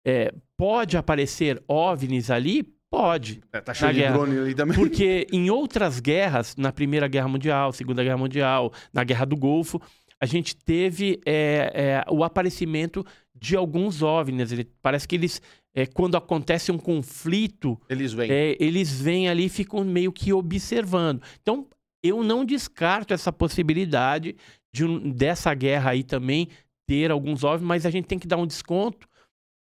[0.05, 2.63] é, pode aparecer OVNIs ali?
[2.89, 3.41] Pode.
[3.53, 4.13] É, tá cheio de guerra.
[4.17, 4.75] drone ali também.
[4.77, 9.81] Porque em outras guerras, na Primeira Guerra Mundial, Segunda Guerra Mundial, na Guerra do Golfo,
[10.19, 14.51] a gente teve é, é, o aparecimento de alguns OVNIs.
[14.51, 15.41] Ele- parece que eles,
[15.73, 18.29] é, quando acontece um conflito, Eles vêm.
[18.29, 21.21] é, eles vêm ali e ficam meio que observando.
[21.41, 21.65] Então,
[22.03, 24.35] eu não descarto essa possibilidade
[24.73, 26.49] de um- dessa guerra aí também
[26.87, 29.07] ter alguns OVNIs, mas a gente tem que dar um desconto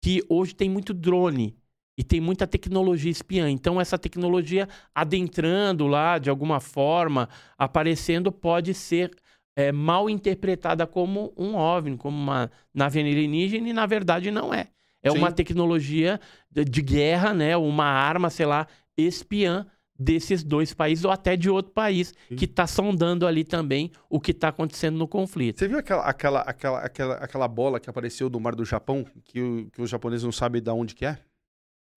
[0.02, 1.56] que hoje tem muito drone
[1.98, 3.50] e tem muita tecnologia espiã.
[3.50, 9.12] Então, essa tecnologia adentrando lá de alguma forma, aparecendo, pode ser
[9.56, 14.68] é, mal interpretada como um OVNI, como uma nave alienígena, e na verdade não é.
[15.02, 15.18] É Sim.
[15.18, 16.20] uma tecnologia
[16.52, 17.58] de, de guerra, né?
[17.58, 19.66] Uma arma, sei lá, espiã
[20.00, 24.32] desses dois países ou até de outro país que está sondando ali também o que
[24.32, 25.60] está acontecendo no conflito.
[25.60, 29.42] Você viu aquela, aquela, aquela, aquela, aquela bola que apareceu do mar do Japão, que,
[29.42, 31.18] o- que os japoneses não sabem de onde que é?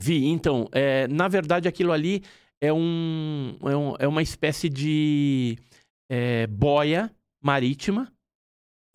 [0.00, 2.22] Vi, então, é, na verdade aquilo ali
[2.60, 5.58] é, um, é, um- é uma espécie de
[6.10, 7.10] é, boia
[7.42, 8.10] marítima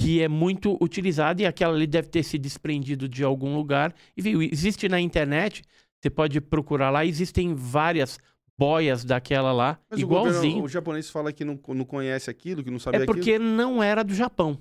[0.02, 3.94] que é muito utilizada e aquela ali deve ter se desprendido de algum lugar.
[4.18, 5.64] E viu, existe na internet,
[6.02, 8.19] você pode procurar lá, existem várias
[8.57, 10.64] boias daquela lá, Mas o, governo, igualzinho.
[10.64, 13.14] o japonês fala que não, não conhece aquilo, que não sabe É aquilo.
[13.15, 14.57] porque não era do Japão.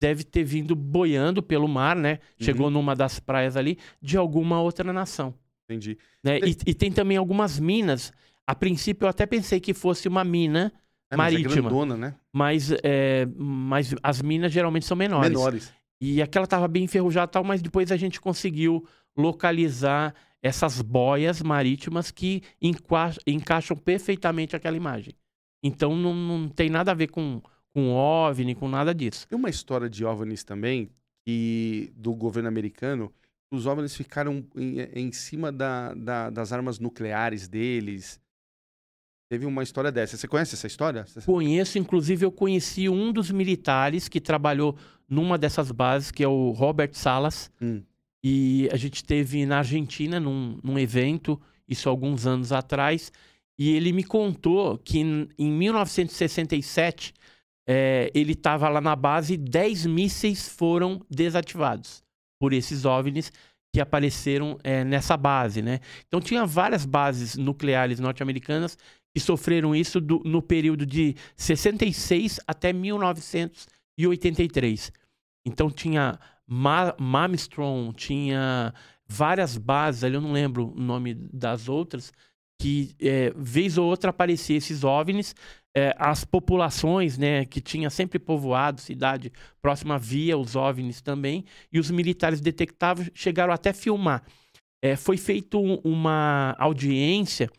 [0.00, 2.18] Deve ter vindo boiando pelo mar, né?
[2.40, 2.72] Chegou Uhum.
[2.72, 5.34] numa das praias ali de alguma outra nação.
[5.68, 5.96] Entendi.
[6.22, 6.38] né?
[6.40, 8.12] E, e tem também algumas minas.
[8.46, 10.72] A princípio eu até pensei que fosse uma mina
[11.10, 11.68] É, mas é marítima.
[11.70, 12.14] grandona, né?
[12.32, 15.30] mas, é, mas as minas geralmente são menores.
[15.30, 15.72] Menores.
[16.00, 18.84] E aquela tava bem enferrujada e tal, mas depois a gente conseguiu
[19.16, 25.14] localizar essas boias marítimas que enqua- encaixam perfeitamente aquela imagem.
[25.62, 27.40] Então não, não tem nada a ver com,
[27.72, 29.28] com OVNI, com nada disso.
[29.28, 30.90] Tem uma história de OVNIs também,
[31.24, 33.12] que, do governo americano,
[33.52, 38.20] os OVNIs ficaram em, em cima da, da- das armas nucleares deles.
[39.30, 40.16] Teve uma história dessa.
[40.16, 41.06] Você conhece essa história?
[41.24, 44.76] Conheço, inclusive, eu conheci um dos militares que trabalhou
[45.08, 47.50] numa dessas bases, que é o Robert Salas.
[47.60, 47.82] Hum.
[48.24, 53.10] E a gente esteve na Argentina num, num evento, isso alguns anos atrás,
[53.58, 57.12] e ele me contou que em, em 1967
[57.66, 62.02] eh, ele estava lá na base e 10 mísseis foram desativados
[62.40, 63.32] por esses OVNIs
[63.74, 65.80] que apareceram eh, nessa base, né?
[66.06, 68.76] Então tinha várias bases nucleares norte-americanas
[69.14, 74.92] que sofreram isso do- no período de 66 até 1983.
[75.44, 78.74] Então tinha Ma Malmstrom, tinha
[79.06, 82.12] várias bases, ali eu não lembro o nome das outras,
[82.60, 85.34] que é, vez ou outra aparecia esses OVNIs,
[85.76, 91.78] é, as populações, né, que tinha sempre povoado, cidade próxima via os OVNIs também, e
[91.78, 94.22] os militares detectavam, chegaram até filmar.
[94.82, 97.50] É, foi feita uma audiência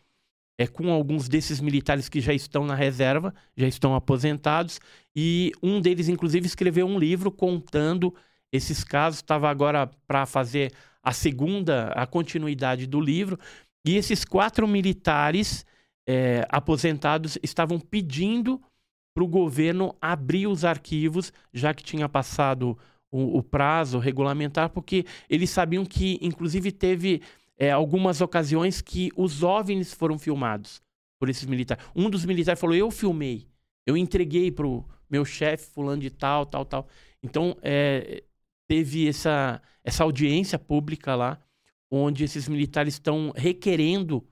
[0.58, 4.80] é, com alguns desses militares que já estão na reserva, já estão aposentados,
[5.14, 8.14] e um deles, inclusive, escreveu um livro contando
[8.54, 10.72] esses casos, estava agora para fazer
[11.02, 13.38] a segunda, a continuidade do livro,
[13.84, 15.66] e esses quatro militares
[16.08, 18.62] é, aposentados estavam pedindo
[19.12, 22.78] para o governo abrir os arquivos, já que tinha passado
[23.10, 27.22] o, o prazo regulamentar, porque eles sabiam que, inclusive, teve
[27.58, 30.80] é, algumas ocasiões que os OVNIs foram filmados
[31.18, 31.84] por esses militares.
[31.94, 33.46] Um dos militares falou: Eu filmei,
[33.84, 36.88] eu entreguei para o meu chefe, fulano de tal, tal, tal.
[37.22, 38.22] Então, é,
[38.68, 41.38] teve essa, essa audiência pública lá,
[41.90, 44.26] onde esses militares estão requerendo,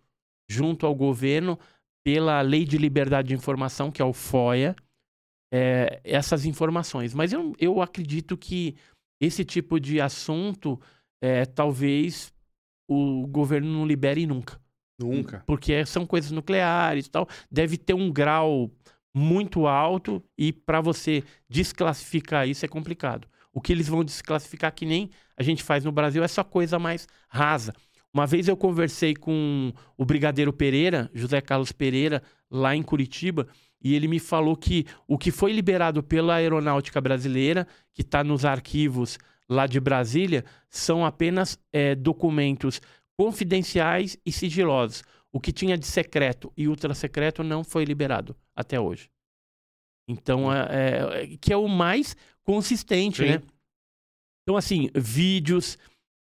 [0.48, 1.59] junto ao governo,
[2.04, 4.74] pela Lei de Liberdade de Informação, que é o FOIA,
[5.52, 7.14] é, essas informações.
[7.14, 8.74] Mas eu, eu acredito que
[9.20, 10.80] esse tipo de assunto,
[11.22, 12.32] é, talvez
[12.88, 14.60] o governo não libere nunca.
[14.98, 15.42] Nunca.
[15.46, 17.28] Porque são coisas nucleares e tal.
[17.50, 18.70] Deve ter um grau
[19.14, 23.28] muito alto e para você desclassificar isso é complicado.
[23.52, 26.78] O que eles vão desclassificar, que nem a gente faz no Brasil, é só coisa
[26.78, 27.72] mais rasa.
[28.12, 33.48] Uma vez eu conversei com o Brigadeiro Pereira, José Carlos Pereira, lá em Curitiba,
[33.82, 38.44] e ele me falou que o que foi liberado pela Aeronáutica Brasileira, que está nos
[38.44, 39.18] arquivos
[39.48, 42.80] lá de Brasília, são apenas é, documentos
[43.16, 45.02] confidenciais e sigilosos.
[45.32, 49.10] O que tinha de secreto e ultra secreto não foi liberado até hoje.
[50.06, 52.14] Então, é, é, que é o mais
[52.44, 53.28] consistente, Sim.
[53.31, 53.43] né?
[54.43, 55.78] Então, assim, vídeos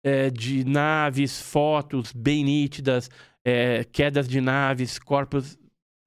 [0.03, 3.09] é, de naves, fotos bem nítidas,
[3.43, 5.57] é, quedas de naves, corpos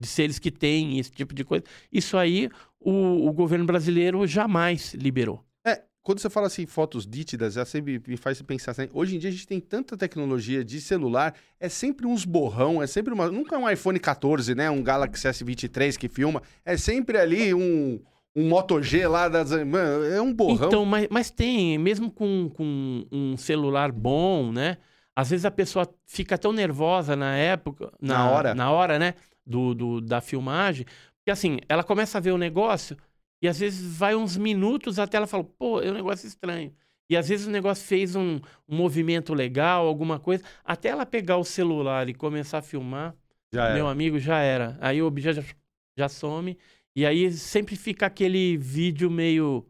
[0.01, 1.65] de seres que têm esse tipo de coisa.
[1.93, 2.49] Isso aí
[2.81, 5.45] o, o governo brasileiro jamais liberou.
[5.67, 9.19] É, quando você fala assim, fotos nítidas, já sempre me faz pensar assim, hoje em
[9.19, 13.29] dia a gente tem tanta tecnologia de celular, é sempre uns borrão, é sempre uma.
[13.31, 14.71] Nunca é um iPhone 14, né?
[14.71, 16.43] Um Galaxy S23 que filma.
[16.65, 18.01] É sempre ali um
[18.39, 19.51] um Moto G lá das.
[19.51, 20.69] Mano, é um borrão.
[20.69, 24.77] Então, mas, mas tem, mesmo com, com um celular bom, né?
[25.15, 29.15] Às vezes a pessoa fica tão nervosa na época, na, na hora, na hora, né?
[29.45, 30.87] Do, do, da filmagem,
[31.25, 32.97] que assim, ela começa a ver o negócio
[33.43, 36.73] e às vezes vai uns minutos até ela fala, pô, é um negócio estranho.
[37.11, 38.39] E às vezes o negócio fez um,
[38.69, 43.17] um movimento legal, alguma coisa, até ela pegar o celular e começar a filmar,
[43.53, 44.77] já meu amigo, já era.
[44.81, 45.55] Aí o objeto já,
[45.97, 46.59] já some
[46.99, 49.65] e aí sempre fica aquele vídeo meio.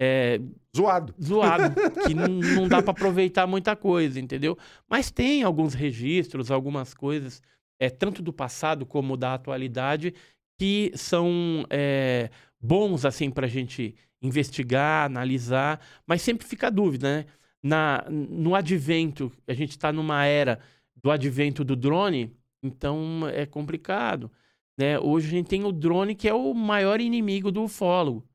[0.00, 0.40] É,
[0.74, 1.12] zoado.
[1.20, 1.74] Zoado,
[2.06, 4.56] que não, não dá para aproveitar muita coisa, entendeu?
[4.88, 7.42] Mas tem alguns registros, algumas coisas,
[7.76, 10.14] é, tanto do passado como da atualidade,
[10.60, 12.30] que são é,
[12.60, 17.26] bons, assim, para a gente investigar, analisar, mas sempre fica a dúvida, né?
[17.60, 20.60] Na, no advento, a gente está numa era
[20.94, 22.32] do advento do drone,
[22.62, 24.30] então é complicado.
[24.80, 24.98] Né?
[24.98, 28.26] Hoje a gente tem o drone que é o maior inimigo do ufólogo,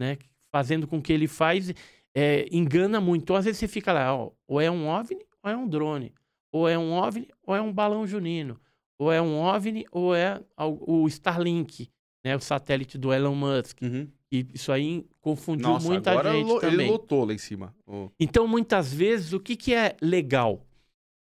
[0.00, 0.16] né?
[0.50, 1.70] Fazendo com que ele faz,
[2.16, 3.24] é, engana muito.
[3.24, 6.14] Então, às vezes você fica lá, ó, ou é um OVNI ou é um drone.
[6.50, 8.58] Ou é um OVNI ou é um balão junino.
[8.98, 11.90] Ou é um OVNI ou é o Starlink,
[12.24, 12.34] né?
[12.34, 13.82] O satélite do Elon Musk.
[13.82, 14.08] Uhum.
[14.32, 16.86] E isso aí confundiu Nossa, muita agora gente lo, também.
[16.86, 17.76] Ele lotou lá em cima.
[17.86, 18.08] Oh.
[18.18, 20.66] Então, muitas vezes, o que, que é legal?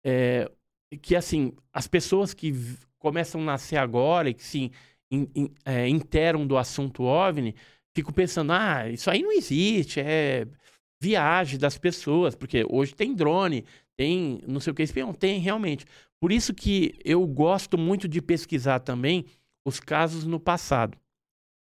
[0.07, 0.49] É,
[1.03, 2.55] que, assim, as pessoas que
[2.99, 4.71] começam a nascer agora e que se
[5.11, 7.55] in, in, é, interam do assunto OVNI,
[7.95, 10.47] fico pensando, ah, isso aí não existe, é
[11.01, 13.65] viagem das pessoas, porque hoje tem drone,
[13.97, 15.85] tem não sei o que, espião, tem realmente.
[16.21, 19.25] Por isso que eu gosto muito de pesquisar também
[19.67, 20.99] os casos no passado.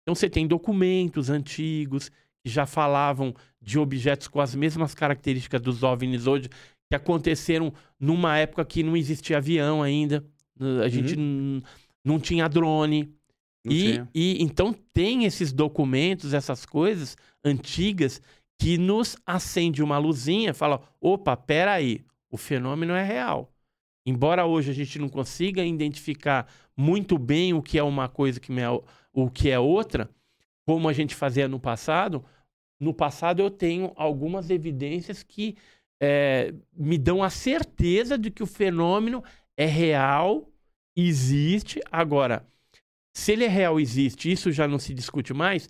[0.02, 2.10] Então você tem documentos antigos
[2.44, 6.48] que já falavam de objetos com as mesmas características dos OVNIs hoje,
[6.90, 10.24] que aconteceram numa época que não existia avião ainda.
[10.82, 11.62] A gente uhum.
[12.04, 13.14] não tinha drone.
[13.64, 14.08] Não e, tinha.
[14.14, 18.20] e então tem esses documentos, essas coisas antigas
[18.58, 23.52] que nos acende uma luzinha, fala: opa, peraí, o fenômeno é real.
[24.04, 28.52] Embora hoje a gente não consiga identificar muito bem o que é uma coisa que
[28.52, 28.68] é,
[29.12, 30.10] o que é outra,
[30.66, 32.24] como a gente fazia no passado,
[32.80, 35.56] no passado eu tenho algumas evidências que
[36.00, 39.22] é, me dão a certeza de que o fenômeno
[39.56, 40.51] é real,
[40.96, 41.80] existe.
[41.90, 42.46] Agora,
[43.14, 45.68] se ele é real, existe, isso já não se discute mais,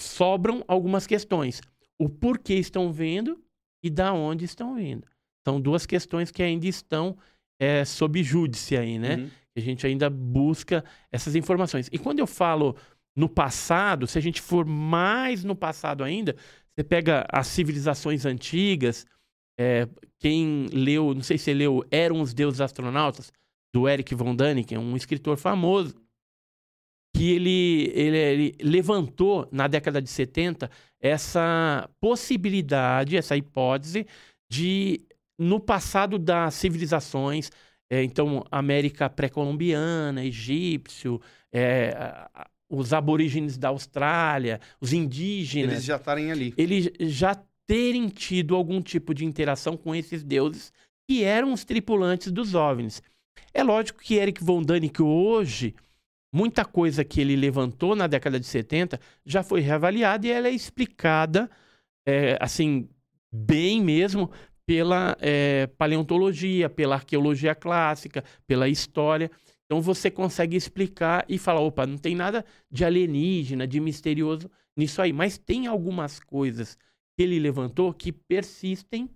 [0.00, 1.60] sobram algumas questões.
[1.98, 3.42] O porquê estão vendo
[3.82, 5.06] e da onde estão vindo.
[5.46, 7.16] São duas questões que ainda estão
[7.60, 9.16] é, sob júdice aí, né?
[9.16, 9.30] Uhum.
[9.56, 11.88] A gente ainda busca essas informações.
[11.92, 12.76] E quando eu falo
[13.14, 16.34] no passado, se a gente for mais no passado ainda,
[16.74, 19.06] você pega as civilizações antigas,
[19.58, 19.86] é,
[20.18, 23.32] quem leu, não sei se você leu, Eram os Deuses Astronautas,
[23.72, 25.94] do Eric von Däniken, um escritor famoso,
[27.14, 30.70] que ele, ele, ele levantou na década de 70
[31.00, 34.06] essa possibilidade, essa hipótese
[34.50, 35.02] de,
[35.38, 37.50] no passado das civilizações,
[37.90, 41.20] é, então, América pré-colombiana, egípcio,
[41.52, 41.94] é,
[42.70, 45.72] os aborígenes da Austrália, os indígenas.
[45.72, 46.54] Eles já estarem ali.
[46.56, 47.34] Eles já
[47.66, 50.72] terem tido algum tipo de interação com esses deuses
[51.06, 53.02] que eram os tripulantes dos OVNIs.
[53.52, 55.74] É lógico que Eric von Däniken hoje,
[56.32, 60.52] muita coisa que ele levantou na década de 70 já foi reavaliada e ela é
[60.52, 61.50] explicada,
[62.06, 62.88] é, assim,
[63.32, 64.30] bem mesmo
[64.66, 69.30] pela é, paleontologia, pela arqueologia clássica, pela história.
[69.66, 75.00] Então você consegue explicar e falar, opa, não tem nada de alienígena, de misterioso nisso
[75.02, 75.12] aí.
[75.12, 76.76] Mas tem algumas coisas
[77.16, 79.10] que ele levantou que persistem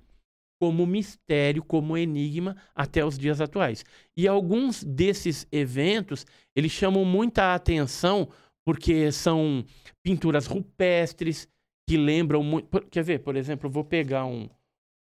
[0.58, 3.84] como mistério, como enigma até os dias atuais.
[4.16, 6.24] E alguns desses eventos,
[6.54, 8.28] eles chamam muita atenção
[8.64, 9.64] porque são
[10.02, 11.48] pinturas rupestres
[11.88, 12.80] que lembram muito...
[12.90, 13.20] Quer ver?
[13.20, 14.48] Por exemplo, vou pegar um,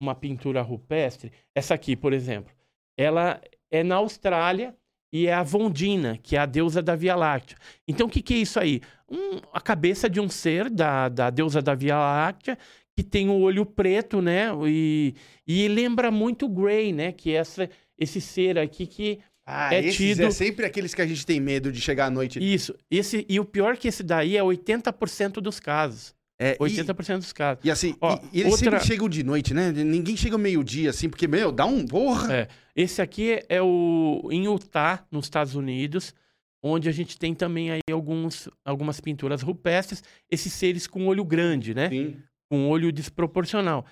[0.02, 1.32] uma pintura rupestre.
[1.56, 2.54] Essa aqui, por exemplo.
[2.98, 4.76] Ela é na Austrália
[5.14, 7.58] e é a Vondina, que é a deusa da Via Láctea.
[7.88, 8.82] Então, o que, que é isso aí?
[9.10, 12.58] Um- a cabeça de um ser da, da deusa da Via Láctea
[12.96, 14.48] que tem o olho preto, né?
[14.68, 15.14] E,
[15.48, 17.12] e lembra muito o Grey, né?
[17.12, 20.24] Que é essa, esse ser aqui que Ah, é esses tido...
[20.24, 22.40] é sempre aqueles que a gente tem medo de chegar à noite.
[22.40, 22.76] Isso.
[22.90, 26.14] Esse, e o pior que esse daí é 80% dos casos.
[26.40, 27.64] É, 80% dos casos.
[27.64, 29.72] E assim, Ó, e, e eles outra- sempre chegam de noite, né?
[29.72, 31.86] Ninguém chega meio-dia, assim, porque, meu, dá um.
[31.86, 32.34] Porra!
[32.34, 32.48] É.
[32.76, 36.14] Esse aqui é o em Utah, nos Estados Unidos,
[36.62, 41.74] onde a gente tem também aí alguns, algumas pinturas rupestres, esses seres com olho grande,
[41.74, 41.88] né?
[41.90, 42.18] Sim.
[42.54, 43.84] Com olho desproporcional.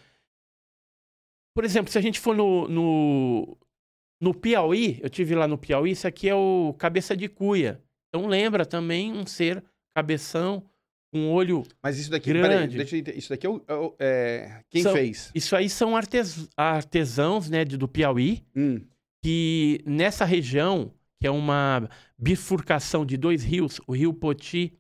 [1.56, 3.58] Por exemplo, se a gente for no, no,
[4.22, 7.82] no Piauí, eu tive lá no Piauí, isso aqui é o cabeça de cuia.
[8.10, 9.64] Então lembra também um ser
[9.96, 10.64] cabeção
[11.12, 12.78] com olho Mas isso daqui, peraí, grande.
[12.78, 13.18] deixa eu.
[13.18, 15.32] Isso daqui é, o, é é, quem São- fez?
[15.34, 18.80] Isso aí são artes- artesãos né, do Piauí, Hum.
[19.24, 24.78] que nessa região, que é uma bifurcação de dois rios, o rio Poti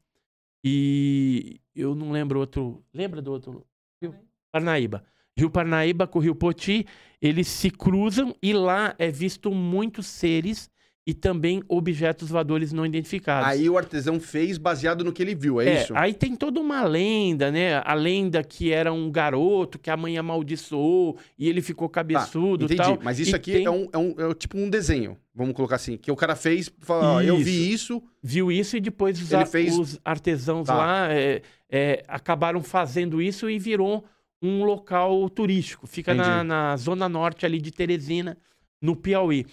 [0.63, 2.83] e eu não lembro outro.
[2.93, 3.65] Lembra do outro
[4.01, 4.15] rio?
[4.51, 5.03] Parnaíba.
[5.37, 6.85] Rio Parnaíba com o rio Poti,
[7.21, 10.69] eles se cruzam e lá é visto muitos seres
[11.07, 13.47] e também objetos voadores não identificados.
[13.49, 15.93] Aí o artesão fez baseado no que ele viu, é, isso?
[15.95, 17.81] Aí tem toda uma lenda, né?
[17.83, 22.63] A lenda que era um garoto que a mãe amaldiçoou e ele ficou Tá, cabeçudo
[22.63, 22.81] e entendi.
[22.83, 22.99] tal.
[23.01, 25.77] Mas isso E aqui tem- é, um, é, um, é tipo um desenho, vamos colocar
[25.77, 28.01] assim, que o cara fez, fala, ó, eu vi Isso.
[28.23, 30.75] Viu isso e depois os, a- fez- os artesãos Tá.
[30.75, 31.41] lá é,
[31.71, 34.03] é, acabaram fazendo isso e virou
[34.41, 35.87] um local turístico.
[35.87, 38.37] Fica na, na zona norte ali de Teresina,
[38.81, 39.45] no Piauí.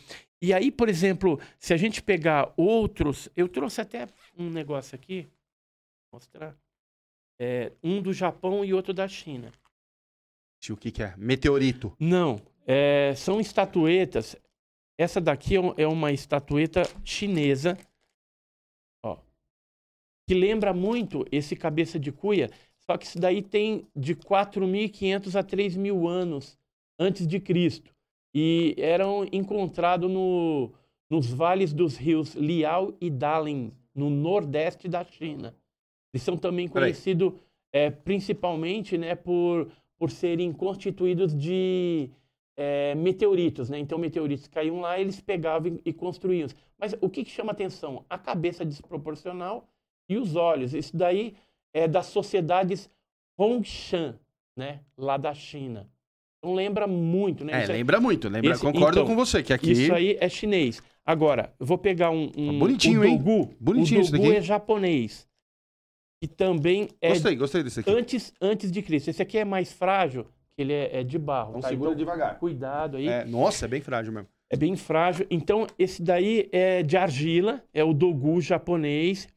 [0.43, 3.29] E aí, por exemplo, se a gente pegar outros...
[3.37, 5.23] Eu trouxe até um negócio aqui,
[6.11, 6.57] vou mostrar.
[7.41, 9.53] É, um do Japão e outro da China.
[10.71, 11.15] o que que é?
[11.17, 11.95] Meteorito.
[12.01, 14.37] Não, é, são estatuetas.
[14.99, 17.79] Essa daqui é é uma estatueta chinesa,
[20.29, 22.51] que lembra muito esse cabeça de cuia,
[22.85, 26.59] só que isso daí tem de 4.500 a 3.000 anos
[26.99, 27.91] antes de Cristo.
[28.35, 30.71] E eram encontrados no,
[31.09, 35.57] nos vales dos rios Liao e Dalian, no nordeste da China.
[36.13, 37.33] Eles são também conhecidos
[37.73, 42.11] é, principalmente né, por, por serem constituídos de
[42.55, 43.71] é, meteoritos.
[43.71, 43.79] Né?
[43.79, 46.49] Então, meteoritos caíam lá, eles pegavam e, e construíam.
[46.79, 48.05] Mas o que, que chama atenção?
[48.11, 49.67] A cabeça desproporcional
[50.09, 50.75] e os olhos.
[50.75, 51.35] Isso daí
[51.75, 52.91] é das sociedades
[53.39, 54.19] Hongshan,
[54.57, 54.81] né?
[54.97, 55.89] lá da China.
[56.39, 57.53] Então lembra muito, né?
[57.53, 59.73] É, Isso lembra muito, lembra, esse- concordo então, com você, que aqui...
[59.73, 60.81] Isso aí é chinês.
[61.05, 62.31] Agora, eu vou pegar um.
[62.37, 63.17] um Bonitinho, hein?
[63.17, 63.55] Dogu.
[63.59, 64.37] Bonitinho o isso Dogu daqui.
[64.37, 65.27] é japonês.
[66.23, 67.91] E também é Gostei, gostei desse aqui.
[67.91, 69.09] antes, antes de Cristo.
[69.09, 70.25] Esse aqui é mais frágil,
[70.55, 71.51] que ele é, é de barro.
[71.51, 71.69] Então tá?
[71.69, 72.39] segura Então, devagar.
[72.39, 73.09] Cuidado aí.
[73.09, 74.29] É, nossa, é bem frágil mesmo.
[74.51, 75.27] É bem frágil.
[75.31, 79.29] Então, esse daí é de argila, é o dogu japonês.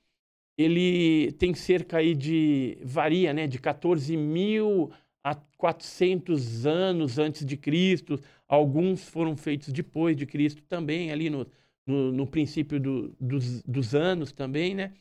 [0.62, 4.92] Ele tem cerca aí de, varia, né, de 14 mil
[5.24, 8.20] a 400 anos antes de Cristo.
[8.48, 11.48] Alguns foram feitos depois de Cristo também, ali no,
[11.86, 14.94] no, no princípio do- dos, dos anos também, né?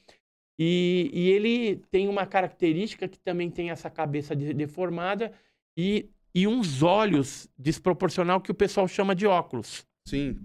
[0.59, 5.32] E, e ele tem uma característica que também tem essa cabeça de- deformada
[5.77, 9.87] e, e uns olhos desproporcional que o pessoal chama de óculos.
[10.07, 10.37] Sim.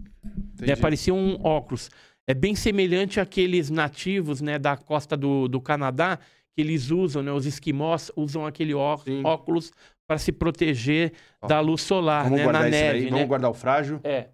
[0.61, 0.75] Né?
[0.77, 1.89] Parecia um óculos.
[2.27, 6.17] É bem semelhante àqueles nativos né, da costa do, do Canadá
[6.55, 7.31] que eles usam, né?
[7.31, 9.71] Os esquimós usam aquele ó- óculos
[10.07, 11.13] para se proteger
[11.47, 12.43] da luz solar, Vamos né?
[12.43, 13.11] guardar Na isso neve, aí, né?
[13.11, 13.99] vamos guardar o frágil.
[14.03, 14.29] É.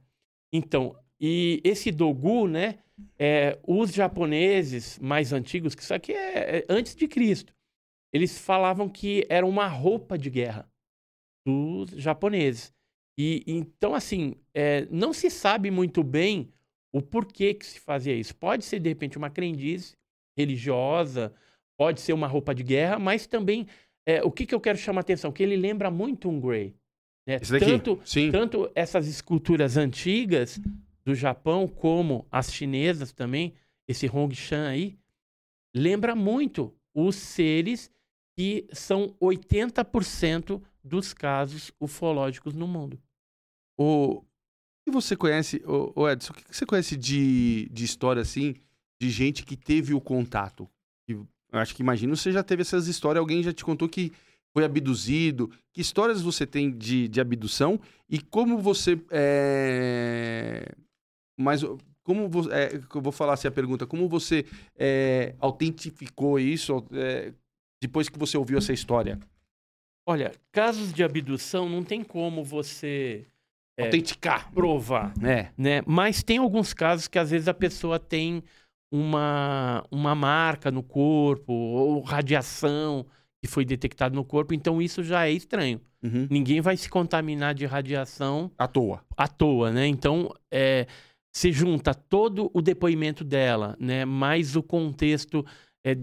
[0.54, 2.80] Então, E esse dogu, né?
[3.18, 7.54] É, os japoneses mais antigos, que isso aqui é, é antes de Cristo,
[8.14, 10.70] eles falavam que era uma roupa de guerra
[11.46, 12.72] dos japoneses.
[13.20, 16.52] E então, assim, é, não se sabe muito bem
[16.92, 18.36] o porquê que se fazia isso.
[18.36, 19.96] Pode ser, de repente, uma crendice
[20.38, 21.34] religiosa,
[21.78, 23.68] pode ser uma roupa de guerra, mas também
[24.06, 25.32] é, o que, que eu quero chamar a atenção?
[25.32, 26.76] Que ele lembra muito um Grey.
[27.26, 27.40] Né?
[27.40, 28.02] Tanto,
[28.32, 30.60] tanto essas esculturas antigas
[31.06, 33.54] do Japão, como as chinesas também,
[33.88, 34.98] esse Hongshan aí,
[35.76, 37.92] lembra muito os seres
[38.38, 43.00] que são 80% dos casos ufológicos no mundo.
[43.78, 44.24] O
[44.86, 48.56] que você conhece, o, o Edson, o que você conhece de, de história assim,
[49.02, 50.70] de gente que teve o contato?
[51.08, 51.28] Eu
[51.60, 54.12] acho que imagino você já teve essas histórias, alguém já te contou que
[54.54, 55.52] foi abduzido.
[55.74, 57.80] Que histórias você tem de, de abdução
[58.10, 60.66] e como você é...
[61.38, 61.64] Mas
[62.04, 64.46] como você, é, eu vou falar assim a pergunta, como você
[64.76, 67.34] é, autentificou isso é,
[67.82, 69.20] depois que você ouviu essa história?
[70.06, 73.26] Olha, casos de abdução não tem como você
[73.82, 75.50] é, autenticar, provar, é.
[75.58, 75.82] né?
[75.86, 78.44] Mas tem alguns casos que às vezes a pessoa tem
[78.92, 83.06] uma uma marca no corpo ou radiação
[83.42, 85.82] que foi detectado no corpo, então isso já é estranho.
[86.04, 86.28] Uhum.
[86.30, 89.04] Ninguém vai se contaminar de radiação à toa.
[89.18, 89.88] À toa, né?
[89.88, 90.86] Então, é,
[91.34, 95.46] se junta todo o depoimento dela, né, mais o contexto
[95.84, 95.96] é,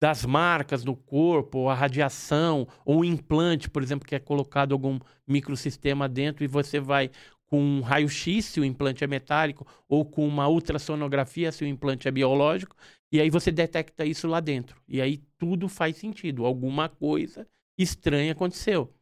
[0.00, 4.98] das marcas no corpo, a radiação, ou um implante, por exemplo, que é colocado algum
[5.26, 7.10] microsistema dentro e você vai
[7.46, 12.06] com um raio-x se o implante é metálico, ou com uma ultrassonografia se o implante
[12.06, 12.76] é biológico,
[13.12, 14.80] e aí você detecta isso lá dentro.
[14.88, 16.46] E aí tudo faz sentido.
[16.46, 17.46] Alguma coisa
[17.76, 18.94] estranha aconteceu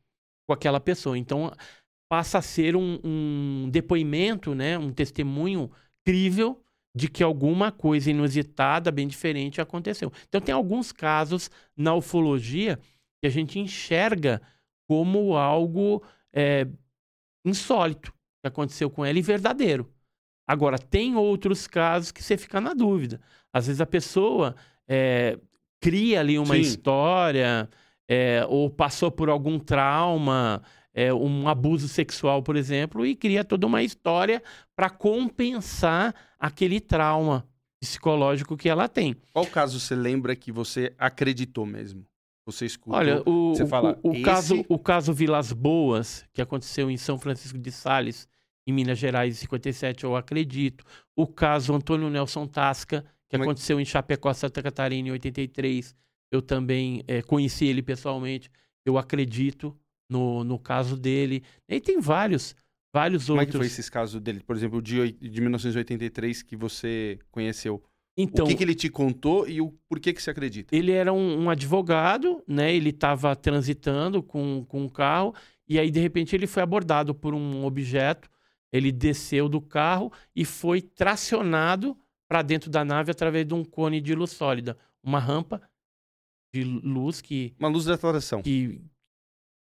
[0.46, 1.18] com aquela pessoa.
[1.18, 1.52] Então
[2.08, 5.70] passa a ser um, um depoimento, né, um testemunho
[6.02, 6.64] crível
[6.98, 10.12] de que alguma coisa inusitada, bem diferente, aconteceu.
[10.28, 12.76] Então, tem alguns casos na ufologia
[13.20, 14.42] que a gente enxerga
[14.88, 16.02] como algo
[16.32, 16.66] é,
[17.44, 18.12] insólito
[18.42, 19.88] que aconteceu com ela e verdadeiro.
[20.44, 23.20] Agora, tem outros casos que você fica na dúvida.
[23.52, 24.56] Às vezes a pessoa
[24.88, 25.38] é,
[25.80, 26.62] cria ali uma Sim.
[26.62, 27.68] história
[28.08, 33.68] é, ou passou por algum trauma é, um abuso sexual, por exemplo, e cria toda
[33.68, 34.42] uma história
[34.74, 37.46] para compensar aquele trauma
[37.80, 39.16] psicológico que ela tem.
[39.32, 42.04] Qual caso você lembra que você acreditou mesmo?
[42.46, 44.22] Você escutou, Olha, o, você fala, o, o esse...
[44.22, 48.26] caso, o caso Vilas Boas, que aconteceu em São Francisco de Sales,
[48.66, 50.84] em Minas Gerais, em 57, eu acredito.
[51.14, 53.82] O caso Antônio Nelson Tasca, que Como é aconteceu é...
[53.82, 55.94] em Chapecó, Santa Catarina, em 83,
[56.32, 58.50] eu também é, conheci ele pessoalmente.
[58.84, 59.76] Eu acredito
[60.10, 61.42] no, no caso dele.
[61.68, 62.54] E tem vários,
[63.00, 63.52] vários Como outros.
[63.52, 64.40] Como é que foi esses casos dele?
[64.40, 67.82] Por exemplo, o de, de 1983 que você conheceu.
[68.16, 70.74] Então, o que, que, ele te contou e o porquê que você acredita?
[70.74, 72.74] Ele era um, um advogado, né?
[72.74, 75.34] Ele estava transitando com, com um carro
[75.68, 78.30] e aí, de repente, ele foi abordado por um objeto.
[78.72, 81.96] Ele desceu do carro e foi tracionado
[82.26, 84.76] para dentro da nave através de um cone de luz sólida.
[85.02, 85.60] Uma rampa
[86.52, 87.54] de luz que...
[87.58, 88.42] Uma luz de atuação.
[88.42, 88.80] Que,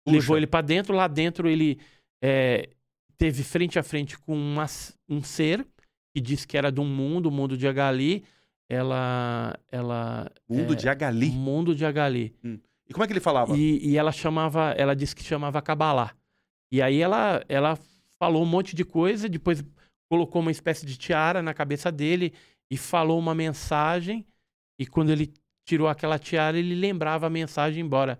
[0.04, 0.18] Puxa.
[0.18, 0.94] levou ele para dentro.
[0.94, 1.80] Lá dentro ele
[2.22, 2.70] é,
[3.18, 4.66] teve frente a frente com uma,
[5.10, 5.66] um ser
[6.14, 8.24] que disse que era de um mundo, o mundo de Agali.
[8.70, 11.30] Ela, ela mundo é, de Agali.
[11.30, 12.34] Mundo de Agali.
[12.44, 12.58] Hum.
[12.88, 13.56] E como é que ele falava?
[13.56, 16.16] E, e, ela chamava, ela disse que chamava Kabbalah.
[16.72, 17.78] E aí ela, ela
[18.20, 19.64] falou um monte de coisa, depois
[20.10, 22.34] colocou uma espécie de tiara na cabeça dele
[22.70, 24.26] e falou uma mensagem.
[24.80, 25.34] E quando ele
[25.66, 28.20] tirou aquela tiara, ele lembrava a mensagem embora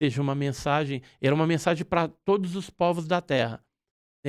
[0.00, 3.64] seja uma mensagem, era uma mensagem para todos os povos da terra.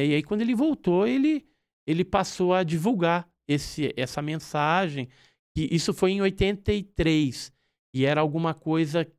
[0.06, 1.46] E aí quando ele voltou, ele
[1.86, 5.08] ele passou a divulgar esse essa mensagem,
[5.56, 7.54] que isso foi em 83
[7.94, 9.10] e era alguma coisa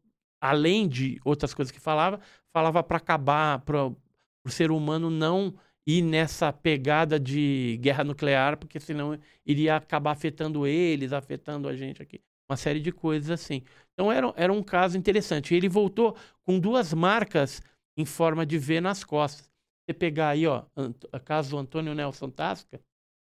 [0.40, 2.20] além de outras coisas que falava,
[2.52, 5.54] falava para acabar para o ser humano não
[5.86, 12.02] ir nessa pegada de guerra nuclear, porque senão iria acabar afetando eles, afetando a gente
[12.02, 13.62] aqui uma série de coisas assim.
[13.92, 15.54] Então era, era um caso interessante.
[15.54, 17.60] Ele voltou com duas marcas
[17.96, 19.50] em forma de V nas costas.
[19.88, 22.78] Você pegar aí, ó, o caso Antônio Nelson Tasca,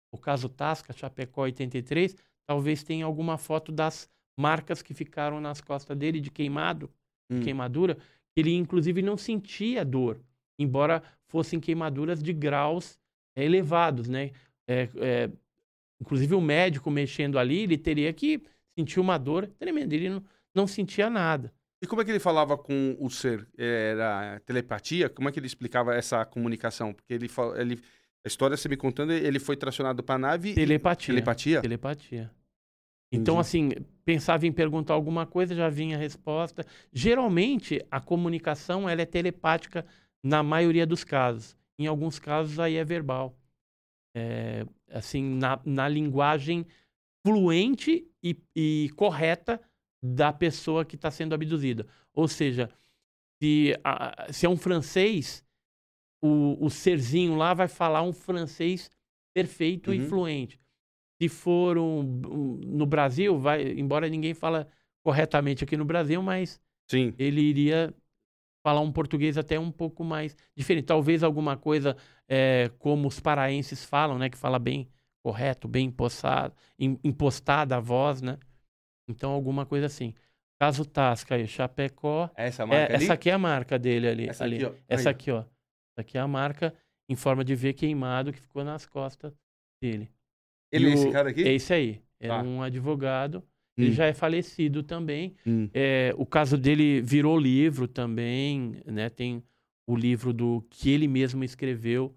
[0.10, 2.16] o caso Tasca, Chapecó 83,
[2.48, 4.10] talvez tenha alguma foto das
[4.40, 6.90] marcas que ficaram nas costas dele de queimado,
[7.30, 7.42] hum.
[7.42, 7.98] queimadura,
[8.38, 10.22] ele inclusive não sentia dor,
[10.58, 12.98] embora fossem queimaduras de graus
[13.36, 14.32] é, elevados, né?
[14.66, 15.32] É, é,
[16.00, 18.42] inclusive o médico mexendo ali, ele teria que
[18.80, 19.94] sentiu uma dor tremenda.
[19.94, 20.24] Ele não,
[20.54, 21.54] não sentia nada.
[21.82, 23.48] E como é que ele falava com o ser?
[23.58, 25.10] Era telepatia?
[25.10, 26.94] Como é que ele explicava essa comunicação?
[26.94, 27.28] Porque ele,
[27.58, 27.82] ele
[28.24, 30.52] A história, você me contando, ele foi tracionado para a nave.
[30.52, 31.14] e- Telepatia.
[31.14, 31.62] Telepatia?
[31.62, 32.32] Telepatia.
[33.12, 33.42] Então, Entendi.
[33.42, 33.70] assim,
[34.04, 36.66] pensava em perguntar alguma coisa, já vinha a resposta.
[36.92, 39.86] Geralmente, a comunicação ela é telepática
[40.24, 41.56] na maioria dos casos.
[41.78, 43.38] Em alguns casos, aí é verbal.
[44.16, 46.66] É, assim, na, na linguagem
[47.26, 49.62] fluente e, e correta
[50.14, 51.86] da pessoa que está sendo abduzida.
[52.14, 52.70] Ou seja,
[53.42, 55.44] se, a- se é um francês,
[56.22, 58.90] o, o serzinho lá vai falar um francês
[59.34, 60.10] perfeito e Uhum.
[60.10, 60.60] fluente.
[61.22, 64.68] Se for um, um- no Brasil, vai, embora ninguém fala
[65.04, 66.60] corretamente aqui no Brasil, mas
[66.90, 67.14] Sim.
[67.18, 67.94] ele iria
[68.64, 70.86] falar um português até um pouco mais diferente.
[70.86, 71.96] Talvez alguma coisa
[72.28, 74.30] é, como os paraenses falam, né?
[74.30, 74.90] Que fala bem
[75.24, 78.38] correto, bem impostado, im- impostada a voz, né?
[79.08, 80.14] Então, alguma coisa assim.
[80.60, 82.30] Caso Tasca aí, Chapecó.
[82.36, 83.04] Essa é, marca ali?
[83.04, 84.30] Essa aqui é a marca dele ali.
[84.30, 84.56] Essa ali.
[84.58, 84.74] aqui, ó.
[84.88, 85.40] Essa aqui, ó.
[85.40, 86.74] Essa aqui é a marca
[87.10, 89.34] em forma de V queimado que ficou nas costas
[89.82, 90.10] dele.
[90.72, 91.44] Ele E é esse o- cara aqui?
[91.44, 92.02] É esse aí.
[92.20, 92.44] Era Tá.
[92.44, 93.44] um advogado.
[93.78, 93.94] Ele Hum.
[93.94, 95.36] já é falecido também.
[95.46, 95.70] Hum.
[95.74, 99.10] É, o caso dele virou livro também, né?
[99.10, 99.44] Tem
[99.86, 102.16] o livro do que ele mesmo escreveu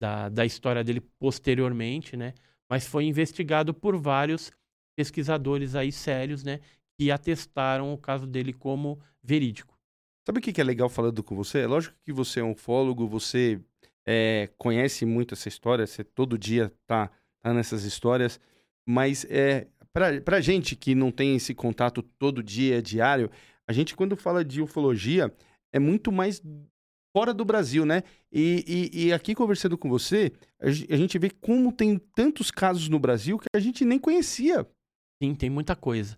[0.00, 2.32] da, da história dele posteriormente, né?
[2.70, 4.52] Mas foi investigado por vários
[5.00, 6.60] pesquisadores aí sérios, né?
[6.98, 9.74] Que atestaram o caso dele como verídico.
[10.26, 11.60] Sabe o que é legal falando com você?
[11.60, 13.58] É lógico que você é um ufólogo, você
[14.06, 17.10] é, conhece muito essa história, você todo dia tá,
[17.42, 18.38] tá nessas histórias,
[18.86, 23.30] mas é, pra, pra gente que não tem esse contato todo dia, diário,
[23.66, 25.34] a gente quando fala de ufologia
[25.72, 26.42] é muito mais
[27.16, 28.02] fora do Brasil, né?
[28.30, 32.98] E, e- e aqui conversando com você, a gente vê como tem tantos casos no
[32.98, 34.66] Brasil que a gente nem conhecia.
[35.22, 36.16] Sim, tem muita coisa.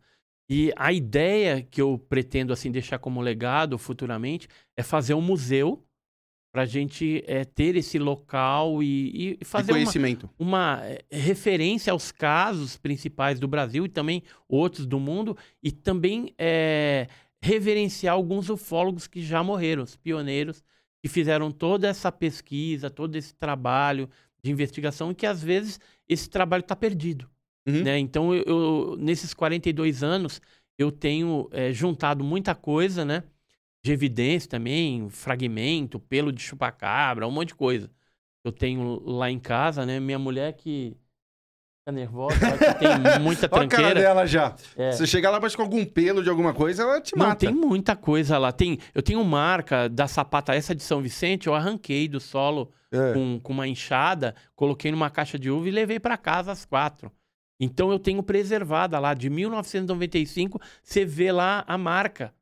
[0.48, 5.82] E a ideia que eu pretendo assim deixar como legado futuramente é fazer um museu
[6.52, 10.28] para a gente eh, ter esse local e, e fazer uma, conhecimento.
[10.38, 16.34] uma eh, referência aos casos principais do Brasil e também outros do mundo e também
[16.38, 17.08] eh,
[17.42, 20.62] reverenciar alguns ufólogos que já morreram, os pioneiros
[21.02, 24.08] que fizeram toda essa pesquisa, todo esse trabalho
[24.42, 27.28] de investigação e que às vezes esse trabalho está perdido.
[27.66, 27.82] Uhum.
[27.84, 27.98] Né?
[27.98, 30.40] Então, eu, eu- nesses 42 anos,
[30.78, 33.22] eu tenho eh, juntado muita coisa, né?
[33.84, 37.90] De evidência também, fragmento, pelo de chupacabra, um monte de coisa.
[38.44, 40.00] Eu tenho lá em casa, né?
[40.00, 40.96] Minha mulher que
[41.78, 42.88] fica nervosa, ela tem
[43.22, 44.00] muita Olha a cara tranqueira.
[44.00, 44.56] dela já.
[44.76, 44.92] É.
[44.92, 47.46] Você chegar lá, mas com algum pelo de alguma coisa, ela te Não, mata.
[47.46, 48.50] tem muita coisa lá.
[48.52, 53.12] Tem, eu tenho marca da sapata essa de São Vicente, eu arranquei do solo É.
[53.14, 57.10] com, com uma enxada, coloquei numa caixa de uva e levei para casa às quatro.
[57.64, 62.34] Então eu tenho preservada lá, de 1995, você vê lá a marca.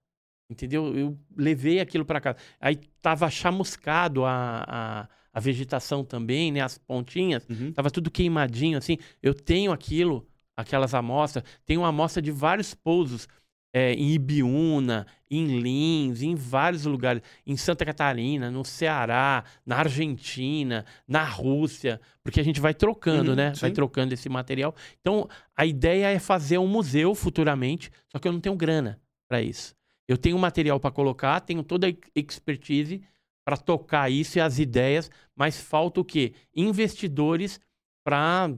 [0.49, 0.97] Entendeu?
[0.97, 2.39] Eu levei aquilo para casa.
[2.59, 6.63] Aí tava chamuscado a, a, a vegetação também, né?
[6.63, 7.47] As pontinhas.
[7.51, 7.71] Uhum.
[7.71, 8.97] Tava tudo queimadinho, assim.
[9.23, 10.27] Eu tenho aquilo,
[10.57, 11.45] aquelas amostras.
[11.67, 13.29] Tenho uma amostra de vários pousos.
[13.73, 17.23] É, em Ibiúna, em Lins, em vários lugares.
[17.47, 22.01] Em Santa Catarina, no Ceará, na Argentina, na Rússia.
[22.23, 23.53] Porque a gente vai trocando, Uhum, né?
[23.61, 23.75] Vai sim.
[23.75, 24.75] trocando esse material.
[25.01, 27.91] Então, a ideia é fazer um museu futuramente.
[28.09, 29.75] Só que eu não tenho grana para isso.
[30.09, 33.01] Eu tenho material para colocar, tenho toda a expertise
[33.45, 36.35] para tocar isso e as ideias, mas falta o quê?
[36.55, 37.61] Investidores
[38.05, 38.51] para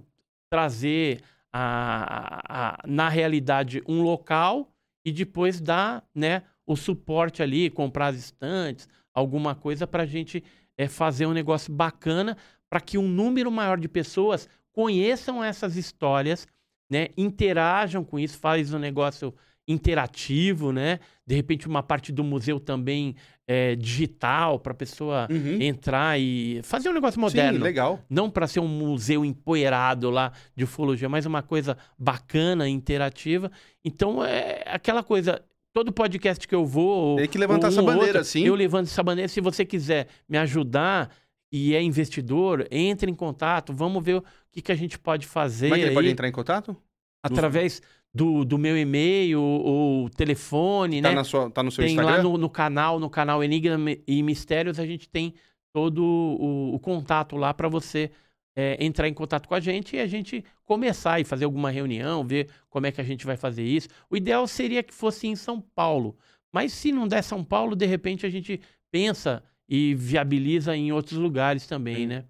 [0.50, 1.20] trazer
[1.52, 4.71] a, a- a- na realidade um local
[5.04, 10.42] e depois dar né, o suporte ali, comprar as estantes, alguma coisa para a gente
[10.76, 12.36] eh, fazer um negócio bacana
[12.68, 16.46] para que um número maior de pessoas conheçam essas histórias,
[16.90, 19.34] né, interajam com isso, faz um negócio
[19.66, 20.98] interativo, né?
[21.26, 23.14] De repente uma parte do museu também
[23.46, 25.28] é, digital para a pessoa
[25.60, 27.58] entrar e fazer um negócio moderno.
[27.58, 27.64] Uhum.
[27.64, 28.00] legal.
[28.08, 33.50] Não para ser um museu empoeirado lá de ufologia, mas uma coisa bacana, interativa.
[33.84, 35.42] Então é aquela coisa.
[35.74, 37.16] Todo podcast que eu vou.
[37.16, 38.44] Tem que levantar essa um ou bandeira, outro, sim.
[38.44, 39.26] Eu levanto essa bandeira.
[39.26, 41.10] Se você quiser me ajudar
[41.50, 43.72] e é investidor, entre em contato.
[43.72, 45.68] Vamos ver o que, que a gente pode fazer.
[45.68, 46.76] Como é que ele aí pode entrar em contato?
[47.22, 47.80] através
[48.14, 51.14] do, do meu e-mail ou telefone, Tá né?
[51.14, 52.16] na sua- tá no seu tem Instagram?
[52.16, 55.32] lá no, no canal, no canal Enigma e Mistérios, a gente tem
[55.72, 58.10] todo o, o contato lá para você
[58.54, 62.22] é, entrar em contato com a gente e a gente começar e fazer alguma reunião,
[62.22, 63.88] ver como é que a gente vai fazer isso.
[64.10, 66.14] O ideal seria que fosse em São Paulo,
[66.52, 68.60] mas se não der São Paulo, de repente a gente
[68.90, 72.24] pensa e viabiliza em outros lugares também, né?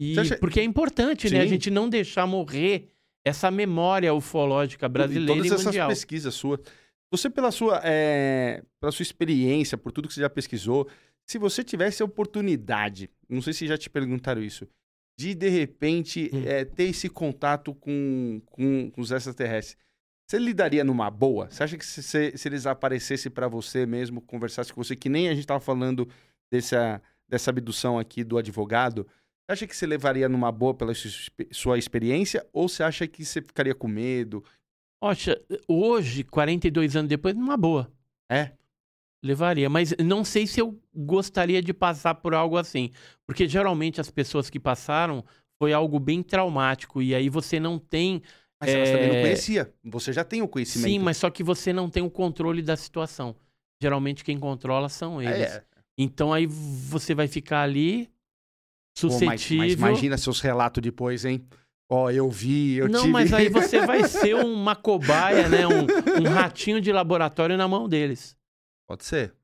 [0.00, 1.40] E, Você acha- Porque é importante, né?
[1.40, 1.48] A Sim.
[1.50, 2.88] gente não deixar morrer
[3.24, 5.88] essa memória ufológica E brasileira todas e essas mundial.
[5.88, 6.60] pesquisas suas.
[7.10, 10.88] Você, pela sua, é, pela sua experiência, por tudo que você já pesquisou,
[11.26, 14.66] se você tivesse a oportunidade, não sei se já te perguntaram isso,
[15.18, 16.42] de, de repente, Hum.
[16.44, 19.76] é, ter esse contato com, com, com os extraterrestres,
[20.28, 21.48] você lidaria numa boa?
[21.50, 25.08] Você acha que se, se, se eles aparecessem pra você mesmo, conversassem com você, que
[25.08, 26.08] nem a gente tava falando
[26.50, 29.06] dessa, dessa abdução aqui do advogado,
[29.46, 33.06] você acha que você levaria numa boa pela sua expe- sua experiência ou você acha
[33.06, 34.42] que você ficaria com medo?
[35.00, 35.38] Poxa,
[35.68, 37.92] hoje, 42 anos depois, numa boa.
[38.30, 38.52] É?
[39.22, 42.90] Levaria, mas não sei se eu gostaria de passar por algo assim.
[43.26, 45.24] Porque geralmente as pessoas que passaram
[45.58, 47.02] foi algo bem traumático.
[47.02, 48.22] E aí você não tem.
[48.60, 49.74] Mas elas também não é, conhecia.
[49.84, 50.90] Você já tem o conhecimento.
[50.90, 53.36] Sim, mas só que você não tem o controle da situação.
[53.82, 55.52] Geralmente quem controla são eles.
[55.52, 55.64] É.
[55.98, 58.10] Então aí você vai ficar ali
[59.00, 59.58] Pô, mas- suscetível.
[59.64, 61.44] mas imagina seus relatos depois, hein?
[61.88, 63.12] Ó, eu vi, eu não, tive...
[63.12, 65.66] mas aí você vai ser uma cobaia, né?
[65.66, 68.36] Um, um ratinho de laboratório na mão deles.
[68.88, 69.34] Pode ser.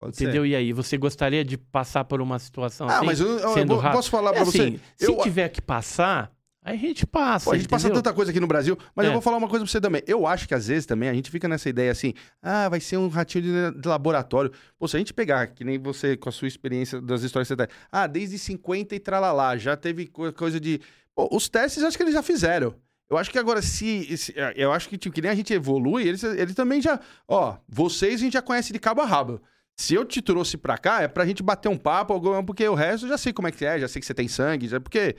[0.00, 0.42] Pode Entendeu?
[0.42, 0.48] ser.
[0.48, 3.06] E aí, você gostaria de passar por uma situação Ah, assim?
[3.06, 4.62] mas eu, eu- eu posso falar É pra você?
[4.62, 6.30] assim, se eu, tiver que passar,
[6.62, 7.44] aí a gente passa.
[7.46, 8.02] Pô, a gente passa entendeu?
[8.02, 9.12] tanta coisa aqui no Brasil, mas eu É.
[9.12, 10.02] vou falar uma coisa pra você também.
[10.06, 12.96] Eu acho que às vezes também a gente fica nessa ideia assim, ah, vai ser
[12.96, 14.50] um ratinho de, de laboratório.
[14.78, 17.54] Pô, se a gente pegar, que nem você com a sua experiência das histórias que
[17.54, 20.80] você tá, ah, desde 50 e tralalá, já teve co- coisa de...
[21.14, 22.74] Pô, os testes acho que eles já fizeram.
[23.10, 24.16] Eu acho que agora, se.
[24.16, 26.98] se- eu acho que, tipo, que nem a gente evolui, eles, eles também já.
[27.28, 29.38] Ó, vocês a gente já conhece de cabo a rabo.
[29.76, 33.04] Se eu te trouxe pra cá, é pra gente bater um papo, porque o resto
[33.04, 35.16] eu já sei como é que é, já sei que você tem sangue, já, porque,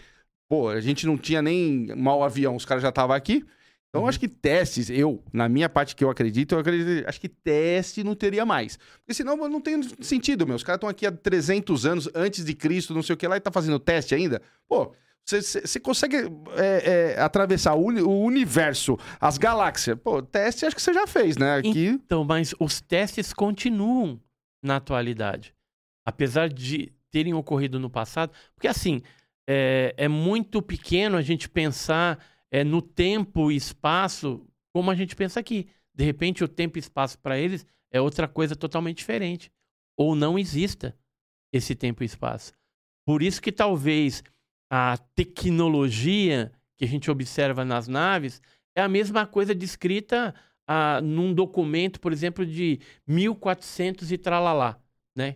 [0.53, 3.43] pô, a gente não tinha nem mal avião, os caras já estavam aqui.
[3.89, 7.19] Então, eu acho que testes, eu, na minha parte que eu acredito, eu acredito, acho
[7.19, 8.77] que teste não teria mais.
[8.99, 10.55] Porque senão não tem sentido, meu.
[10.55, 13.35] Os caras estão aqui há 300 anos antes de Cristo, não sei o que lá,
[13.35, 14.43] e tá fazendo teste ainda.
[14.69, 14.93] Pô,
[15.25, 16.17] você- consegue
[16.55, 19.97] é, é, atravessar o, o universo, as galáxias.
[20.03, 21.55] Pô, teste acho que você já fez, né?
[21.55, 21.87] Aqui.
[21.87, 24.19] Então, mas os testes continuam
[24.63, 25.51] na atualidade.
[26.05, 28.31] Apesar de terem ocorrido no passado.
[28.55, 29.01] Porque, assim,
[29.47, 35.15] é, é muito pequeno a gente pensar é, no tempo e espaço como a gente
[35.15, 35.67] pensa aqui.
[35.93, 39.51] De repente, o tempo e espaço para eles é outra coisa totalmente diferente.
[39.95, 40.97] Ou não exista
[41.51, 42.53] esse tempo e espaço.
[43.05, 44.23] Por isso que talvez
[44.69, 48.41] a tecnologia que a gente observa nas naves
[48.75, 50.33] é a mesma coisa descrita
[50.65, 54.81] ah, num documento, por exemplo, de 1400 e tralalá,
[55.15, 55.35] né?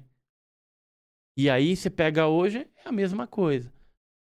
[1.38, 3.72] E aí você pega hoje, é a mesma coisa.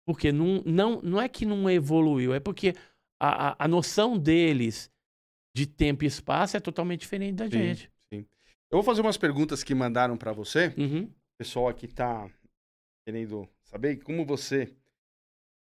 [0.07, 2.75] Porque não, não, não é que não evoluiu, é porque
[3.21, 4.91] a, a, a noção deles
[5.55, 7.91] de tempo e espaço é totalmente diferente da Sim, gente.
[8.13, 8.27] sim.
[8.71, 10.69] Eu vou fazer umas perguntas que mandaram pra você.
[10.79, 11.05] Uhum.
[11.05, 12.31] O pessoal aqui tá
[13.07, 14.75] querendo saber como você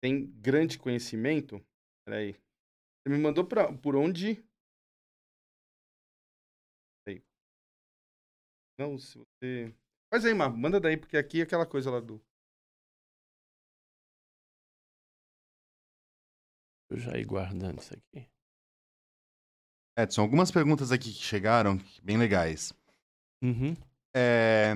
[0.02, 1.64] tem grande conhecimento.
[2.04, 2.32] Peraí.
[2.32, 4.42] Você me mandou pra, por onde?
[7.04, 7.22] Peraí.
[8.78, 9.74] Não, se você.
[10.10, 12.20] Faz aí, Mar, manda daí, porque aqui é aquela coisa lá do.
[16.90, 18.26] Eu já ir guardando isso aqui.
[19.98, 22.72] Edson, algumas perguntas aqui que chegaram, bem legais.
[23.42, 23.76] Uhum.
[24.16, 24.74] É,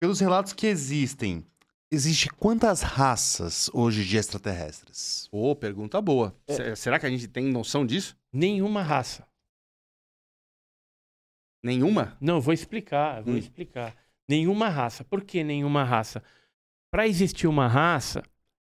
[0.00, 1.44] pelos relatos que existem,
[1.90, 5.28] existe quantas raças hoje de extraterrestres?
[5.32, 6.36] Ô, pergunta boa.
[6.46, 6.54] É.
[6.54, 8.16] Se- Será que a gente tem noção disso?
[8.32, 9.26] Nenhuma raça.
[11.62, 12.16] Nenhuma?
[12.20, 13.38] Não, eu vou explicar, vou Hum.
[13.38, 13.96] explicar.
[14.28, 15.02] Nenhuma raça.
[15.02, 16.22] Por que nenhuma raça?
[16.92, 18.22] Para existir uma raça,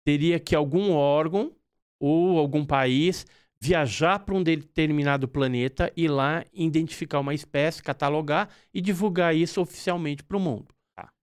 [0.05, 1.55] teria que algum órgão
[1.99, 3.25] ou algum país
[3.59, 10.23] viajar para um determinado planeta e lá identificar uma espécie, catalogar e divulgar isso oficialmente
[10.23, 10.67] para o mundo.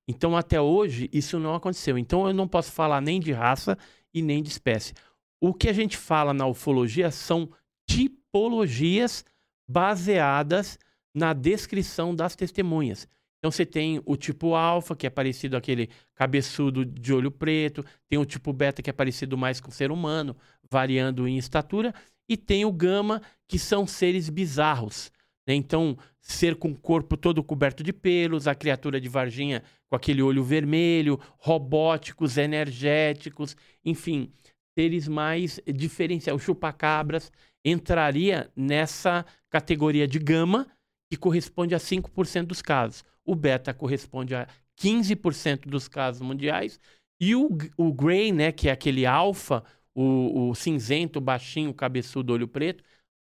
[0.09, 1.97] Então, até hoje, isso não aconteceu.
[1.97, 3.79] Então, eu não posso falar nem de raça
[4.13, 4.93] e nem de espécie.
[5.41, 7.49] O que a gente fala na ufologia são
[7.89, 9.25] tipologias
[9.69, 10.79] baseadas
[11.15, 13.07] na descrição das testemunhas.
[13.39, 18.17] Então você tem o tipo alfa, que é parecido àquele cabeçudo de olho preto, tem
[18.17, 20.37] o tipo beta, que é parecido mais com o ser humano,
[20.73, 21.95] variando em estatura,
[22.27, 25.13] e tem o gama, que são seres bizarros.
[25.47, 25.55] né?
[25.55, 30.23] Então, ser com o corpo todo coberto de pelos, a criatura de Varginha com aquele
[30.23, 33.55] olho vermelho, robóticos, energéticos,
[33.85, 34.33] enfim,
[34.75, 36.41] seres mais diferenciados.
[36.41, 37.31] O chupacabras
[37.63, 40.67] entraria nessa categoria de gama,
[41.11, 43.05] que corresponde a 5% dos casos.
[43.23, 44.49] O beta corresponde a
[44.81, 46.81] 15% dos casos mundiais.
[47.21, 49.63] E o, o gray, né, que é aquele alfa,
[49.95, 52.83] o, o cinzento, baixinho, cabeçudo, olho preto,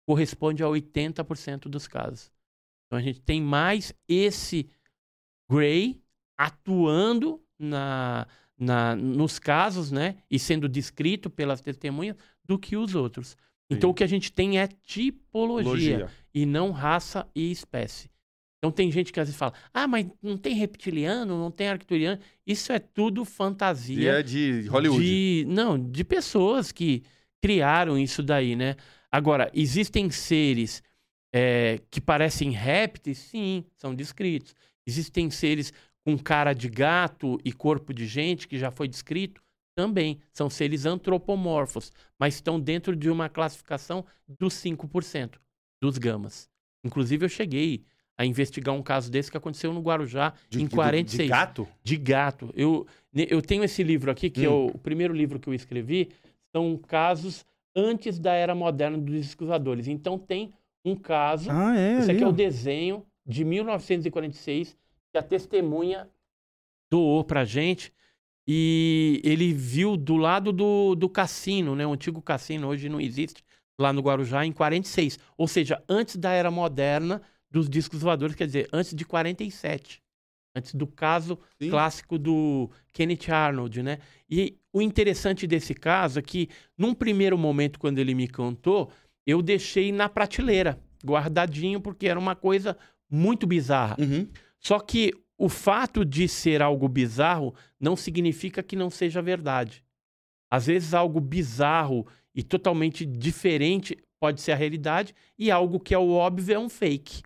[0.06, 2.32] corresponde a 80% dos casos.
[2.86, 4.68] Então a gente tem mais esse
[5.48, 6.02] gray
[6.36, 8.26] atuando na,
[8.58, 13.36] na, nos casos, né, e sendo descrito pelas testemunhas do que os outros.
[13.70, 16.10] Então o que a gente tem é tipologia Logia.
[16.34, 18.10] e não raça e espécie.
[18.60, 22.20] Então tem gente que às vezes fala, ah, mas não tem reptiliano, não tem arcturiano.
[22.46, 23.96] Isso é tudo fantasia.
[23.96, 25.02] Dia de Hollywood.
[25.02, 27.02] De, não, de pessoas que
[27.42, 28.76] criaram isso daí, né?
[29.10, 30.82] Agora, existem seres
[31.32, 33.16] é, que parecem répteis?
[33.16, 34.54] Sim, são descritos.
[34.86, 35.72] Existem seres
[36.04, 39.42] com cara de gato e corpo de gente, que já foi descrito?
[39.74, 40.20] Também.
[40.34, 45.38] São seres antropomorfos, mas estão dentro de uma classificação dos 5%
[45.80, 46.50] dos gamas.
[46.84, 47.84] Inclusive, eu cheguei
[48.20, 51.22] a investigar um caso desse que aconteceu no Guarujá De- em de- 46.
[51.22, 51.68] de gato?
[51.82, 52.50] De gato.
[52.54, 54.66] Eu, eu tenho esse livro aqui, que é Hum.
[54.66, 56.10] o, o primeiro livro que eu escrevi,
[56.54, 59.88] são casos antes da era moderna dos escutadores.
[59.88, 60.52] Então tem
[60.84, 64.76] um caso, Ah, é, esse aqui é o desenho de 1946,
[65.12, 66.06] que a testemunha
[66.92, 67.90] doou pra gente.
[68.46, 71.86] E ele viu do lado do, do cassino, né?
[71.86, 73.42] O antigo cassino, hoje não existe,
[73.80, 75.18] lá no Guarujá, em 46.
[75.38, 80.02] Ou seja, antes da era moderna dos discos voadores, quer dizer, antes de 47.
[80.54, 81.38] Antes do caso
[81.70, 83.98] clássico do Kenneth Arnold, né?
[84.28, 88.90] E o interessante desse caso é que, num primeiro momento, quando ele me contou,
[89.24, 92.76] eu deixei na prateleira, guardadinho, porque era uma coisa
[93.08, 93.96] muito bizarra.
[94.58, 99.84] Só que o fato de ser algo bizarro não significa que não seja verdade.
[100.50, 105.98] Às vezes, algo bizarro e totalmente diferente pode ser a realidade, e algo que é
[105.98, 107.22] o óbvio é um fake.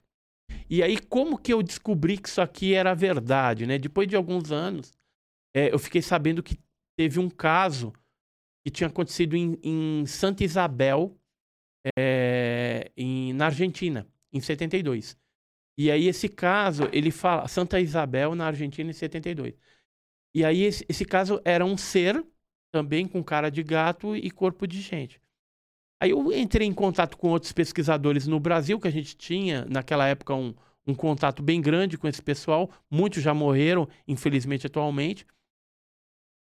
[0.69, 3.79] E aí, como que eu descobri que isso aqui era verdade, né?
[3.79, 4.93] Depois de alguns anos,
[5.55, 6.59] é, eu fiquei sabendo que
[6.97, 7.93] teve um caso
[8.65, 11.19] que tinha acontecido em, em Santa Isabel,
[11.97, 15.17] é, em- na Argentina, em 72.
[15.79, 17.49] E aí, esse caso, ele fala...
[17.49, 19.55] Santa Isabel, na Argentina, em 72.
[20.35, 22.25] E aí, esse, esse caso era um ser,
[22.73, 25.21] também com cara de gato e corpo de gente.
[26.05, 30.07] Aí eu entrei em contato com outros pesquisadores no Brasil, que a gente tinha, naquela
[30.07, 30.55] época, um,
[30.87, 32.71] um contato bem grande com esse pessoal.
[32.91, 35.27] Muitos já morreram, infelizmente, atualmente.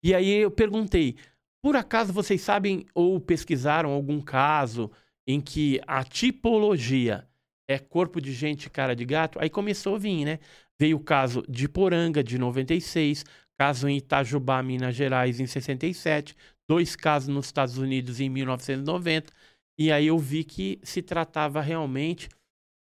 [0.03, 1.15] E aí eu perguntei:
[1.63, 4.91] por acaso vocês sabem ou pesquisaram algum caso
[5.25, 7.25] em que a tipologia
[7.69, 9.39] é corpo de gente cara de gato?
[9.41, 10.41] Aí começou a vir, né?
[10.77, 13.25] Veio o caso de Poranga, de 96,
[13.57, 16.35] caso em Itajubá, Minas Gerais, em 67,
[16.69, 19.33] dois casos nos Estados Unidos em 1990.
[19.79, 22.29] E aí eu vi que se tratava realmente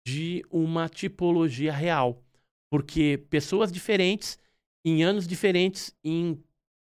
[0.06, 2.24] de uma tipologia real.
[2.70, 4.40] Porque pessoas diferentes,
[4.86, 6.42] em anos diferentes, em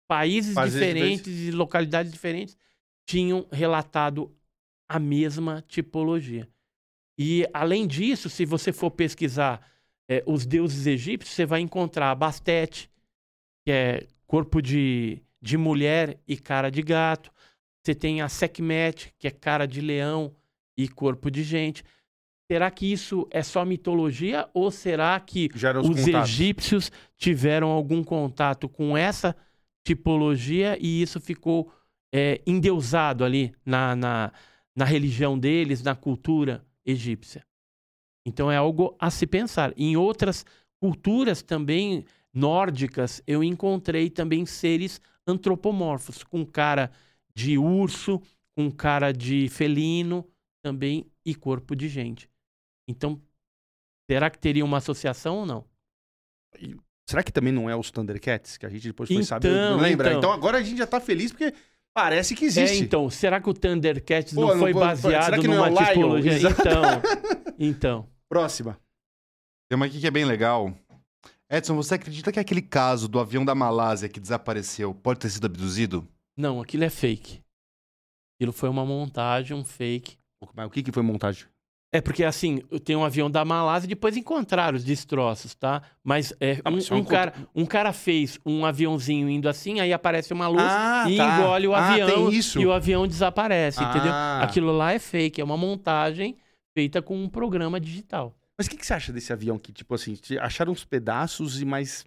[0.08, 2.56] países diferentes e localidades diferentes,
[3.06, 4.34] tinham relatado
[4.88, 6.48] a mesma tipologia.
[7.18, 9.66] E, além disso, se você for pesquisar
[10.08, 12.90] eh, os deuses egípcios, você vai encontrar Bastet,
[13.64, 17.31] que é corpo de, de mulher e cara de gato.
[17.82, 20.34] Você tem a Sekhmet, que é cara de leão
[20.76, 21.84] e corpo de gente.
[22.50, 25.48] Será que isso é só mitologia ou será que
[25.82, 29.34] os os egípcios tiveram algum contato com essa
[29.84, 31.72] tipologia e isso ficou
[32.14, 34.32] é, endeusado ali na, na,
[34.76, 37.44] na religião deles, na cultura egípcia?
[38.24, 39.72] Então é algo a se pensar.
[39.76, 40.44] Em outras
[40.80, 46.90] culturas também nórdicas, eu encontrei também seres antropomorfos, com cara
[47.36, 48.20] de urso,
[48.56, 50.26] com cara de felino
[50.62, 52.28] também e corpo de gente.
[52.88, 53.20] Então,
[54.10, 55.64] será que teria uma associação ou não?
[57.08, 58.56] Será que também não é os Thundercats?
[58.56, 59.48] Que a gente depois foi saber.
[59.48, 60.08] Então, Não lembra?
[60.08, 60.18] então.
[60.18, 60.32] Então.
[60.32, 61.52] agora a gente já tá feliz porque
[61.94, 62.76] parece que existe.
[62.76, 65.68] É, então, será que o Thundercats Pô, não não foi baseado será que não numa
[65.68, 65.86] é o Lion?
[65.86, 66.32] tipologia?
[66.32, 66.60] Exato.
[66.60, 67.02] Então,
[67.58, 68.08] então.
[68.28, 68.78] Próxima.
[69.68, 70.72] Tem uma aqui que é bem legal.
[71.50, 75.46] Edson, você acredita que aquele caso do avião da Malásia que desapareceu pode ter sido
[75.46, 76.08] abduzido?
[76.36, 77.40] Não, aquilo é fake.
[78.36, 80.16] Aquilo foi uma montagem, um fake.
[80.54, 81.46] Mas o que, que foi montagem?
[81.94, 85.82] É porque assim, tenho um avião da Malásia e depois encontraram os destroços, tá?
[86.02, 89.78] Mas, é, Ah, um, mas um um cara, um cara fez um aviãozinho indo assim,
[89.78, 91.38] aí aparece uma luz Ah, e tá.
[91.38, 92.58] engole o Ah, avião tem isso.
[92.58, 94.10] e o avião desaparece, entendeu?
[94.10, 94.40] Ah.
[94.42, 96.34] Aquilo lá é fake, é uma montagem
[96.74, 98.34] feita com um programa digital.
[98.58, 101.64] Mas o que, que você acha desse avião que, tipo assim, acharam uns pedaços e
[101.66, 102.06] mais.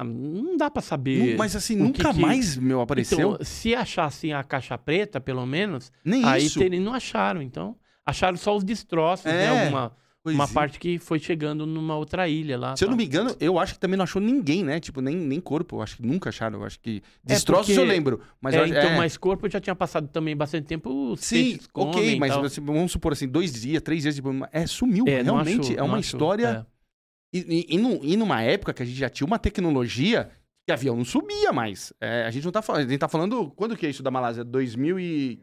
[0.00, 1.32] Ah, Não dá pra saber.
[1.32, 3.32] Nu- mas assim, que nunca que- mais, meu, apareceu?
[3.34, 6.58] Então, se achassem a caixa preta, pelo menos, Nem aí isso.
[6.58, 7.42] terem- não acharam.
[7.42, 9.44] Então, acharam só os destroços, né?
[9.44, 10.48] É, Alguma, pois uma é.
[10.48, 12.76] parte que foi chegando numa outra ilha lá.
[12.76, 12.92] Se eu tal.
[12.92, 14.80] não me engano, eu acho que também não achou ninguém, né?
[14.80, 15.76] Tipo, nem, nem corpo.
[15.76, 16.60] Eu acho que nunca acharam.
[16.60, 17.02] Eu acho que.
[17.24, 18.20] É, Destroços porque- eu lembro.
[18.40, 18.96] Mas é, eu então, é.
[18.96, 21.14] mas corpo já tinha passado também bastante tempo.
[21.18, 25.04] Sim, ok, mas vamos supor assim, dois dias, três dias, tipo, é, sumiu.
[25.06, 26.66] É, não Realmente, achou, é uma não achou, história.
[27.32, 27.38] E,
[27.70, 30.30] e, e, num- numa época que a gente já tinha uma tecnologia
[30.66, 31.92] que avião não subia mais.
[32.00, 32.86] É, a gente não tá falando.
[32.86, 33.50] A gente tá falando.
[33.52, 34.42] Quando que é isso da Malásia?
[34.44, 35.40] 2000 e.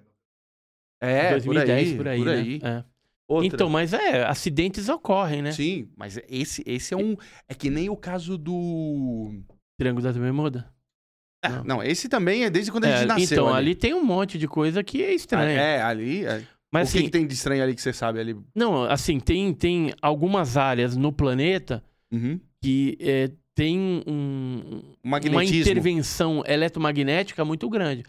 [1.02, 1.98] É, 2010, por aí.
[1.98, 2.34] por aí, Por né?
[2.34, 2.78] aí.
[2.80, 2.84] É.
[3.30, 3.48] Outra.
[3.48, 5.52] Então, mas é, acidentes ocorrem, né?
[5.52, 7.16] Sim, mas esse, esse é um.
[7.48, 9.34] É que nem o caso do.
[9.78, 10.64] Triângulo das Bermudas.
[11.48, 11.64] Não.
[11.64, 13.44] não, esse também é desde quando a É, gente nasceu.
[13.44, 13.76] então, ali.
[13.76, 15.60] tem um monte de coisa que é estranha.
[15.60, 16.26] É, ali.
[16.26, 16.42] é.
[16.72, 18.36] Mas o que assim, que, tem de estranho ali que você sabe ali?
[18.56, 22.40] Não, assim, tem, tem algumas áreas no planeta Uhum.
[22.62, 28.04] que é, tem um, uma intervenção eletromagnética muito grande.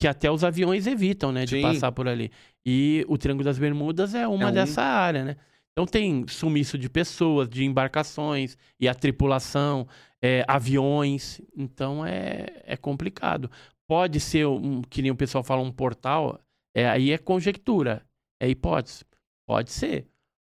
[0.00, 1.44] Que até os aviões evitam, né?
[1.44, 1.62] De Sim.
[1.62, 2.30] passar por ali.
[2.64, 5.36] E o Triângulo das Bermudas é uma É um- dessa área, né?
[5.72, 9.86] Então tem sumiço de pessoas, de embarcações e a tripulação,
[10.20, 11.40] é, aviões.
[11.56, 13.50] Então é, é complicado.
[13.86, 16.40] Pode ser, um, que nem o pessoal fala, um portal.
[16.74, 18.06] É, aí é conjectura,
[18.40, 19.04] é hipótese.
[19.46, 20.08] Pode ser.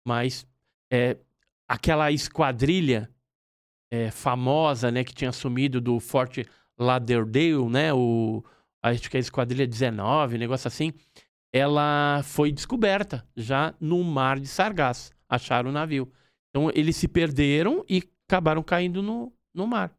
[0.05, 0.47] Mas
[0.91, 1.17] é,
[1.67, 3.09] aquela esquadrilha
[3.91, 6.45] é, famosa, né, que tinha sumido do Forte
[6.77, 8.43] Lauderdale, né, o,
[8.81, 10.93] acho que é a esquadrilha 19, negócio assim,
[11.53, 15.11] ela foi descoberta já no mar de Sargasso.
[15.29, 16.11] Acharam o navio.
[16.49, 19.93] Então eles se perderam e acabaram caindo no, no mar.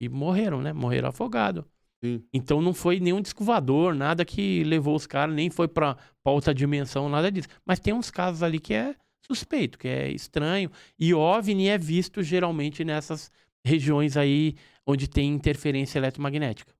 [0.00, 0.72] E morreram, né?
[0.72, 1.64] Morreram afogados.
[2.02, 2.24] Sim.
[2.32, 6.54] Então não foi nenhum descovador, nada que levou os caras, nem foi pra, pra outra
[6.54, 7.48] dimensão, nada disso.
[7.66, 8.94] Mas tem uns casos ali que é
[9.26, 10.70] suspeito, que é estranho.
[10.98, 13.30] E OVNI é visto geralmente nessas
[13.64, 16.72] regiões aí onde tem interferência eletromagnética.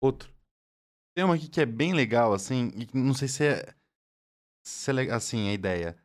[0.00, 0.32] Outro.
[1.14, 3.74] Tem uma aqui que é bem legal, assim, e não sei se é,
[4.62, 5.96] se é assim a ideia.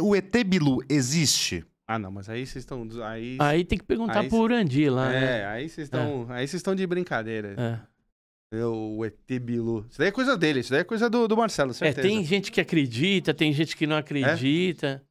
[0.00, 1.66] O ET Bilu existe?
[1.88, 2.86] Ah, não, mas aí vocês estão.
[3.04, 5.46] Aí, Aí tem que perguntar aí pro Urandi lá, É, né?
[5.46, 6.26] aí vocês estão.
[6.30, 7.54] Aí vocês estão de brincadeira.
[8.52, 8.56] É.
[8.58, 9.84] É, O ET Bilu.
[9.88, 12.06] Isso daí é coisa dele, isso daí é coisa do, do Marcelo, É, certeza.
[12.08, 15.04] tem gente que acredita, tem gente que não acredita.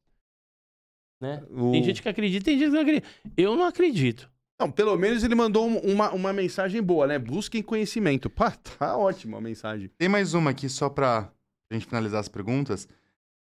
[1.20, 1.42] Né?
[1.50, 3.06] O- Tem gente que acredita, tem gente que não acredita.
[3.36, 4.30] Eu não acredito.
[4.60, 7.18] Não, pelo menos ele mandou um- uma, uma mensagem boa, né?
[7.18, 8.28] Busquem conhecimento.
[8.30, 9.90] Pá, tá ótima a mensagem.
[9.98, 11.30] Tem mais uma aqui só pra
[11.70, 12.88] gente finalizar as perguntas.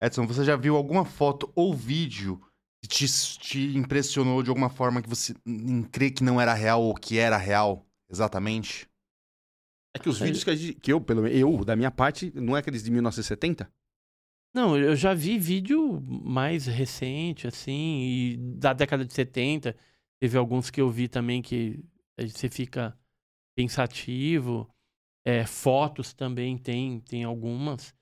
[0.03, 2.41] Edson, você já viu alguma foto ou vídeo
[2.87, 3.07] te,
[3.39, 5.35] te impressionou de alguma forma que você
[5.91, 7.87] crê que não era real ou que era real?
[8.11, 8.89] Exatamente?
[9.95, 12.33] É que os vídeos que, a gente- que eu, pelo menos, eu, da minha parte,
[12.35, 13.71] não é aqueles de 1970?
[14.55, 19.77] Não, eu já vi vídeo mais recente, assim, e da década de 70.
[20.21, 21.85] Teve alguns que eu vi também que
[22.17, 22.99] eh, você fica
[23.57, 24.69] pensativo.
[25.25, 27.95] É, fotos também tem, tem algumas.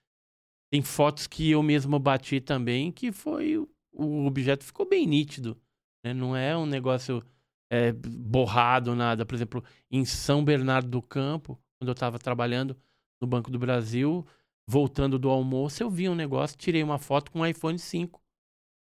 [0.71, 3.67] Tem fotos que eu mesmo bati também, que foi.
[3.97, 5.57] O- objeto ficou bem nítido.
[6.05, 6.15] né?
[6.15, 7.23] Não é um negócio
[7.71, 9.27] é, borrado, nada.
[9.27, 12.77] Por exemplo, em São Bernardo do Campo, quando eu estava trabalhando
[13.21, 14.25] no Banco do Brasil,
[14.69, 18.23] voltando do almoço, eu vi um negócio, tirei uma foto com um iPhone 5.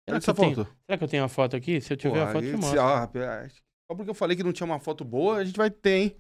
[0.10, 0.76] Olha que essa eu tenho- foto.
[0.86, 1.80] será que eu tenho a foto aqui?
[1.82, 2.82] Se eu tiver a Pô, foto, aí eu mostro.
[2.82, 3.50] ah,
[3.90, 6.18] Só porque eu falei que não tinha uma foto boa, a gente vai ter, hein?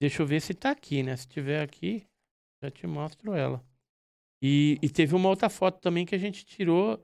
[0.00, 1.16] Deixa eu ver se tá aqui, né?
[1.16, 2.06] Se tiver aqui,
[2.62, 3.64] já te mostro ela.
[4.42, 7.02] E, e teve uma outra foto também que a gente tirou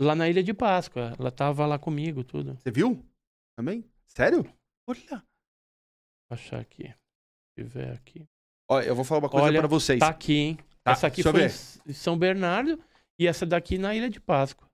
[0.00, 1.14] lá na Ilha de Páscoa.
[1.18, 2.56] Ela tava lá comigo, tudo.
[2.56, 3.04] Você viu?
[3.56, 3.84] Também?
[4.06, 4.44] Sério?
[4.88, 5.22] Olha.
[6.28, 6.84] Vou achar aqui.
[6.88, 8.26] Se tiver aqui.
[8.68, 10.00] Olha, eu vou falar uma coisa Olha, pra vocês.
[10.00, 10.58] Tá aqui, hein?
[10.82, 11.46] Tá, essa aqui foi
[11.86, 12.78] em São Bernardo
[13.18, 14.68] e essa daqui na Ilha de Páscoa.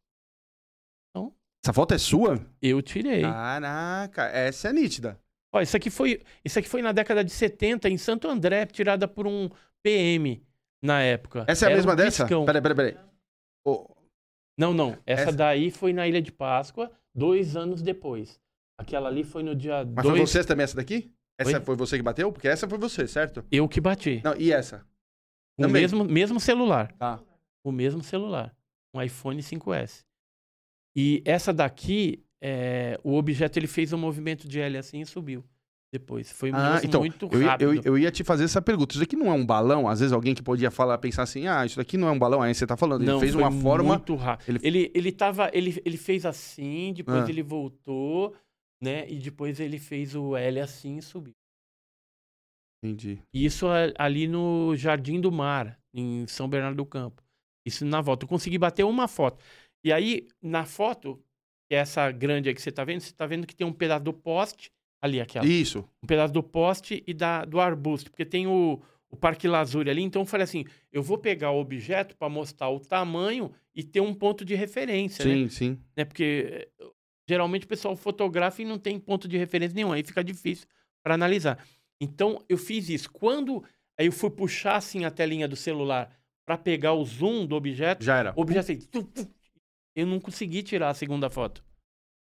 [1.62, 2.40] Essa foto é sua?
[2.62, 3.20] Eu tirei.
[3.20, 5.20] Caraca, essa é nítida.
[5.52, 9.06] Ó, isso aqui foi, isso aqui foi na década de 70 em Santo André, tirada
[9.06, 9.50] por um
[9.82, 10.42] PM
[10.82, 11.44] na época.
[11.46, 12.24] Essa é a Era mesma um dessa?
[12.24, 12.46] piscão.
[12.46, 13.04] Peraí, peraí, peraí.
[13.66, 13.86] Ô,
[14.60, 14.98] Não, não.
[15.06, 18.38] Essa, Essa- daí foi na Ilha de Páscoa, dois anos depois.
[18.78, 20.18] Aquela ali foi no dia mas 2.
[20.18, 21.12] foi você também essa daqui?
[21.38, 21.64] Essa Oi?
[21.64, 22.30] foi você que bateu?
[22.30, 23.42] Porque essa foi você, certo?
[23.50, 24.20] Eu que bati.
[24.22, 24.86] Não, e essa?
[25.58, 25.80] o também.
[25.82, 26.92] mesmo, mesmo celular.
[26.92, 27.18] Tá.
[27.64, 28.54] O mesmo celular.
[28.94, 30.04] Um iPhone 5S.
[30.94, 35.44] E essa daqui, é, o objeto ele fez um movimento de L assim e subiu.
[35.92, 36.30] Depois.
[36.30, 37.74] Foi Ah, mesmo então, muito eu rápido.
[37.74, 38.94] eu, eu ia te fazer essa pergunta.
[38.94, 39.88] Isso aqui não é um balão?
[39.88, 42.40] Às vezes alguém que podia falar, pensar assim, ah, isso daqui não é um balão.
[42.42, 43.94] Aí você tá falando, ele Não, fez uma forma...
[43.94, 44.48] muito rápido.
[44.56, 47.28] Ele- Ele, ele, tava, ele, ele fez assim, depois Ah.
[47.28, 48.36] ele voltou,
[48.80, 49.08] né?
[49.10, 51.32] E depois ele fez o L assim e subiu.
[52.82, 53.20] Entendi.
[53.34, 53.66] Isso
[53.98, 57.22] ali no Jardim do Mar, em São Bernardo do Campo.
[57.66, 58.24] Isso na volta.
[58.24, 59.42] Eu consegui bater uma foto.
[59.84, 61.16] E aí, na foto,
[61.68, 63.72] que é essa grande aí que você tá vendo, você tá vendo que tem um
[63.72, 65.46] pedaço do poste, ali, aquela.
[65.46, 65.84] Isso.
[66.02, 68.80] Um pedaço do poste e da, do arbusto, porque tem o,
[69.10, 70.02] o Parque Lazuri ali.
[70.02, 74.00] Então eu falei assim: eu vou pegar o objeto para mostrar o tamanho e ter
[74.00, 75.34] um ponto de referência, né?
[75.34, 75.78] Sim, sim.
[75.96, 76.04] né?
[76.04, 76.86] Porque eh,
[77.28, 80.66] geralmente o pessoal fotografa e não tem ponto de referência nenhum, aí fica difícil
[81.02, 81.64] para analisar.
[82.00, 83.10] Então eu fiz isso.
[83.10, 83.64] Quando
[83.98, 86.10] aí eu fui puxar assim a telinha do celular
[86.44, 88.32] para pegar o zoom do objeto, Já era.
[88.36, 88.88] o objeto assim,
[89.94, 91.64] eu não consegui tirar a segunda foto.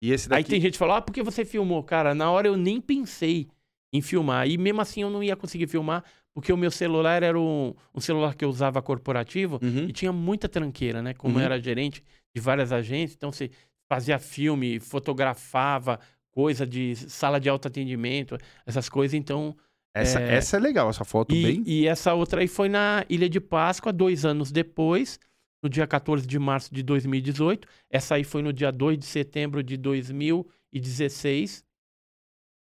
[0.07, 0.51] E esse Aí daqui...
[0.51, 3.49] tem gente que fala: "Ah, por que você filmou?" Cara, na hora eu nem pensei
[3.93, 4.49] em filmar.
[4.49, 6.05] E mesmo assim eu não ia conseguir filmar
[6.35, 10.47] porque o meu celular era um, um celular que eu usava corporativo e tinha muita
[10.49, 11.15] tranqueira, né?
[11.15, 11.41] Como Uhum.
[11.41, 12.05] eu era gerente
[12.35, 13.51] de várias agências, então você
[13.89, 15.99] fazia filme, fotografava
[16.31, 18.37] coisa de sala de alto atendimento,
[18.67, 19.57] essas coisas, então...
[19.95, 20.35] Essa é...
[20.35, 21.63] essa é legal, essa foto e, bem...
[21.65, 25.19] E essa outra aí foi na Ilha de Páscoa, dois anos depois,
[25.67, 27.67] no dia 14 de março de 2018.
[27.91, 31.65] Essa aí foi no dia 2 de setembro de 2016.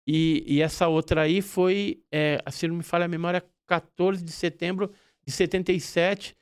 [0.07, 4.31] E, e essa outra aí foi, é, se não me falha a memória, 14 de
[4.31, 4.89] setembro
[5.25, 6.35] de 77.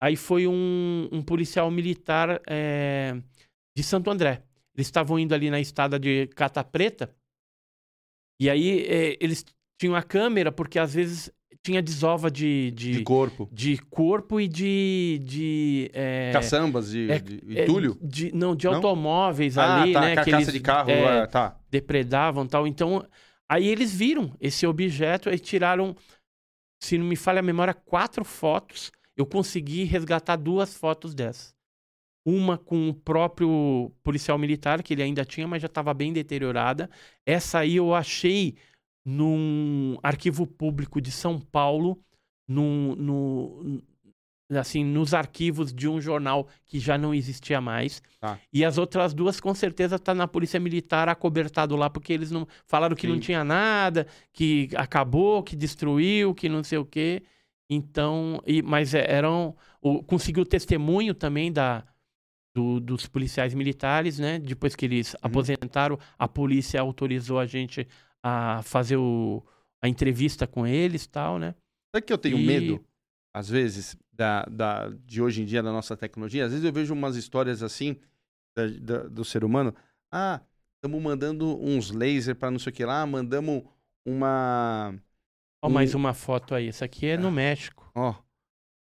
[0.00, 3.20] Aí foi um, um policial militar é,
[3.76, 4.42] de Santo André.
[4.74, 7.14] Eles estavam indo ali na estrada de Cata Preta.
[8.40, 9.44] E aí é, eles
[9.78, 11.30] tinham a câmera, porque às vezes
[11.68, 13.46] tinha desova de, de, De corpo.
[13.52, 15.20] de corpo e de.
[15.22, 17.98] de é, Caçambas de, é- de é, entulho?
[18.00, 18.76] de- não, de Não?
[18.76, 20.08] automóveis Ah, ali, tá, né?
[20.10, 21.58] que carcaça eles, de carro, é, é, tá.
[21.70, 22.66] depredavam e tal.
[22.66, 23.06] Então,
[23.48, 25.94] aí eles viram esse objeto e tiraram,
[26.82, 28.90] se não me falha a memória, quatro fotos.
[29.14, 31.54] Eu consegui resgatar duas fotos dessas.
[32.24, 36.88] Uma com o próprio policial militar, que ele ainda tinha, mas já estava bem deteriorada.
[37.26, 38.56] Essa aí eu achei
[39.04, 41.98] num arquivo público de São Paulo,
[42.46, 43.82] num, no,
[44.50, 48.02] assim, nos arquivos de um jornal que já não existia mais.
[48.20, 48.38] Tá.
[48.52, 52.46] E as outras duas, com certeza, tá na Polícia Militar acobertado lá, porque eles não
[52.66, 53.20] falaram que não Sim.
[53.20, 57.22] tinha nada, que acabou, que destruiu, que não sei o quê.
[57.70, 59.54] Então, e, mas é, eram.
[59.82, 61.84] O, conseguiu testemunho também da,
[62.54, 64.38] do- dos policiais militares, né?
[64.38, 65.18] Depois que eles Uhum.
[65.22, 67.86] aposentaram, a polícia autorizou a gente
[68.22, 69.42] a fazer o,
[69.82, 71.54] a entrevista com eles e tal, né?
[71.94, 72.84] Sabe que eu tenho E- medo,
[73.34, 76.44] às vezes, da, da, de hoje em dia, da nossa tecnologia?
[76.44, 77.96] Às vezes eu vejo umas histórias assim
[78.56, 79.74] da- da- do ser humano.
[80.12, 80.40] Ah,
[80.76, 83.62] estamos mandando uns laser para não sei o que lá, mandamos
[84.06, 84.94] uma.
[85.62, 86.68] Ó, um- mais uma foto aí.
[86.68, 87.90] Essa aqui é no México.
[87.94, 88.14] Ó.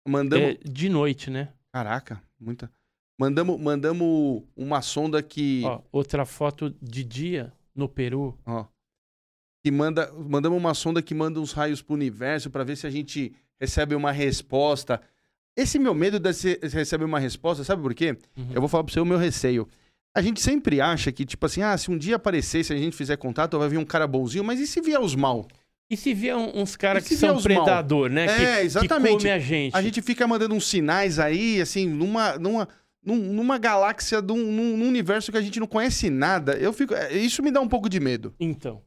[0.08, 0.48] Mandamos.
[0.48, 1.52] É de noite, né?
[1.72, 2.70] Caraca, muita.
[3.18, 5.62] Mandamos, mandamos uma sonda que.
[5.64, 8.38] Ó, outra foto de dia no Peru.
[8.46, 8.64] Ó.
[9.62, 12.90] Que manda, mandamos uma sonda que manda uns raios pro universo para ver se a
[12.90, 15.00] gente recebe uma resposta.
[15.56, 18.16] Esse meu medo de se receber uma resposta, sabe por quê?
[18.54, 19.68] Eu vou falar pro você o meu receio.
[20.14, 22.96] A gente sempre acha que, tipo assim, ah, se um dia aparecer, se a gente
[22.96, 25.46] fizer contato, vai vir um cara bonzinho, mas e se vier os mal?
[25.90, 27.64] E se vier uns caras que são os mal?
[27.64, 28.26] predador, né?
[28.26, 29.18] Que- É, que exatamente.
[29.18, 29.76] come a gente.
[29.76, 32.68] A gente fica mandando uns sinais aí, assim, numa, numa,
[33.04, 36.54] num- numa galáxia, um- num, num universo que a gente não conhece nada.
[36.54, 38.32] Eu fico, é, isso me dá um pouco de medo.
[38.40, 38.80] Então,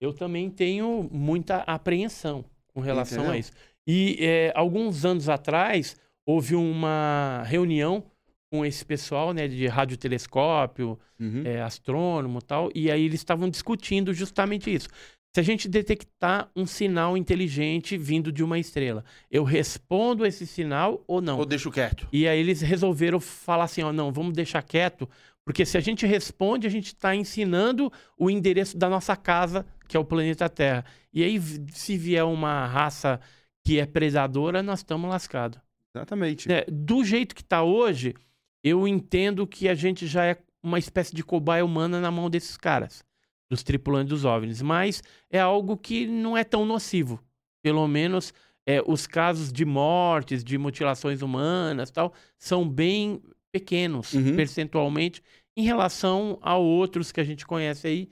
[0.00, 3.34] eu também tenho muita apreensão com relação Entendeu?
[3.34, 3.52] a isso.
[3.86, 8.02] E é, alguns anos atrás, houve uma reunião
[8.50, 11.42] com esse pessoal, né, de radiotelescópio, Uhum.
[11.44, 14.88] é, astrônomo e tal, e aí eles estavam discutindo justamente isso.
[15.34, 21.04] Se a gente detectar um sinal inteligente vindo de uma estrela, eu respondo esse sinal
[21.06, 21.38] ou não?
[21.38, 22.08] Ou deixo quieto.
[22.12, 25.08] E aí eles resolveram falar assim, ó, não, vamos deixar quieto,
[25.44, 29.96] porque se a gente responde, a gente está ensinando o endereço da nossa casa, que
[29.96, 30.84] é o planeta Terra.
[31.12, 31.40] E aí,
[31.72, 33.20] se vier uma raça
[33.64, 35.58] que é predadora, nós estamos lascados.
[35.92, 36.50] Exatamente.
[36.50, 38.14] É, do jeito que está hoje,
[38.62, 42.56] eu entendo que a gente já é uma espécie de cobaia humana na mão desses
[42.56, 43.02] caras,
[43.50, 44.62] dos tripulantes dos OVNIs.
[44.62, 47.20] Mas é algo que não é tão nocivo.
[47.60, 48.32] Pelo menos
[48.64, 53.20] é, os casos de mortes, de mutilações humanas tal, são bem
[53.50, 54.36] pequenos, Uhum.
[54.36, 55.20] percentualmente,
[55.56, 58.08] em relação a outros que a gente conhece aí,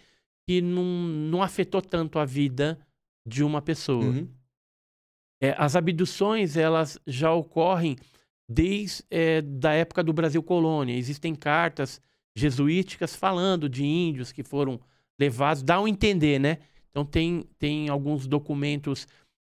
[0.48, 2.78] que não, não afetou tanto a vida
[3.26, 4.02] de uma pessoa.
[4.02, 4.26] Uhum.
[5.42, 7.96] É, as abduções, elas já ocorrem
[8.48, 10.96] desde é, da época do Brasil colônia.
[10.96, 12.00] Existem cartas
[12.34, 14.80] jesuíticas falando de índios que foram
[15.20, 16.60] levados, dá um entender, né?
[16.90, 19.06] Então tem, tem alguns documentos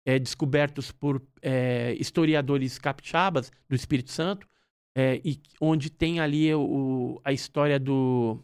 [0.05, 4.47] é, descobertos por é, historiadores capixabas do Espírito Santo,
[4.95, 8.41] é, e onde tem ali o, a história do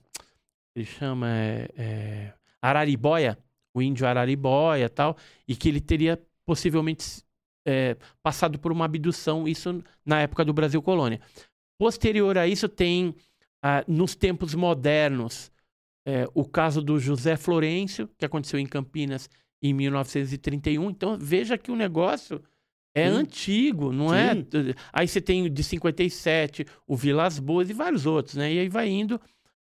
[0.75, 3.37] ele chama é, é, Araribóia,
[3.73, 5.17] o índio Araribóia tal,
[5.47, 7.23] e que ele teria possivelmente
[7.65, 11.21] é, passado por uma abdução, isso na época do Brasil colônia.
[11.79, 13.15] Posterior a isso, tem
[13.61, 15.51] ah, nos tempos modernos
[16.05, 19.29] é, o caso do José Florencio, que aconteceu em Campinas
[19.61, 20.89] em 1931.
[20.89, 22.41] Então veja que o negócio
[22.93, 23.15] é Sim.
[23.15, 24.15] antigo, não Sim.
[24.15, 24.75] é?
[24.91, 28.51] Aí você tem o de 57, o Vilas Boas e vários outros, né?
[28.51, 29.19] E aí vai indo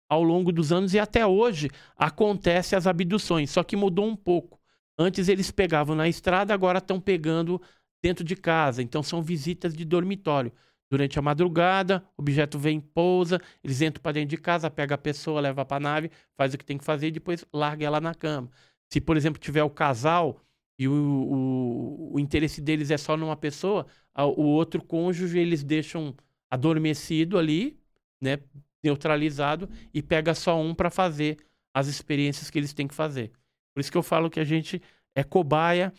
[0.09, 4.59] ao longo dos anos e até hoje acontece as abduções, só que mudou um pouco.
[4.97, 7.61] Antes eles pegavam na estrada, agora estão pegando
[8.01, 8.81] dentro de casa.
[8.81, 10.51] Então são visitas de dormitório.
[10.89, 14.97] Durante a madrugada, o objeto vem, pousa, eles entram para dentro de casa, pega a
[14.97, 18.01] pessoa, leva para a nave, faz o que tem que fazer e depois larga ela
[18.01, 18.49] na cama.
[18.89, 20.41] Se, por exemplo, tiver o casal
[20.79, 26.15] e o, o, o interesse deles é só numa pessoa, o outro cônjuge eles deixam
[26.49, 27.79] adormecido ali,
[28.19, 28.39] né,
[28.83, 31.37] neutralizado e pega só um para fazer
[31.73, 33.31] as experiências que eles têm que fazer.
[33.73, 34.81] Por isso que eu falo que a gente
[35.15, 35.93] é cobaia.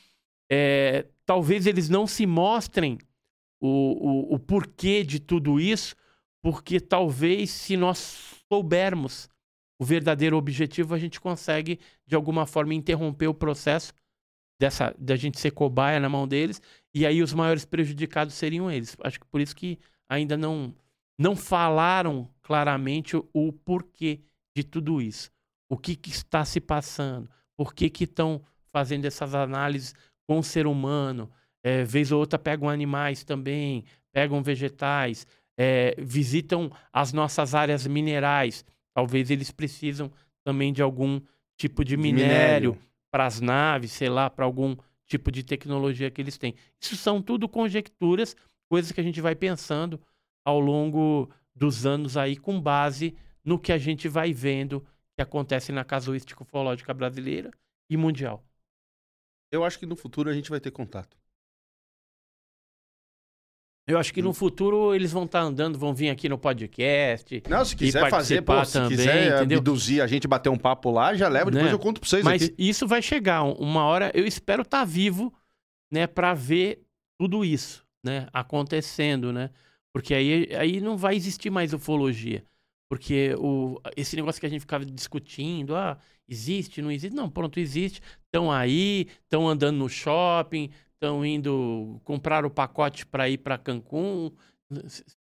[0.50, 2.99] é, talvez eles não se mostrem
[3.60, 5.94] o, o, o porquê de tudo isso,
[6.42, 9.28] porque talvez se nós soubermos
[9.78, 13.92] o verdadeiro objetivo, a gente consegue de alguma forma interromper o processo
[14.60, 16.60] dessa da gente ser cobaia na mão deles
[16.94, 18.97] e aí os maiores prejudicados seriam eles.
[19.02, 19.78] Acho que por isso que
[20.09, 20.75] ainda não
[21.18, 24.18] não falaram claramente o, o porquê
[24.56, 25.30] de tudo isso.
[25.68, 27.30] O que, que está se passando?
[27.56, 29.94] Por que que estão fazendo essas análises
[30.26, 31.30] com o ser humano?
[31.62, 38.64] É, vez ou outra pegam animais também, pegam vegetais, é, visitam as nossas áreas minerais.
[38.92, 40.10] Talvez eles precisam
[40.42, 41.20] também de algum
[41.56, 42.78] tipo de minério, minério.
[43.12, 44.74] para as naves, sei lá, para algum
[45.06, 46.56] tipo de tecnologia que eles têm.
[46.80, 48.34] Isso são tudo conjecturas,
[48.68, 50.00] coisas que a gente vai pensando
[50.44, 51.30] ao longo
[51.60, 53.14] dos anos aí, com base
[53.44, 54.80] no que a gente vai vendo
[55.14, 57.50] que acontece na casuística ufológica brasileira
[57.90, 58.42] e mundial.
[59.52, 61.18] Eu acho que no futuro a gente vai ter contato.
[63.86, 67.42] Eu acho que no futuro eles vão estar andando, vão vir aqui no podcast.
[67.48, 69.58] Não, se quiser fazer, pô, se também, quiser entendeu?
[69.58, 71.74] abduzir a gente, bater um papo lá, já leva, depois né?
[71.74, 72.55] eu conto pra vocês Mas aqui.
[72.56, 75.34] isso vai chegar um- uma hora, eu espero estar vivo,
[75.90, 76.86] né, para ver
[77.18, 79.50] tudo isso, né, acontecendo, né?
[79.92, 82.44] Porque aí, aí não vai existir mais ufologia.
[82.90, 87.14] Porque o, esse negócio que a gente ficava discutindo, ah, existe, não existe?
[87.14, 88.00] Não, pronto, existe.
[88.24, 94.32] Estão aí, estão andando no shopping, estão indo comprar o pacote para ir para Cancún,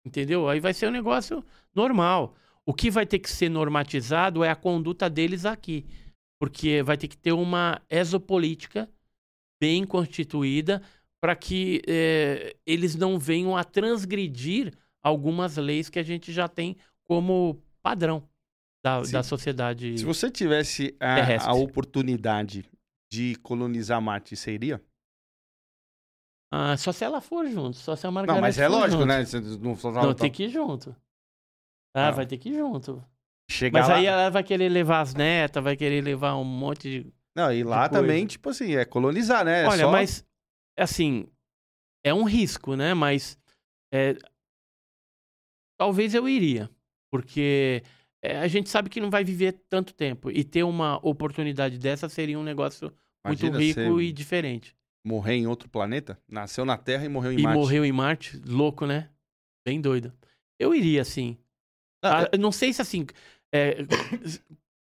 [0.05, 0.49] entendeu?
[0.49, 2.35] Aí vai ser um negócio normal.
[2.67, 5.87] O que vai ter que ser normatizado é a conduta deles aqui.
[6.41, 8.89] Porque vai ter que ter uma exopolítica
[9.61, 10.83] bem constituída
[11.23, 16.77] para que eh, eles não venham a transgredir algumas leis que a gente já tem
[17.05, 18.29] como padrão
[18.85, 19.97] da, da sociedade.
[19.97, 22.69] Se você tivesse a, a oportunidade
[23.13, 24.83] de colonizar Marte, iria?
[26.53, 29.07] Ah, só se ela for junto, só se a Margareth Não, mas é lógico, junto.
[29.07, 29.25] né?
[29.25, 30.91] Você não, Não, tem que ir junto.
[31.95, 32.11] Ah, Ah.
[32.11, 33.03] vai ter que ir junto.
[33.49, 33.95] Chegar Mas lá...
[33.97, 37.13] aí ela vai querer levar as netas, vai querer levar um monte de.
[37.35, 39.63] Não, e lá também, tipo assim, é colonizar, né?
[39.63, 40.27] É Olha, só- mas,
[40.77, 41.27] assim,
[42.05, 42.95] é um risco, né?
[42.95, 43.39] Mas
[43.93, 44.17] é,
[45.79, 46.71] talvez eu iria,
[47.11, 47.83] porque
[48.23, 52.09] é, a gente sabe que não vai viver tanto tempo e ter uma oportunidade dessa
[52.09, 52.93] seria um negócio
[53.25, 54.77] muito Imagina rico você e diferente.
[55.05, 56.21] Morrer em outro planeta?
[56.29, 57.63] Nasceu na Terra e morreu em e Marte.
[57.63, 59.11] morreu em Marte, louco, né?
[59.67, 60.13] Bem doido.
[60.59, 61.37] Eu iria, sim.
[62.03, 63.07] Ah, Ah, não sei se assim.
[63.53, 63.79] é,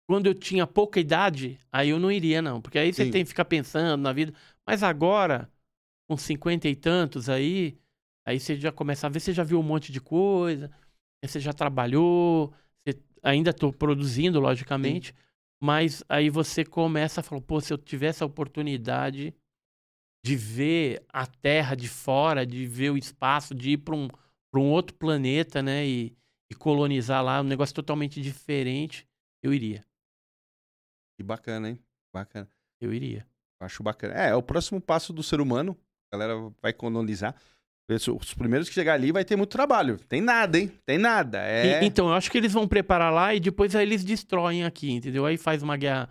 [0.08, 2.60] quando eu tinha pouca idade, aí eu não iria, não.
[2.60, 3.10] Porque aí você Sim.
[3.12, 4.32] tem que ficar pensando na vida.
[4.66, 5.48] Mas agora,
[6.10, 7.78] com cinquenta e tantos aí,
[8.26, 10.68] aí você já começa a ver, você já viu um monte de coisa,
[11.24, 12.52] você já trabalhou,
[12.84, 15.14] você ainda estou produzindo, logicamente,
[15.62, 19.32] mas aí você começa a falar, pô, se eu tivesse a oportunidade
[20.26, 24.60] de ver a Terra de fora, de ver o espaço, de ir para um, pra
[24.60, 26.12] um outro planeta, né, e,
[26.50, 29.06] e colonizar lá, um negócio totalmente diferente,
[29.44, 29.84] eu iria.
[31.16, 31.78] Que bacana, hein?
[32.12, 32.50] Bacana.
[32.80, 33.24] Eu iria.
[33.60, 34.14] Acho bacana.
[34.14, 35.78] É, é o próximo passo do ser humano.
[36.12, 37.34] A galera vai colonizar.
[37.88, 39.98] Os primeiros que chegar ali vai ter muito trabalho.
[40.08, 40.70] Tem nada, hein?
[40.86, 41.38] Tem nada.
[41.42, 41.82] É...
[41.82, 44.92] E- então, eu acho que eles vão preparar lá e depois aí eles destroem aqui,
[44.92, 45.26] entendeu?
[45.26, 46.08] Aí faz uma guerra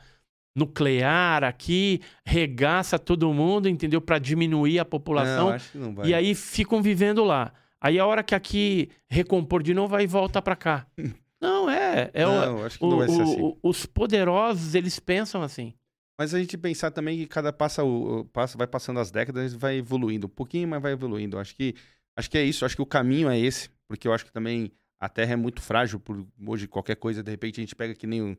[0.55, 4.01] nuclear aqui, regaça todo mundo, entendeu?
[4.01, 5.47] Para diminuir a população.
[5.47, 6.07] Não, acho que não vai.
[6.09, 7.53] E aí ficam vivendo lá.
[7.79, 10.85] Aí a hora que aqui recompor de novo, aí volta pra cá.
[11.41, 12.11] Não, é.
[12.13, 13.41] é o- Não, acho que o- não vai ser o- assim.
[13.41, 15.73] o- os poderosos, eles pensam assim.
[16.19, 19.53] Mas a gente pensar também que cada passa, o, o- passa vai passando as décadas,
[19.53, 21.39] vai evoluindo um pouquinho, mas vai evoluindo.
[21.39, 21.73] Acho que
[22.15, 22.65] acho que é isso.
[22.65, 25.61] Acho que o caminho é esse, porque eu acho que também a Terra é muito
[25.61, 28.35] frágil por hoje qualquer coisa de repente a gente pega que nem um,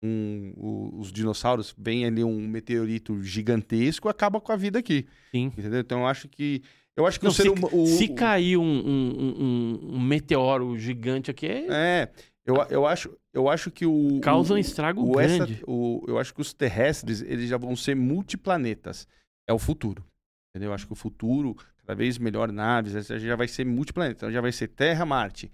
[0.00, 5.04] um- o- os dinossauros, vem ali um meteorito gigantesco, acaba com a vida aqui.
[5.32, 5.46] Sim.
[5.46, 5.80] Entendeu?
[5.80, 6.62] Então eu acho que
[6.96, 9.94] eu acho que Não, o ser se, humano o- se o- cair um, um- um-
[9.96, 12.12] um meteoro gigante aqui, é- É,
[12.46, 14.20] eu, eu, acho, eu acho que o.
[14.20, 15.62] Causa um estrago o grande.
[15.66, 19.06] o- eu acho que os terrestres, eles já vão ser multiplanetas.
[19.48, 20.04] É o futuro.
[20.50, 20.70] Entendeu?
[20.70, 24.18] Eu acho que o futuro, cada vez melhor naves, essa já vai ser multiplaneta.
[24.18, 25.50] Então já vai ser Terra, Marte.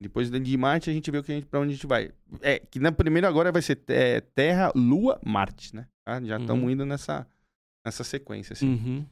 [0.00, 2.10] Depois de Marte a gente vê o que a gente, pra onde a gente vai.
[2.40, 5.86] É, que na primeira agora vai ser é, Terra, Lua, Marte, né?
[6.04, 6.20] Tá?
[6.22, 6.70] Já estamos Uhum.
[6.70, 7.24] indo nessa,
[7.86, 8.68] nessa sequência, assim.
[8.68, 9.06] Uhum.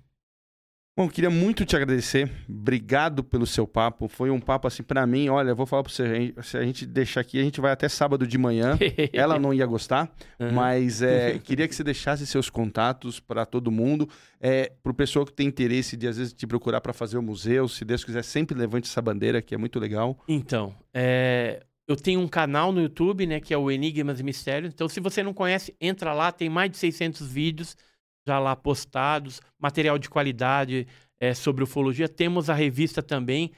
[1.01, 2.31] Bom, queria muito te agradecer.
[2.47, 4.07] Obrigado pelo seu papo.
[4.07, 5.31] Foi um papo assim para mim.
[5.31, 7.89] Olha, eu vou falar para você, se a gente deixar aqui, a gente vai até
[7.89, 8.79] sábado de manhã.
[9.11, 10.53] Ela não ia gostar, uhum.
[10.53, 14.07] mas é, queria que você deixasse seus contatos para todo mundo,
[14.39, 17.23] é, para o pessoal que tem interesse de às vezes te procurar para fazer o
[17.23, 17.67] museu.
[17.67, 20.23] Se Deus quiser, sempre levante essa bandeira, que é muito legal.
[20.29, 24.71] Então, é, eu tenho um canal no YouTube, né, que é o Enigmas e Mistérios.
[24.75, 27.75] Então, se você não conhece, entra lá, tem mais de 600 vídeos
[28.31, 30.87] já lá postados, material de qualidade
[31.19, 32.09] é, sobre ufologia.
[32.09, 33.51] Temos a revista também,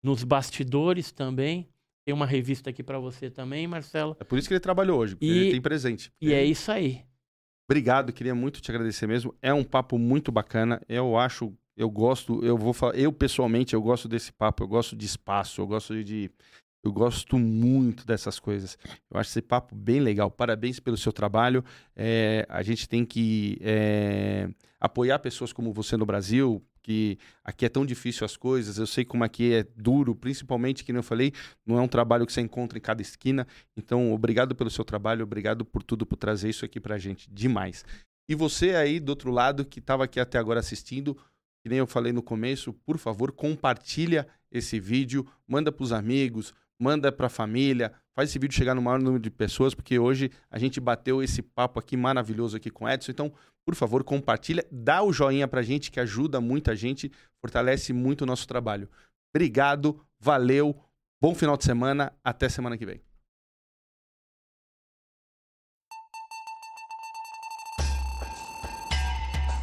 [0.01, 1.69] nos bastidores também.
[2.07, 4.17] Tem uma revista aqui para você também, Marcelo.
[4.21, 6.13] É por isso que ele trabalhou hoje, porque e, ele tem presente.
[6.21, 7.05] E é isso aí.
[7.69, 9.35] Obrigado, queria muito te agradecer mesmo.
[9.43, 10.81] É um papo muito bacana.
[10.89, 14.95] Eu acho, eu gosto, eu vou falar, eu pessoalmente eu gosto desse papo, eu gosto
[14.95, 16.31] de espaço, eu gosto de
[16.83, 18.79] eu gosto muito dessas coisas.
[19.11, 20.31] Eu acho esse papo bem legal.
[20.31, 21.63] Parabéns pelo seu trabalho.
[21.95, 24.49] É, a gente tem que é,
[24.81, 28.79] apoiar pessoas como você no Brasil, que aqui é tão difícil as coisas.
[28.79, 31.33] Eu sei como aqui é duro, principalmente, que eu falei,
[31.67, 33.47] não é um trabalho que você encontra em cada esquina.
[33.77, 37.31] Então, obrigado pelo seu trabalho, obrigado por tudo, por trazer isso aqui pra gente.
[37.31, 37.85] Demais.
[38.27, 41.15] E você aí do outro lado, que estava aqui até agora assistindo,
[41.63, 46.55] que nem eu falei no começo, por favor, compartilha esse vídeo, manda para os amigos,
[46.81, 50.31] manda para a família, faz esse vídeo chegar no maior número de pessoas, porque hoje
[50.51, 53.13] a gente bateu esse papo aqui maravilhoso aqui com o Edson.
[53.13, 53.33] Então,
[53.65, 58.23] por favor, compartilha, dá o joinha para a gente, que ajuda muita gente, fortalece muito
[58.23, 58.89] o nosso trabalho.
[59.35, 60.75] Obrigado, valeu,
[61.21, 63.10] bom final de semana, até semana que vem.